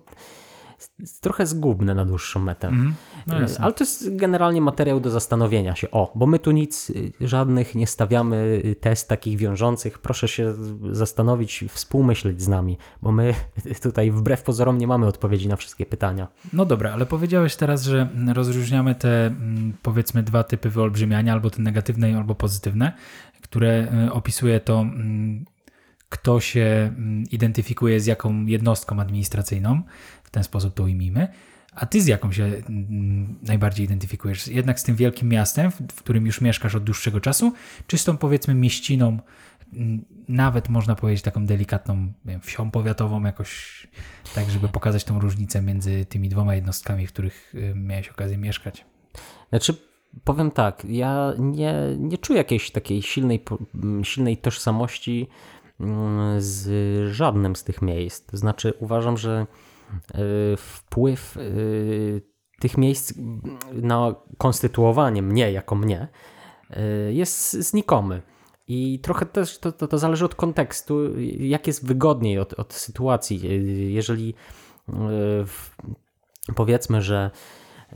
trochę 1.20 1.46
zgubne 1.46 1.94
na 1.94 2.04
dłuższą 2.04 2.40
metę. 2.40 2.68
Mhm. 2.68 2.94
No 3.26 3.40
jasne. 3.40 3.64
Ale 3.64 3.72
to 3.72 3.84
jest 3.84 4.16
generalnie 4.16 4.60
materiał 4.60 5.00
do 5.00 5.10
zastanowienia 5.10 5.74
się. 5.74 5.90
O, 5.90 6.12
bo 6.14 6.26
my 6.26 6.38
tu 6.38 6.50
nic 6.50 6.90
y, 6.90 7.12
żadnych 7.20 7.74
nie 7.74 7.86
stawiamy 7.86 8.62
y, 8.64 8.76
test 8.76 9.08
takich 9.08 9.38
wiążących. 9.38 9.98
Proszę 9.98 10.28
się 10.28 10.54
zastanowić, 10.90 11.64
współmyśleć 11.68 12.42
z 12.42 12.48
nami, 12.48 12.78
bo 13.02 13.12
my 13.12 13.34
tutaj 13.82 14.10
wbrew 14.10 14.42
pozorom 14.42 14.78
nie 14.78 14.86
mamy 14.86 15.06
odpowiedzi 15.06 15.48
na 15.48 15.56
wszystkie 15.56 15.86
pytania. 15.86 16.28
No 16.52 16.64
dobra, 16.64 16.92
ale 16.92 17.06
powiedziałeś 17.06 17.56
teraz, 17.56 17.82
że 17.82 18.08
rozróżniamy 18.34 18.94
te 18.94 19.26
mm, 19.26 19.72
powiedzmy 19.82 20.22
dwa 20.22 20.44
typy 20.44 20.70
wyolbrzymiania, 20.70 21.32
albo 21.32 21.50
te 21.50 21.62
negatywne, 21.62 22.16
albo 22.16 22.34
pozytywne, 22.34 22.92
które 23.42 23.88
y, 24.06 24.12
opisuje 24.12 24.60
to, 24.60 24.80
mm, 24.80 25.44
kto 26.08 26.40
się 26.40 26.92
mm, 26.96 27.24
identyfikuje 27.30 28.00
z 28.00 28.06
jaką 28.06 28.46
jednostką 28.46 29.00
administracyjną, 29.00 29.82
ten 30.34 30.44
sposób 30.44 30.74
to 30.74 30.82
ujmijmy. 30.82 31.28
A 31.74 31.86
ty 31.86 32.00
z 32.00 32.06
jaką 32.06 32.32
się 32.32 32.44
mm, 32.44 33.38
najbardziej 33.42 33.86
identyfikujesz? 33.86 34.48
Jednak 34.48 34.80
z 34.80 34.82
tym 34.82 34.96
wielkim 34.96 35.28
miastem, 35.28 35.70
w, 35.70 36.02
którym 36.02 36.26
już 36.26 36.40
mieszkasz 36.40 36.74
od 36.74 36.84
dłuższego 36.84 37.20
czasu, 37.20 37.52
czy 37.86 37.98
z 37.98 38.04
tą 38.04 38.16
powiedzmy 38.16 38.54
mieściną, 38.54 39.18
mm, 39.72 40.04
nawet 40.28 40.68
można 40.68 40.94
powiedzieć 40.94 41.22
taką 41.22 41.46
delikatną 41.46 42.12
wiem, 42.24 42.40
wsią 42.40 42.70
powiatową, 42.70 43.24
jakoś 43.24 43.86
tak, 44.34 44.50
żeby 44.50 44.68
pokazać 44.68 45.04
tą 45.04 45.20
różnicę 45.20 45.62
między 45.62 46.04
tymi 46.04 46.28
dwoma 46.28 46.54
jednostkami, 46.54 47.06
w 47.06 47.12
których 47.12 47.54
y, 47.54 47.74
miałeś 47.76 48.08
okazję 48.08 48.38
mieszkać. 48.38 48.84
Znaczy, 49.48 49.74
powiem 50.24 50.50
tak, 50.50 50.84
ja 50.88 51.32
nie, 51.38 51.74
nie 51.98 52.18
czuję 52.18 52.38
jakiejś 52.38 52.70
takiej 52.70 53.02
silnej, 53.02 53.38
po- 53.38 53.58
m, 53.74 54.04
silnej 54.04 54.36
tożsamości 54.36 55.28
mm, 55.80 56.40
z 56.40 56.68
żadnym 57.12 57.56
z 57.56 57.64
tych 57.64 57.82
miejsc. 57.82 58.26
To 58.26 58.36
znaczy, 58.36 58.74
uważam, 58.80 59.16
że 59.16 59.46
wpływ 60.56 61.36
y, 61.36 62.22
tych 62.60 62.78
miejsc 62.78 63.14
na 63.72 64.14
konstytuowanie 64.38 65.22
mnie 65.22 65.52
jako 65.52 65.74
mnie 65.74 66.08
y, 66.70 67.12
jest 67.12 67.52
znikomy. 67.52 68.22
I 68.66 69.00
trochę 69.00 69.26
też 69.26 69.58
to, 69.58 69.72
to, 69.72 69.88
to 69.88 69.98
zależy 69.98 70.24
od 70.24 70.34
kontekstu, 70.34 71.18
jak 71.38 71.66
jest 71.66 71.86
wygodniej 71.86 72.38
od, 72.38 72.52
od 72.54 72.72
sytuacji. 72.72 73.40
Y, 73.44 73.90
Jeżeli 73.90 74.34
y, 74.88 74.92
powiedzmy, 76.54 77.02
że 77.02 77.30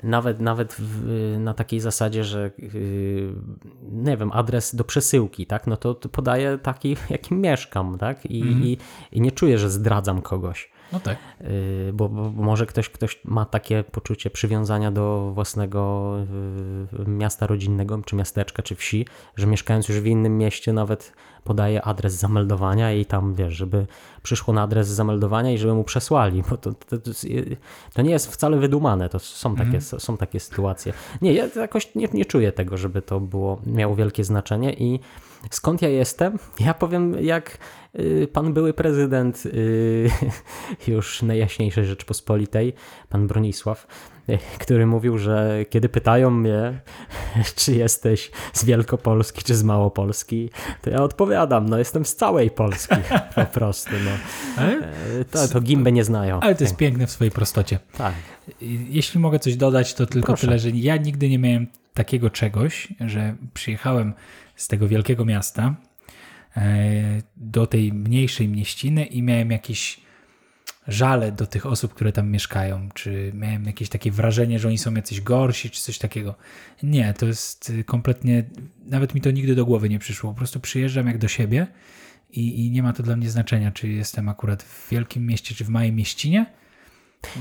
nawet, 0.03 0.41
nawet 0.41 0.75
w, 0.79 1.37
na 1.39 1.55
takiej 1.55 1.81
zasadzie, 1.81 2.25
że 2.25 2.51
yy, 2.59 3.35
nie 3.83 4.17
wiem, 4.17 4.33
adres 4.33 4.75
do 4.75 4.85
przesyłki, 4.85 5.47
tak, 5.47 5.67
no 5.67 5.77
to, 5.77 5.95
to 5.95 6.09
podaję 6.09 6.59
taki, 6.63 6.97
jakim 7.11 7.41
mieszkam, 7.41 7.99
tak, 7.99 8.27
I, 8.27 8.41
i, 8.41 8.79
i 9.13 9.21
nie 9.21 9.33
czuję, 9.33 9.59
że 9.59 9.71
zdradzam 9.71 10.23
kogoś. 10.23 10.71
No 10.93 11.01
tak. 11.01 11.19
Yy, 11.41 11.93
bo, 11.93 12.09
bo 12.09 12.31
może 12.31 12.67
ktoś, 12.67 12.89
ktoś 12.89 13.21
ma 13.25 13.45
takie 13.45 13.85
poczucie 13.85 14.31
przywiązania 14.31 14.91
do 14.91 15.31
własnego 15.35 16.13
yy, 16.99 17.07
miasta 17.07 17.47
rodzinnego, 17.47 17.99
czy 18.05 18.17
miasteczka, 18.17 18.63
czy 18.63 18.75
wsi, 18.75 19.07
że 19.37 19.47
mieszkając 19.47 19.89
już 19.89 20.01
w 20.01 20.07
innym 20.07 20.39
mieście 20.39 20.73
nawet 20.73 21.13
podaje 21.45 21.83
adres 21.83 22.15
zameldowania 22.15 22.93
i 22.93 23.05
tam, 23.07 23.35
wiesz, 23.35 23.55
żeby 23.55 23.87
przyszło 24.23 24.55
na 24.55 24.63
adres 24.63 24.89
zameldowania 24.89 25.53
i 25.53 25.59
żeby 25.59 25.75
mu 25.75 25.85
przesłali, 25.85 26.43
bo 26.51 26.57
to, 26.57 26.73
to, 26.73 26.99
to, 26.99 27.11
to 27.95 28.03
nie 28.03 28.11
jest 28.11 28.33
wcale 28.33 28.57
wydumane, 28.57 29.09
to 29.09 29.19
są 29.19 29.57
takie, 29.57 29.81
są 29.81 30.17
takie 30.17 30.41
sytuacje. 30.41 30.93
Nie, 31.23 31.33
ja 31.33 31.49
jakoś 31.57 31.95
nie, 31.95 32.09
nie 32.13 32.25
czuję 32.25 32.53
tego, 32.53 32.77
żeby 32.77 33.03
to 33.03 33.21
było, 33.21 33.61
miało 33.67 33.97
wielkie 33.97 34.25
znaczenie 34.25 34.73
i 34.73 35.01
skąd 35.51 35.83
ja 35.83 35.89
jestem? 35.89 36.39
Ja 36.61 36.75
powiem, 36.75 37.17
jak 37.21 37.59
y, 37.99 38.29
pan 38.33 38.53
były 38.53 38.73
prezydent 38.75 39.47
y, 39.47 40.11
już 40.93 41.23
najjaśniejszej 41.23 41.85
Rzeczpospolitej, 41.87 42.73
pan 43.09 43.27
Bronisław, 43.27 43.87
który 44.63 44.87
mówił, 44.87 45.19
że 45.19 45.65
kiedy 45.71 45.89
pytają 45.89 46.31
mnie, 46.31 46.81
czy 47.57 47.73
jesteś 47.75 48.31
z 48.53 48.65
Wielkopolski, 48.65 49.43
czy 49.43 49.55
z 49.55 49.63
Małopolski, 49.63 50.51
to 50.83 50.91
ja 50.91 51.03
odpowiadam, 51.03 51.69
no 51.69 51.79
jestem 51.79 52.05
z 52.05 52.15
całej 52.17 52.51
Polski 52.51 52.97
po 53.35 53.45
prostu. 53.45 53.91
No. 54.05 54.63
E, 54.65 55.25
To, 55.25 55.49
to 55.49 55.61
gimbę 55.61 55.93
nie 55.93 56.05
znają. 56.05 56.41
ale 56.41 56.55
to 56.55 56.65
jest 56.65 56.77
piękne 56.77 57.07
w 57.07 57.11
swojej 57.11 57.31
prostocie. 57.31 57.79
Tak. 57.99 58.15
Jeśli 58.89 59.21
mogę 59.21 59.39
coś 59.39 59.57
dodać, 59.57 59.95
to 59.95 60.07
tylko 60.07 60.27
Proszę. 60.27 60.47
tyle, 60.47 60.59
że 60.59 60.71
ja 60.71 60.97
nigdy 60.97 61.29
nie 61.29 61.39
miałem 61.39 61.67
takiego 61.95 62.31
czegoś, 62.31 62.89
że 63.01 63.35
przyjechałem 63.55 64.13
z 64.59 64.69
tego 64.69 64.89
wielkiego 64.89 65.25
miasta 65.25 65.75
e, 66.57 67.23
do 67.37 67.67
tej 67.67 67.93
mniejszej 67.93 68.49
mieściny 68.49 69.05
i 69.05 69.23
miałem 69.23 69.51
jakieś 69.51 70.01
żale 70.89 71.33
do 71.33 71.47
tych 71.47 71.67
osób, 71.67 71.95
które 71.95 72.13
tam 72.13 72.31
mieszkają, 72.31 72.89
czy 72.95 73.33
miałem 73.35 73.65
jakieś 73.65 73.89
takie 73.89 74.11
wrażenie, 74.11 74.59
że 74.59 74.69
oni 74.69 74.79
są 74.79 74.95
jacyś 74.95 75.21
gorsi, 75.21 75.71
czy 75.71 75.83
coś 75.83 75.99
takiego. 75.99 76.35
Nie, 76.83 77.15
to 77.15 77.27
jest 77.27 77.71
y, 77.71 77.85
kompletnie, 77.85 78.45
nawet 78.87 79.15
mi 79.15 79.21
to 79.21 79.31
nigdy 79.31 79.55
do 79.55 79.65
głowy 79.65 79.89
nie 79.89 79.99
przyszło. 79.99 80.31
Po 80.31 80.37
prostu 80.37 80.61
przyjeżdżam 80.61 81.07
jak 81.07 81.19
do 81.19 81.29
siebie 81.29 81.67
i, 82.31 82.67
i 82.67 82.71
nie 82.71 82.83
ma 82.83 82.93
to 82.93 83.03
dla 83.03 83.17
mnie 83.17 83.31
znaczenia, 83.31 83.71
czy 83.71 83.89
jestem 83.89 84.29
akurat 84.29 84.63
w 84.63 84.91
wielkim 84.91 85.27
mieście, 85.27 85.55
czy 85.55 85.65
w 85.65 85.69
małej 85.69 85.93
mieścinie. 85.93 86.47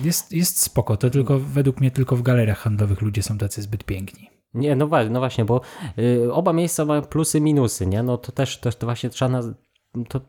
Jest, 0.04 0.32
jest 0.32 0.62
spoko, 0.62 0.98
to 0.98 1.10
tylko 1.10 1.40
według 1.40 1.80
mnie 1.80 1.92
tylko 1.92 2.16
w 2.16 2.22
galeriach 2.22 2.60
handlowych 2.60 3.02
ludzie 3.02 3.24
są 3.24 3.38
tacy 3.38 3.62
zbyt 3.62 3.84
piękni. 3.84 4.37
Nie, 4.58 4.76
no, 4.76 4.90
no 5.10 5.20
właśnie, 5.20 5.46
bo 5.46 5.62
y, 6.00 6.34
oba 6.34 6.54
miejsca 6.54 6.86
mają 6.86 7.02
plusy, 7.02 7.42
minusy, 7.42 7.88
nie? 7.88 8.04
No 8.04 8.18
to 8.18 8.32
też 8.32 8.60
to, 8.60 8.72
to 8.72 8.88
właśnie 8.88 9.10
trzeba. 9.10 9.32
Na, 9.32 9.42
to, 10.10 10.20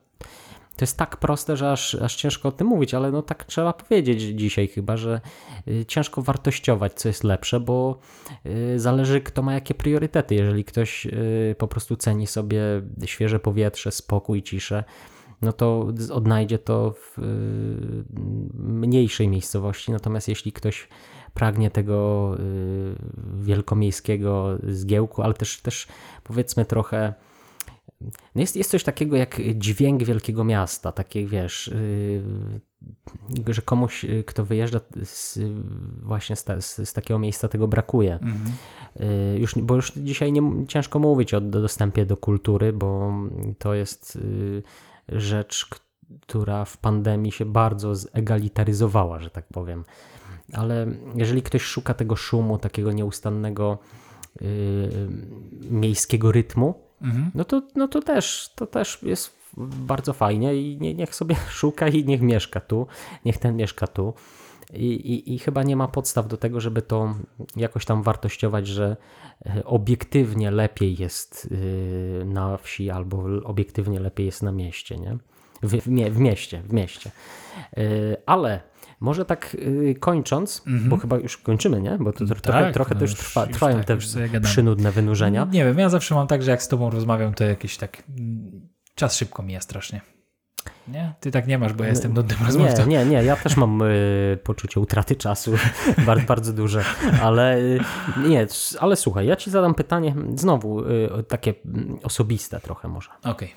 to 0.78 0.82
jest 0.84 0.96
tak 0.96 1.16
proste, 1.16 1.56
że 1.56 1.72
aż, 1.72 1.94
aż 1.94 2.16
ciężko 2.16 2.48
o 2.48 2.52
tym 2.52 2.66
mówić, 2.66 2.94
ale 2.94 3.10
no 3.10 3.22
tak 3.22 3.44
trzeba 3.44 3.72
powiedzieć 3.72 4.22
dzisiaj 4.22 4.68
chyba, 4.68 4.96
że 4.96 5.20
y, 5.68 5.84
ciężko 5.88 6.22
wartościować, 6.22 6.92
co 6.92 7.08
jest 7.08 7.24
lepsze, 7.24 7.60
bo 7.60 7.98
y, 8.46 8.80
zależy 8.80 9.20
kto 9.20 9.42
ma 9.42 9.54
jakie 9.54 9.74
priorytety. 9.74 10.34
Jeżeli 10.34 10.64
ktoś 10.64 11.06
y, 11.06 11.54
po 11.58 11.68
prostu 11.68 11.96
ceni 11.96 12.26
sobie 12.26 12.62
świeże 13.04 13.40
powietrze, 13.40 13.92
spokój, 13.92 14.42
ciszę, 14.42 14.84
no 15.42 15.52
to 15.52 15.88
odnajdzie 16.12 16.58
to 16.58 16.90
w 16.92 17.18
y, 17.18 17.22
mniejszej 18.54 19.28
miejscowości. 19.28 19.92
Natomiast 19.92 20.28
jeśli 20.28 20.52
ktoś 20.52 20.88
pragnie 21.38 21.70
tego 21.70 22.34
y, 22.40 22.94
wielkomiejskiego 23.42 24.58
zgiełku, 24.68 25.22
ale 25.22 25.34
też, 25.34 25.60
też 25.60 25.86
powiedzmy 26.24 26.64
trochę 26.64 27.14
no 28.34 28.40
jest, 28.40 28.56
jest 28.56 28.70
coś 28.70 28.84
takiego 28.84 29.16
jak 29.16 29.40
dźwięk 29.54 30.02
wielkiego 30.02 30.44
miasta, 30.44 30.92
takie 30.92 31.26
wiesz, 31.26 31.70
yy, 33.46 33.54
że 33.54 33.62
komuś, 33.62 34.04
yy, 34.04 34.24
kto 34.24 34.44
wyjeżdża 34.44 34.80
z, 35.04 35.38
właśnie 36.02 36.36
z, 36.36 36.44
ta, 36.44 36.60
z, 36.60 36.88
z 36.88 36.92
takiego 36.92 37.18
miejsca, 37.18 37.48
tego 37.48 37.68
brakuje. 37.68 38.18
Yy, 38.96 39.38
już, 39.38 39.54
bo 39.58 39.74
już 39.74 39.92
dzisiaj 39.92 40.32
nie, 40.32 40.66
ciężko 40.66 40.98
mówić 40.98 41.34
o 41.34 41.40
dostępie 41.40 42.06
do 42.06 42.16
kultury, 42.16 42.72
bo 42.72 43.12
to 43.58 43.74
jest 43.74 44.16
yy, 44.16 45.20
rzecz, 45.20 45.68
która 46.20 46.64
w 46.64 46.76
pandemii 46.76 47.32
się 47.32 47.44
bardzo 47.44 47.94
zegalitaryzowała, 47.94 49.20
że 49.20 49.30
tak 49.30 49.46
powiem. 49.52 49.84
Ale 50.52 50.86
jeżeli 51.14 51.42
ktoś 51.42 51.62
szuka 51.62 51.94
tego 51.94 52.16
szumu, 52.16 52.58
takiego 52.58 52.92
nieustannego 52.92 53.78
yy, 54.40 54.48
miejskiego 55.70 56.32
rytmu, 56.32 56.74
no 57.34 57.44
to, 57.44 57.62
no 57.74 57.88
to 57.88 58.02
też, 58.02 58.52
to 58.54 58.66
też 58.66 59.02
jest 59.02 59.38
bardzo 59.56 60.12
fajnie 60.12 60.54
i 60.54 60.78
nie, 60.80 60.94
niech 60.94 61.14
sobie 61.14 61.36
szuka 61.60 61.88
i 61.88 62.04
niech 62.04 62.20
mieszka 62.20 62.60
tu, 62.60 62.86
niech 63.24 63.38
ten 63.38 63.56
mieszka 63.56 63.86
tu. 63.86 64.14
I, 64.72 64.86
i, 64.86 65.34
I 65.34 65.38
chyba 65.38 65.62
nie 65.62 65.76
ma 65.76 65.88
podstaw 65.88 66.28
do 66.28 66.36
tego, 66.36 66.60
żeby 66.60 66.82
to 66.82 67.14
jakoś 67.56 67.84
tam 67.84 68.02
wartościować, 68.02 68.66
że 68.66 68.96
e, 69.46 69.64
obiektywnie 69.64 70.50
lepiej 70.50 70.96
jest 70.98 71.48
y, 71.52 72.22
na 72.26 72.56
wsi 72.56 72.90
albo 72.90 73.24
obiektywnie 73.44 74.00
lepiej 74.00 74.26
jest 74.26 74.42
na 74.42 74.52
mieście, 74.52 74.96
nie? 74.96 75.18
W, 75.62 75.76
w, 75.76 76.14
w 76.14 76.18
mieście, 76.18 76.62
w 76.62 76.72
mieście. 76.72 77.10
Y, 77.78 78.16
Ale 78.26 78.60
może 79.00 79.24
tak 79.24 79.54
y, 79.54 79.94
kończąc, 80.00 80.62
bo 80.66 80.96
chyba 80.96 81.18
już 81.18 81.36
kończymy, 81.36 81.80
nie? 81.80 81.98
Bo 82.00 82.12
to 82.12 82.24
trochę, 82.26 82.40
Tak, 82.40 82.74
trochę 82.74 82.94
no 82.94 83.00
też 83.00 83.10
już- 83.10 83.18
trwa, 83.20 83.44
już 83.44 83.52
trwają 83.52 83.76
tak, 83.76 83.86
te 83.86 84.40
przynudne 84.40 84.90
wynurzenia. 84.92 85.48
Nie 85.52 85.64
wiem, 85.64 85.78
ja 85.78 85.88
zawsze 85.88 86.14
mam 86.14 86.26
tak, 86.26 86.42
że 86.42 86.50
jak 86.50 86.62
z 86.62 86.68
tobą 86.68 86.90
rozmawiam, 86.90 87.34
to 87.34 87.44
jakiś 87.44 87.76
tak 87.76 88.02
mm, 88.18 88.68
czas 88.94 89.16
szybko 89.16 89.42
mija 89.42 89.60
strasznie. 89.60 90.00
Nie? 90.88 91.14
Ty 91.20 91.30
tak 91.30 91.46
nie 91.46 91.58
masz, 91.58 91.72
bo 91.72 91.84
ja 91.84 91.90
jestem 91.90 92.14
nudnym 92.14 92.38
rozmówcą. 92.46 92.86
Nie, 92.86 92.98
nie, 92.98 93.04
nie, 93.06 93.24
ja 93.24 93.36
też 93.36 93.56
mam 93.56 93.82
y, 93.82 94.38
poczucie 94.44 94.80
utraty 94.80 95.16
czasu 95.16 95.52
bardzo, 96.06 96.26
bardzo 96.26 96.52
duże, 96.52 96.84
ale 97.22 97.58
y, 97.58 97.80
nie, 98.28 98.46
ale 98.80 98.96
słuchaj, 98.96 99.26
ja 99.26 99.36
ci 99.36 99.50
zadam 99.50 99.74
pytanie 99.74 100.14
znowu 100.34 100.80
y, 100.84 101.24
takie 101.28 101.54
mm, 101.64 101.98
osobiste 102.02 102.60
trochę 102.60 102.88
może. 102.88 103.10
Okej. 103.24 103.54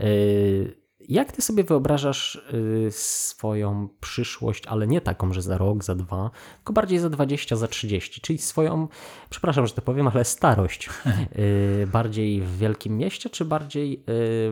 Y, 0.00 0.83
jak 1.08 1.32
ty 1.32 1.42
sobie 1.42 1.64
wyobrażasz 1.64 2.42
y, 2.54 2.88
swoją 2.90 3.88
przyszłość, 4.00 4.66
ale 4.66 4.86
nie 4.86 5.00
taką, 5.00 5.32
że 5.32 5.42
za 5.42 5.58
rok, 5.58 5.84
za 5.84 5.94
dwa, 5.94 6.30
tylko 6.56 6.72
bardziej 6.72 6.98
za 6.98 7.10
20, 7.10 7.56
za 7.56 7.68
30, 7.68 8.20
czyli 8.20 8.38
swoją, 8.38 8.88
przepraszam, 9.30 9.66
że 9.66 9.74
to 9.74 9.82
powiem, 9.82 10.08
ale 10.08 10.24
starość. 10.24 10.88
Y, 11.38 11.86
bardziej 11.92 12.40
w 12.40 12.58
wielkim 12.58 12.96
mieście, 12.96 13.30
czy 13.30 13.44
bardziej 13.44 13.94
y, 13.94 14.02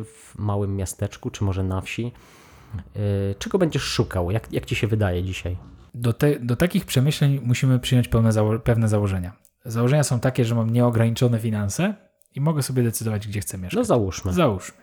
w 0.04 0.34
małym 0.38 0.76
miasteczku, 0.76 1.30
czy 1.30 1.44
może 1.44 1.62
na 1.64 1.80
wsi? 1.80 2.12
Czego 3.38 3.58
będziesz 3.58 3.82
szukał? 3.82 4.30
Jak, 4.30 4.52
jak 4.52 4.66
ci 4.66 4.74
się 4.74 4.86
wydaje 4.86 5.22
dzisiaj? 5.22 5.56
Do, 5.94 6.12
te, 6.12 6.40
do 6.40 6.56
takich 6.56 6.84
przemyśleń 6.84 7.40
musimy 7.44 7.78
przyjąć 7.78 8.08
pewne, 8.08 8.30
zało- 8.30 8.58
pewne 8.58 8.88
założenia. 8.88 9.32
Założenia 9.64 10.04
są 10.04 10.20
takie, 10.20 10.44
że 10.44 10.54
mam 10.54 10.70
nieograniczone 10.70 11.38
finanse 11.38 11.94
i 12.34 12.40
mogę 12.40 12.62
sobie 12.62 12.82
decydować, 12.82 13.28
gdzie 13.28 13.40
chcę 13.40 13.58
mieszkać. 13.58 13.76
No 13.76 13.84
załóżmy. 13.84 14.32
Załóżmy. 14.32 14.82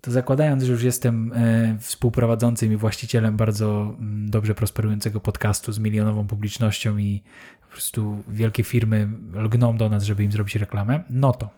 To 0.00 0.10
zakładając, 0.10 0.62
że 0.62 0.72
już 0.72 0.82
jestem 0.82 1.32
e, 1.32 1.78
współprowadzącym 1.78 2.72
i 2.72 2.76
właścicielem 2.76 3.36
bardzo 3.36 3.96
mm, 3.98 4.30
dobrze 4.30 4.54
prosperującego 4.54 5.20
podcastu 5.20 5.72
z 5.72 5.78
milionową 5.78 6.26
publicznością 6.26 6.98
i 6.98 7.22
po 7.60 7.66
prostu 7.68 8.22
wielkie 8.28 8.64
firmy 8.64 9.08
lgną 9.32 9.76
do 9.76 9.88
nas, 9.88 10.02
żeby 10.02 10.24
im 10.24 10.32
zrobić 10.32 10.56
reklamę, 10.56 11.04
no 11.10 11.32
to 11.32 11.50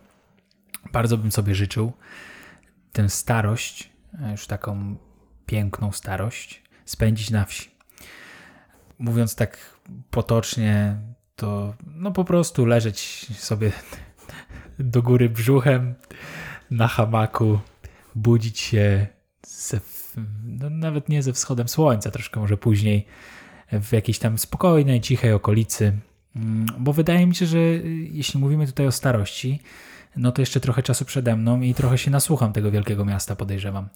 bardzo 0.91 1.17
bym 1.17 1.31
sobie 1.31 1.55
życzył 1.55 1.93
tę 2.91 3.09
starość, 3.09 3.89
e, 4.21 4.31
już 4.31 4.47
taką 4.47 4.95
piękną 5.45 5.91
starość, 5.91 6.63
spędzić 6.85 7.29
na 7.29 7.45
wsi. 7.45 7.71
Mówiąc 8.99 9.35
tak 9.35 9.57
potocznie, 10.11 10.97
to 11.35 11.73
no 11.85 12.11
po 12.11 12.25
prostu 12.25 12.65
leżeć 12.65 13.27
sobie 13.39 13.71
do 14.79 15.01
góry 15.01 15.29
brzuchem 15.29 15.95
na 16.71 16.87
hamaku, 16.87 17.59
budzić 18.15 18.59
się 18.59 19.07
ze, 19.47 19.79
no 20.45 20.69
nawet 20.69 21.09
nie 21.09 21.23
ze 21.23 21.33
wschodem 21.33 21.67
słońca, 21.67 22.11
troszkę 22.11 22.39
może 22.39 22.57
później, 22.57 23.05
w 23.71 23.93
jakiejś 23.93 24.19
tam 24.19 24.37
spokojnej, 24.37 25.01
cichej 25.01 25.33
okolicy. 25.33 25.93
Mm, 26.35 26.65
Bo 26.79 26.93
wydaje 26.93 27.27
mi 27.27 27.35
się, 27.35 27.45
że 27.45 27.57
y, 27.59 28.07
jeśli 28.11 28.39
mówimy 28.39 28.67
tutaj 28.67 28.87
o 28.87 28.91
starości, 28.91 29.59
no 30.15 30.31
to 30.31 30.41
jeszcze 30.41 30.59
trochę 30.59 30.83
czasu 30.83 31.05
przede 31.05 31.35
mną 31.35 31.61
i 31.61 31.73
trochę 31.73 31.97
się 31.97 32.11
nasłucham 32.11 32.53
tego 32.53 32.71
wielkiego 32.71 33.05
miasta, 33.05 33.35
podejrzewam. 33.35 33.87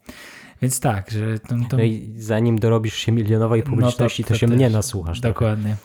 Więc 0.61 0.79
tak, 0.79 1.11
że 1.11 1.39
to, 1.39 1.55
to 1.69 1.77
No 1.77 1.83
i 1.83 2.13
zanim 2.17 2.59
dorobisz 2.59 2.95
się 2.95 3.11
milionowej 3.11 3.63
publiczności, 3.63 4.23
to, 4.23 4.35
się 4.37 4.47
też. 4.47 4.55
mnie 4.55 4.69
nasłuchasz. 4.69 5.21
tak? 5.21 5.31
Dokładnie. 5.33 5.75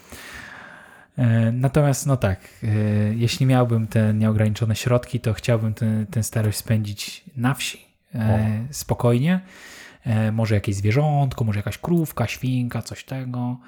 E, 1.19 1.53
Natomiast, 1.53 2.07
no 2.07 2.17
tak, 2.17 2.41
e, 2.63 2.67
jeśli 3.15 3.47
miałbym 3.47 3.87
te 3.87 4.15
nieograniczone 4.15 4.77
środki, 4.77 5.21
to 5.21 5.33
chciałbym 5.35 5.75
tę 6.11 6.23
starość 6.23 6.59
spędzić 6.59 7.25
na 7.37 7.55
wsi, 7.55 7.79
e, 8.15 8.67
spokojnie. 8.71 9.41
E, 10.05 10.33
Może 10.33 10.55
jakieś 10.55 10.77
zwierzątko, 10.77 11.45
może 11.45 11.59
jakaś 11.59 11.79
krówka, 11.79 12.27
świnka, 12.27 12.83
coś 12.83 13.05
tego. 13.05 13.59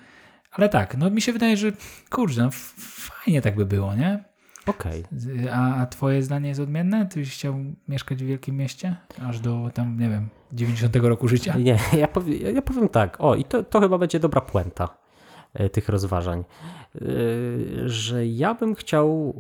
Ale 0.53 0.68
tak, 0.68 0.97
no 0.97 1.11
mi 1.11 1.20
się 1.22 1.32
wydaje, 1.32 1.57
że 1.57 1.72
kurczę, 2.11 2.43
no, 2.43 2.49
fajnie 2.78 3.43
tak 3.43 3.55
by 3.57 3.66
było, 3.66 3.95
nie? 3.95 4.24
Okej. 4.66 5.05
Z- 5.16 5.49
A, 5.53 5.86
twoje 5.86 6.22
zdanie 6.22 6.49
jest 6.49 6.61
odmienne? 6.61 7.07
Ty 7.07 7.20
byś 7.20 7.32
chciał 7.34 7.55
mieszkać 7.88 8.22
w 8.22 8.26
wielkim 8.26 8.57
mieście? 8.57 8.97
Aż 9.28 9.40
do 9.40 9.70
tam, 9.74 10.01
nie 10.01 10.09
wiem, 10.09 10.28
90 10.53 10.97
roku 10.97 11.28
życia? 11.28 11.55
Nie, 11.59 11.78
ja, 11.99 12.09
powie, 12.09 12.53
ja 12.53 12.62
powiem 12.62 12.88
tak. 12.88 13.16
O, 13.20 13.34
i 13.34 13.45
to, 13.45 13.62
to 13.62 13.80
chyba 13.80 13.99
będzie 13.99 14.20
dobra 14.20 14.40
puenta 14.40 14.88
e, 15.55 15.68
tych 15.68 15.88
rozważań. 15.88 16.45
Że 17.86 18.26
ja 18.26 18.55
bym 18.55 18.74
chciał 18.74 19.34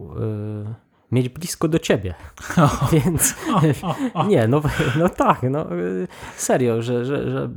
mieć 1.12 1.28
blisko 1.28 1.68
do 1.68 1.78
ciebie. 1.78 2.14
Więc 2.92 3.34
nie, 4.28 4.48
no, 4.48 4.62
no 4.98 5.08
tak, 5.08 5.42
no 5.42 5.66
serio, 6.36 6.82
że, 6.82 7.04
że, 7.04 7.30
że 7.30 7.50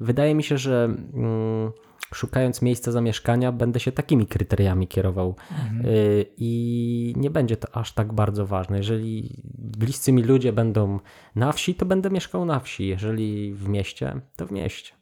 wydaje 0.00 0.34
mi 0.34 0.42
się, 0.42 0.58
że 0.58 0.84
mm, 0.84 1.72
szukając 2.14 2.62
miejsca 2.62 2.92
zamieszkania 2.92 3.52
będę 3.52 3.80
się 3.80 3.92
takimi 3.92 4.26
kryteriami 4.26 4.88
kierował 4.88 5.36
Y, 5.84 6.26
i 6.36 7.14
nie 7.16 7.30
będzie 7.30 7.56
to 7.56 7.76
aż 7.76 7.92
tak 7.92 8.12
bardzo 8.12 8.46
ważne. 8.46 8.76
Jeżeli 8.76 9.42
bliscy 9.58 10.12
mi 10.12 10.22
ludzie 10.22 10.52
będą 10.52 11.00
na 11.34 11.52
wsi, 11.52 11.74
to 11.74 11.86
będę 11.86 12.10
mieszkał 12.10 12.44
na 12.44 12.60
wsi. 12.60 12.86
Jeżeli 12.86 13.54
w 13.54 13.68
mieście, 13.68 14.20
to 14.36 14.46
w 14.46 14.52
mieście. 14.52 14.92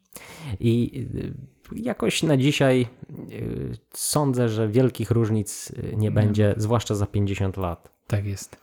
I 0.61 1.07
y, 1.14 1.56
jakoś 1.73 2.23
na 2.23 2.37
dzisiaj 2.37 2.87
y, 3.31 3.79
sądzę, 3.95 4.49
że 4.49 4.69
wielkich 4.69 5.11
różnic 5.11 5.71
y, 5.71 5.95
nie 5.97 6.11
będzie, 6.11 6.55
zwłaszcza 6.57 6.95
za 6.95 7.07
50 7.07 7.57
lat. 7.57 7.91
Tak 8.07 8.27
jest. 8.27 8.57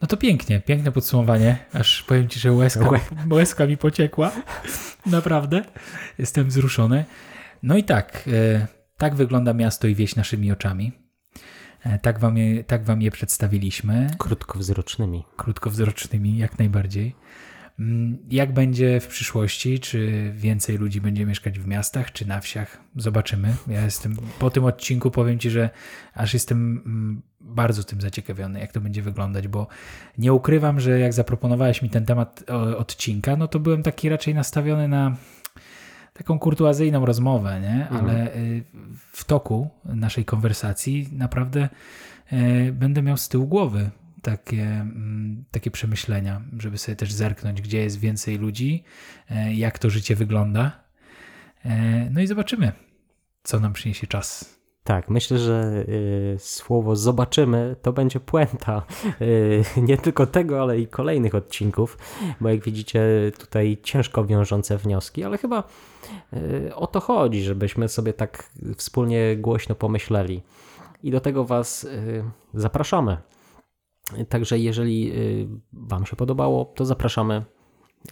No 0.00 0.08
to 0.08 0.16
pięknie, 0.16 0.60
piękne 0.60 0.92
podsumowanie. 0.92 1.58
Aż 1.72 2.02
powiem 2.02 2.28
ci, 2.28 2.40
że 2.40 2.52
łezka, 2.52 2.90
łezka 3.30 3.66
mi 3.66 3.76
pociekła. 3.76 4.32
Naprawdę. 5.06 5.64
Jestem 6.18 6.46
wzruszony. 6.46 7.04
No 7.62 7.76
i 7.76 7.84
tak, 7.84 8.28
e, 8.32 8.66
tak 8.96 9.14
wygląda 9.14 9.54
miasto 9.54 9.88
i 9.88 9.94
wieś 9.94 10.16
naszymi 10.16 10.52
oczami. 10.52 10.92
E, 11.84 11.98
tak, 11.98 12.18
wam 12.18 12.36
je, 12.36 12.64
tak 12.64 12.84
wam 12.84 13.02
je 13.02 13.10
przedstawiliśmy. 13.10 14.10
Krótkowzrocznymi. 14.18 15.24
Krótkowzrocznymi, 15.36 16.38
jak 16.38 16.58
najbardziej. 16.58 17.14
Mm, 17.80 18.18
Jak 18.30 18.52
będzie 18.52 19.00
w 19.00 19.06
przyszłości? 19.06 19.80
Czy 19.80 20.32
więcej 20.34 20.78
ludzi 20.78 21.00
będzie 21.00 21.26
mieszkać 21.26 21.58
w 21.58 21.66
miastach, 21.66 22.12
czy 22.12 22.28
na 22.28 22.40
wsiach? 22.40 22.80
Zobaczymy. 22.96 23.54
Ja 23.68 23.84
jestem 23.84 24.16
po 24.38 24.50
tym 24.50 24.64
odcinku 24.64 25.10
powiem 25.10 25.38
ci, 25.38 25.50
że 25.50 25.70
aż 26.14 26.34
jestem 26.34 26.82
mm, 26.86 27.22
bardzo 27.40 27.84
tym 27.84 28.00
zaciekawiony, 28.00 28.60
jak 28.60 28.72
to 28.72 28.80
będzie 28.80 29.02
wyglądać, 29.02 29.48
bo 29.48 29.66
nie 30.18 30.32
ukrywam, 30.32 30.80
że 30.80 30.98
jak 30.98 31.12
zaproponowałeś 31.12 31.82
mi 31.82 31.90
ten 31.90 32.06
temat 32.06 32.44
odcinka, 32.76 33.36
no 33.36 33.48
to 33.48 33.60
byłem 33.60 33.82
taki 33.82 34.08
raczej 34.08 34.34
nastawiony 34.34 34.88
na 34.88 35.16
taką 36.12 36.38
kurtuazyjną 36.38 37.06
rozmowę, 37.06 37.60
nie? 37.60 37.88
Ale 37.88 38.34
y, 38.36 38.64
w 39.12 39.24
toku 39.24 39.70
naszej 39.84 40.24
konwersacji 40.24 41.08
naprawdę 41.12 41.68
y, 42.32 42.72
będę 42.72 43.02
miał 43.02 43.16
z 43.16 43.28
tyłu 43.28 43.46
głowy 43.46 43.90
takie, 44.22 44.62
mm, 44.62 45.44
takie 45.50 45.70
przemyślenia, 45.70 46.42
żeby 46.58 46.78
sobie 46.78 46.96
też 46.96 47.12
zerknąć, 47.12 47.62
gdzie 47.62 47.78
jest 47.78 48.00
więcej 48.00 48.38
ludzi, 48.38 48.84
e, 49.30 49.54
jak 49.54 49.78
to 49.78 49.90
życie 49.90 50.16
wygląda. 50.16 50.84
E, 51.64 52.10
No 52.10 52.20
i 52.20 52.26
zobaczymy, 52.26 52.72
co 53.42 53.60
nam 53.60 53.72
przyniesie 53.72 54.06
czas. 54.06 54.60
Tak, 54.84 55.08
myślę, 55.08 55.38
że 55.38 55.84
y, 55.88 56.36
słowo 56.38 56.96
zobaczymy 56.96 57.76
to 57.82 57.92
będzie 57.92 58.20
puenta 58.20 58.82
nie 59.88 59.98
tylko 59.98 60.26
tego, 60.26 60.62
ale 60.62 60.80
i 60.80 60.86
kolejnych 60.86 61.34
odcinków, 61.34 61.98
bo 62.40 62.48
jak 62.48 62.64
widzicie 62.64 63.02
tutaj 63.38 63.78
ciężko 63.82 64.24
wiążące 64.24 64.78
wnioski, 64.78 65.24
ale 65.24 65.38
chyba 65.38 65.62
o 66.74 66.86
to 66.86 67.00
chodzi, 67.00 67.42
żebyśmy 67.42 67.88
sobie 67.88 68.12
tak 68.12 68.50
wspólnie 68.76 69.36
głośno 69.36 69.74
pomyśleli. 69.74 70.42
I 71.02 71.10
do 71.10 71.20
tego 71.20 71.44
Was 71.44 71.86
zapraszamy. 72.54 73.16
Także 74.28 74.58
jeżeli 74.58 75.12
y, 75.12 75.48
Wam 75.72 76.06
się 76.06 76.16
podobało, 76.16 76.64
to 76.64 76.84
zapraszamy 76.84 77.44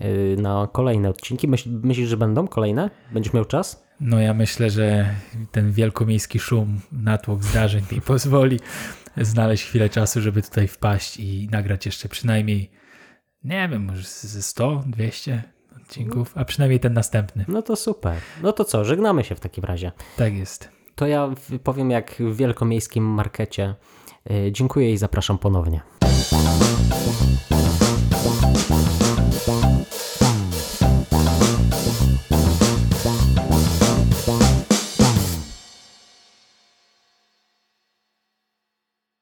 y, 0.01 0.37
na 0.39 0.69
kolejne 0.73 1.09
odcinki. 1.09 1.49
Myśl, 1.49 1.71
myślisz, 1.83 2.09
że 2.09 2.17
będą 2.17 2.49
kolejne? 2.49 2.91
Będziesz 3.13 3.33
miał 3.33 3.45
czas? 3.45 3.89
No 4.01 4.21
ja 4.21 4.35
myślę, 4.35 4.71
że 4.71 5.15
ten 5.53 5.73
wielkomiejski 5.73 6.39
szum, 6.39 6.81
natłok 6.93 7.45
zdarzeń 7.45 7.83
mi 7.93 8.01
pozwoli 8.01 8.61
znaleźć 9.17 9.65
chwilę 9.65 9.89
czasu, 9.89 10.21
żeby 10.21 10.43
tutaj 10.43 10.69
wpaść 10.69 11.17
i 11.17 11.49
nagrać 11.51 11.87
jeszcze 11.87 12.09
przynajmniej, 12.09 12.71
nie 13.45 13.69
wiem, 13.69 13.85
może 13.85 14.03
ze 14.03 14.43
100, 14.43 14.85
200 14.87 15.43
odcinków, 15.77 16.33
a 16.35 16.45
przynajmniej 16.45 16.81
ten 16.81 16.93
następny. 16.93 17.45
No 17.49 17.63
to 17.63 17.77
super. 17.77 18.17
No 18.43 18.53
to 18.53 18.65
co, 18.65 18.85
żegnamy 18.85 19.25
się 19.25 19.35
w 19.35 19.41
takim 19.41 19.65
razie. 19.65 19.93
Tak 20.17 20.35
jest. 20.35 20.69
To 20.95 21.07
ja 21.07 21.31
powiem 21.65 21.91
jak 21.91 22.15
w 22.21 22.37
wielkomiejskim 22.37 23.05
markecie. 23.05 23.75
Y, 24.31 24.53
Dziękuję 24.53 24.93
i 24.93 24.97
zapraszam 24.97 25.39
ponownie. 25.39 25.81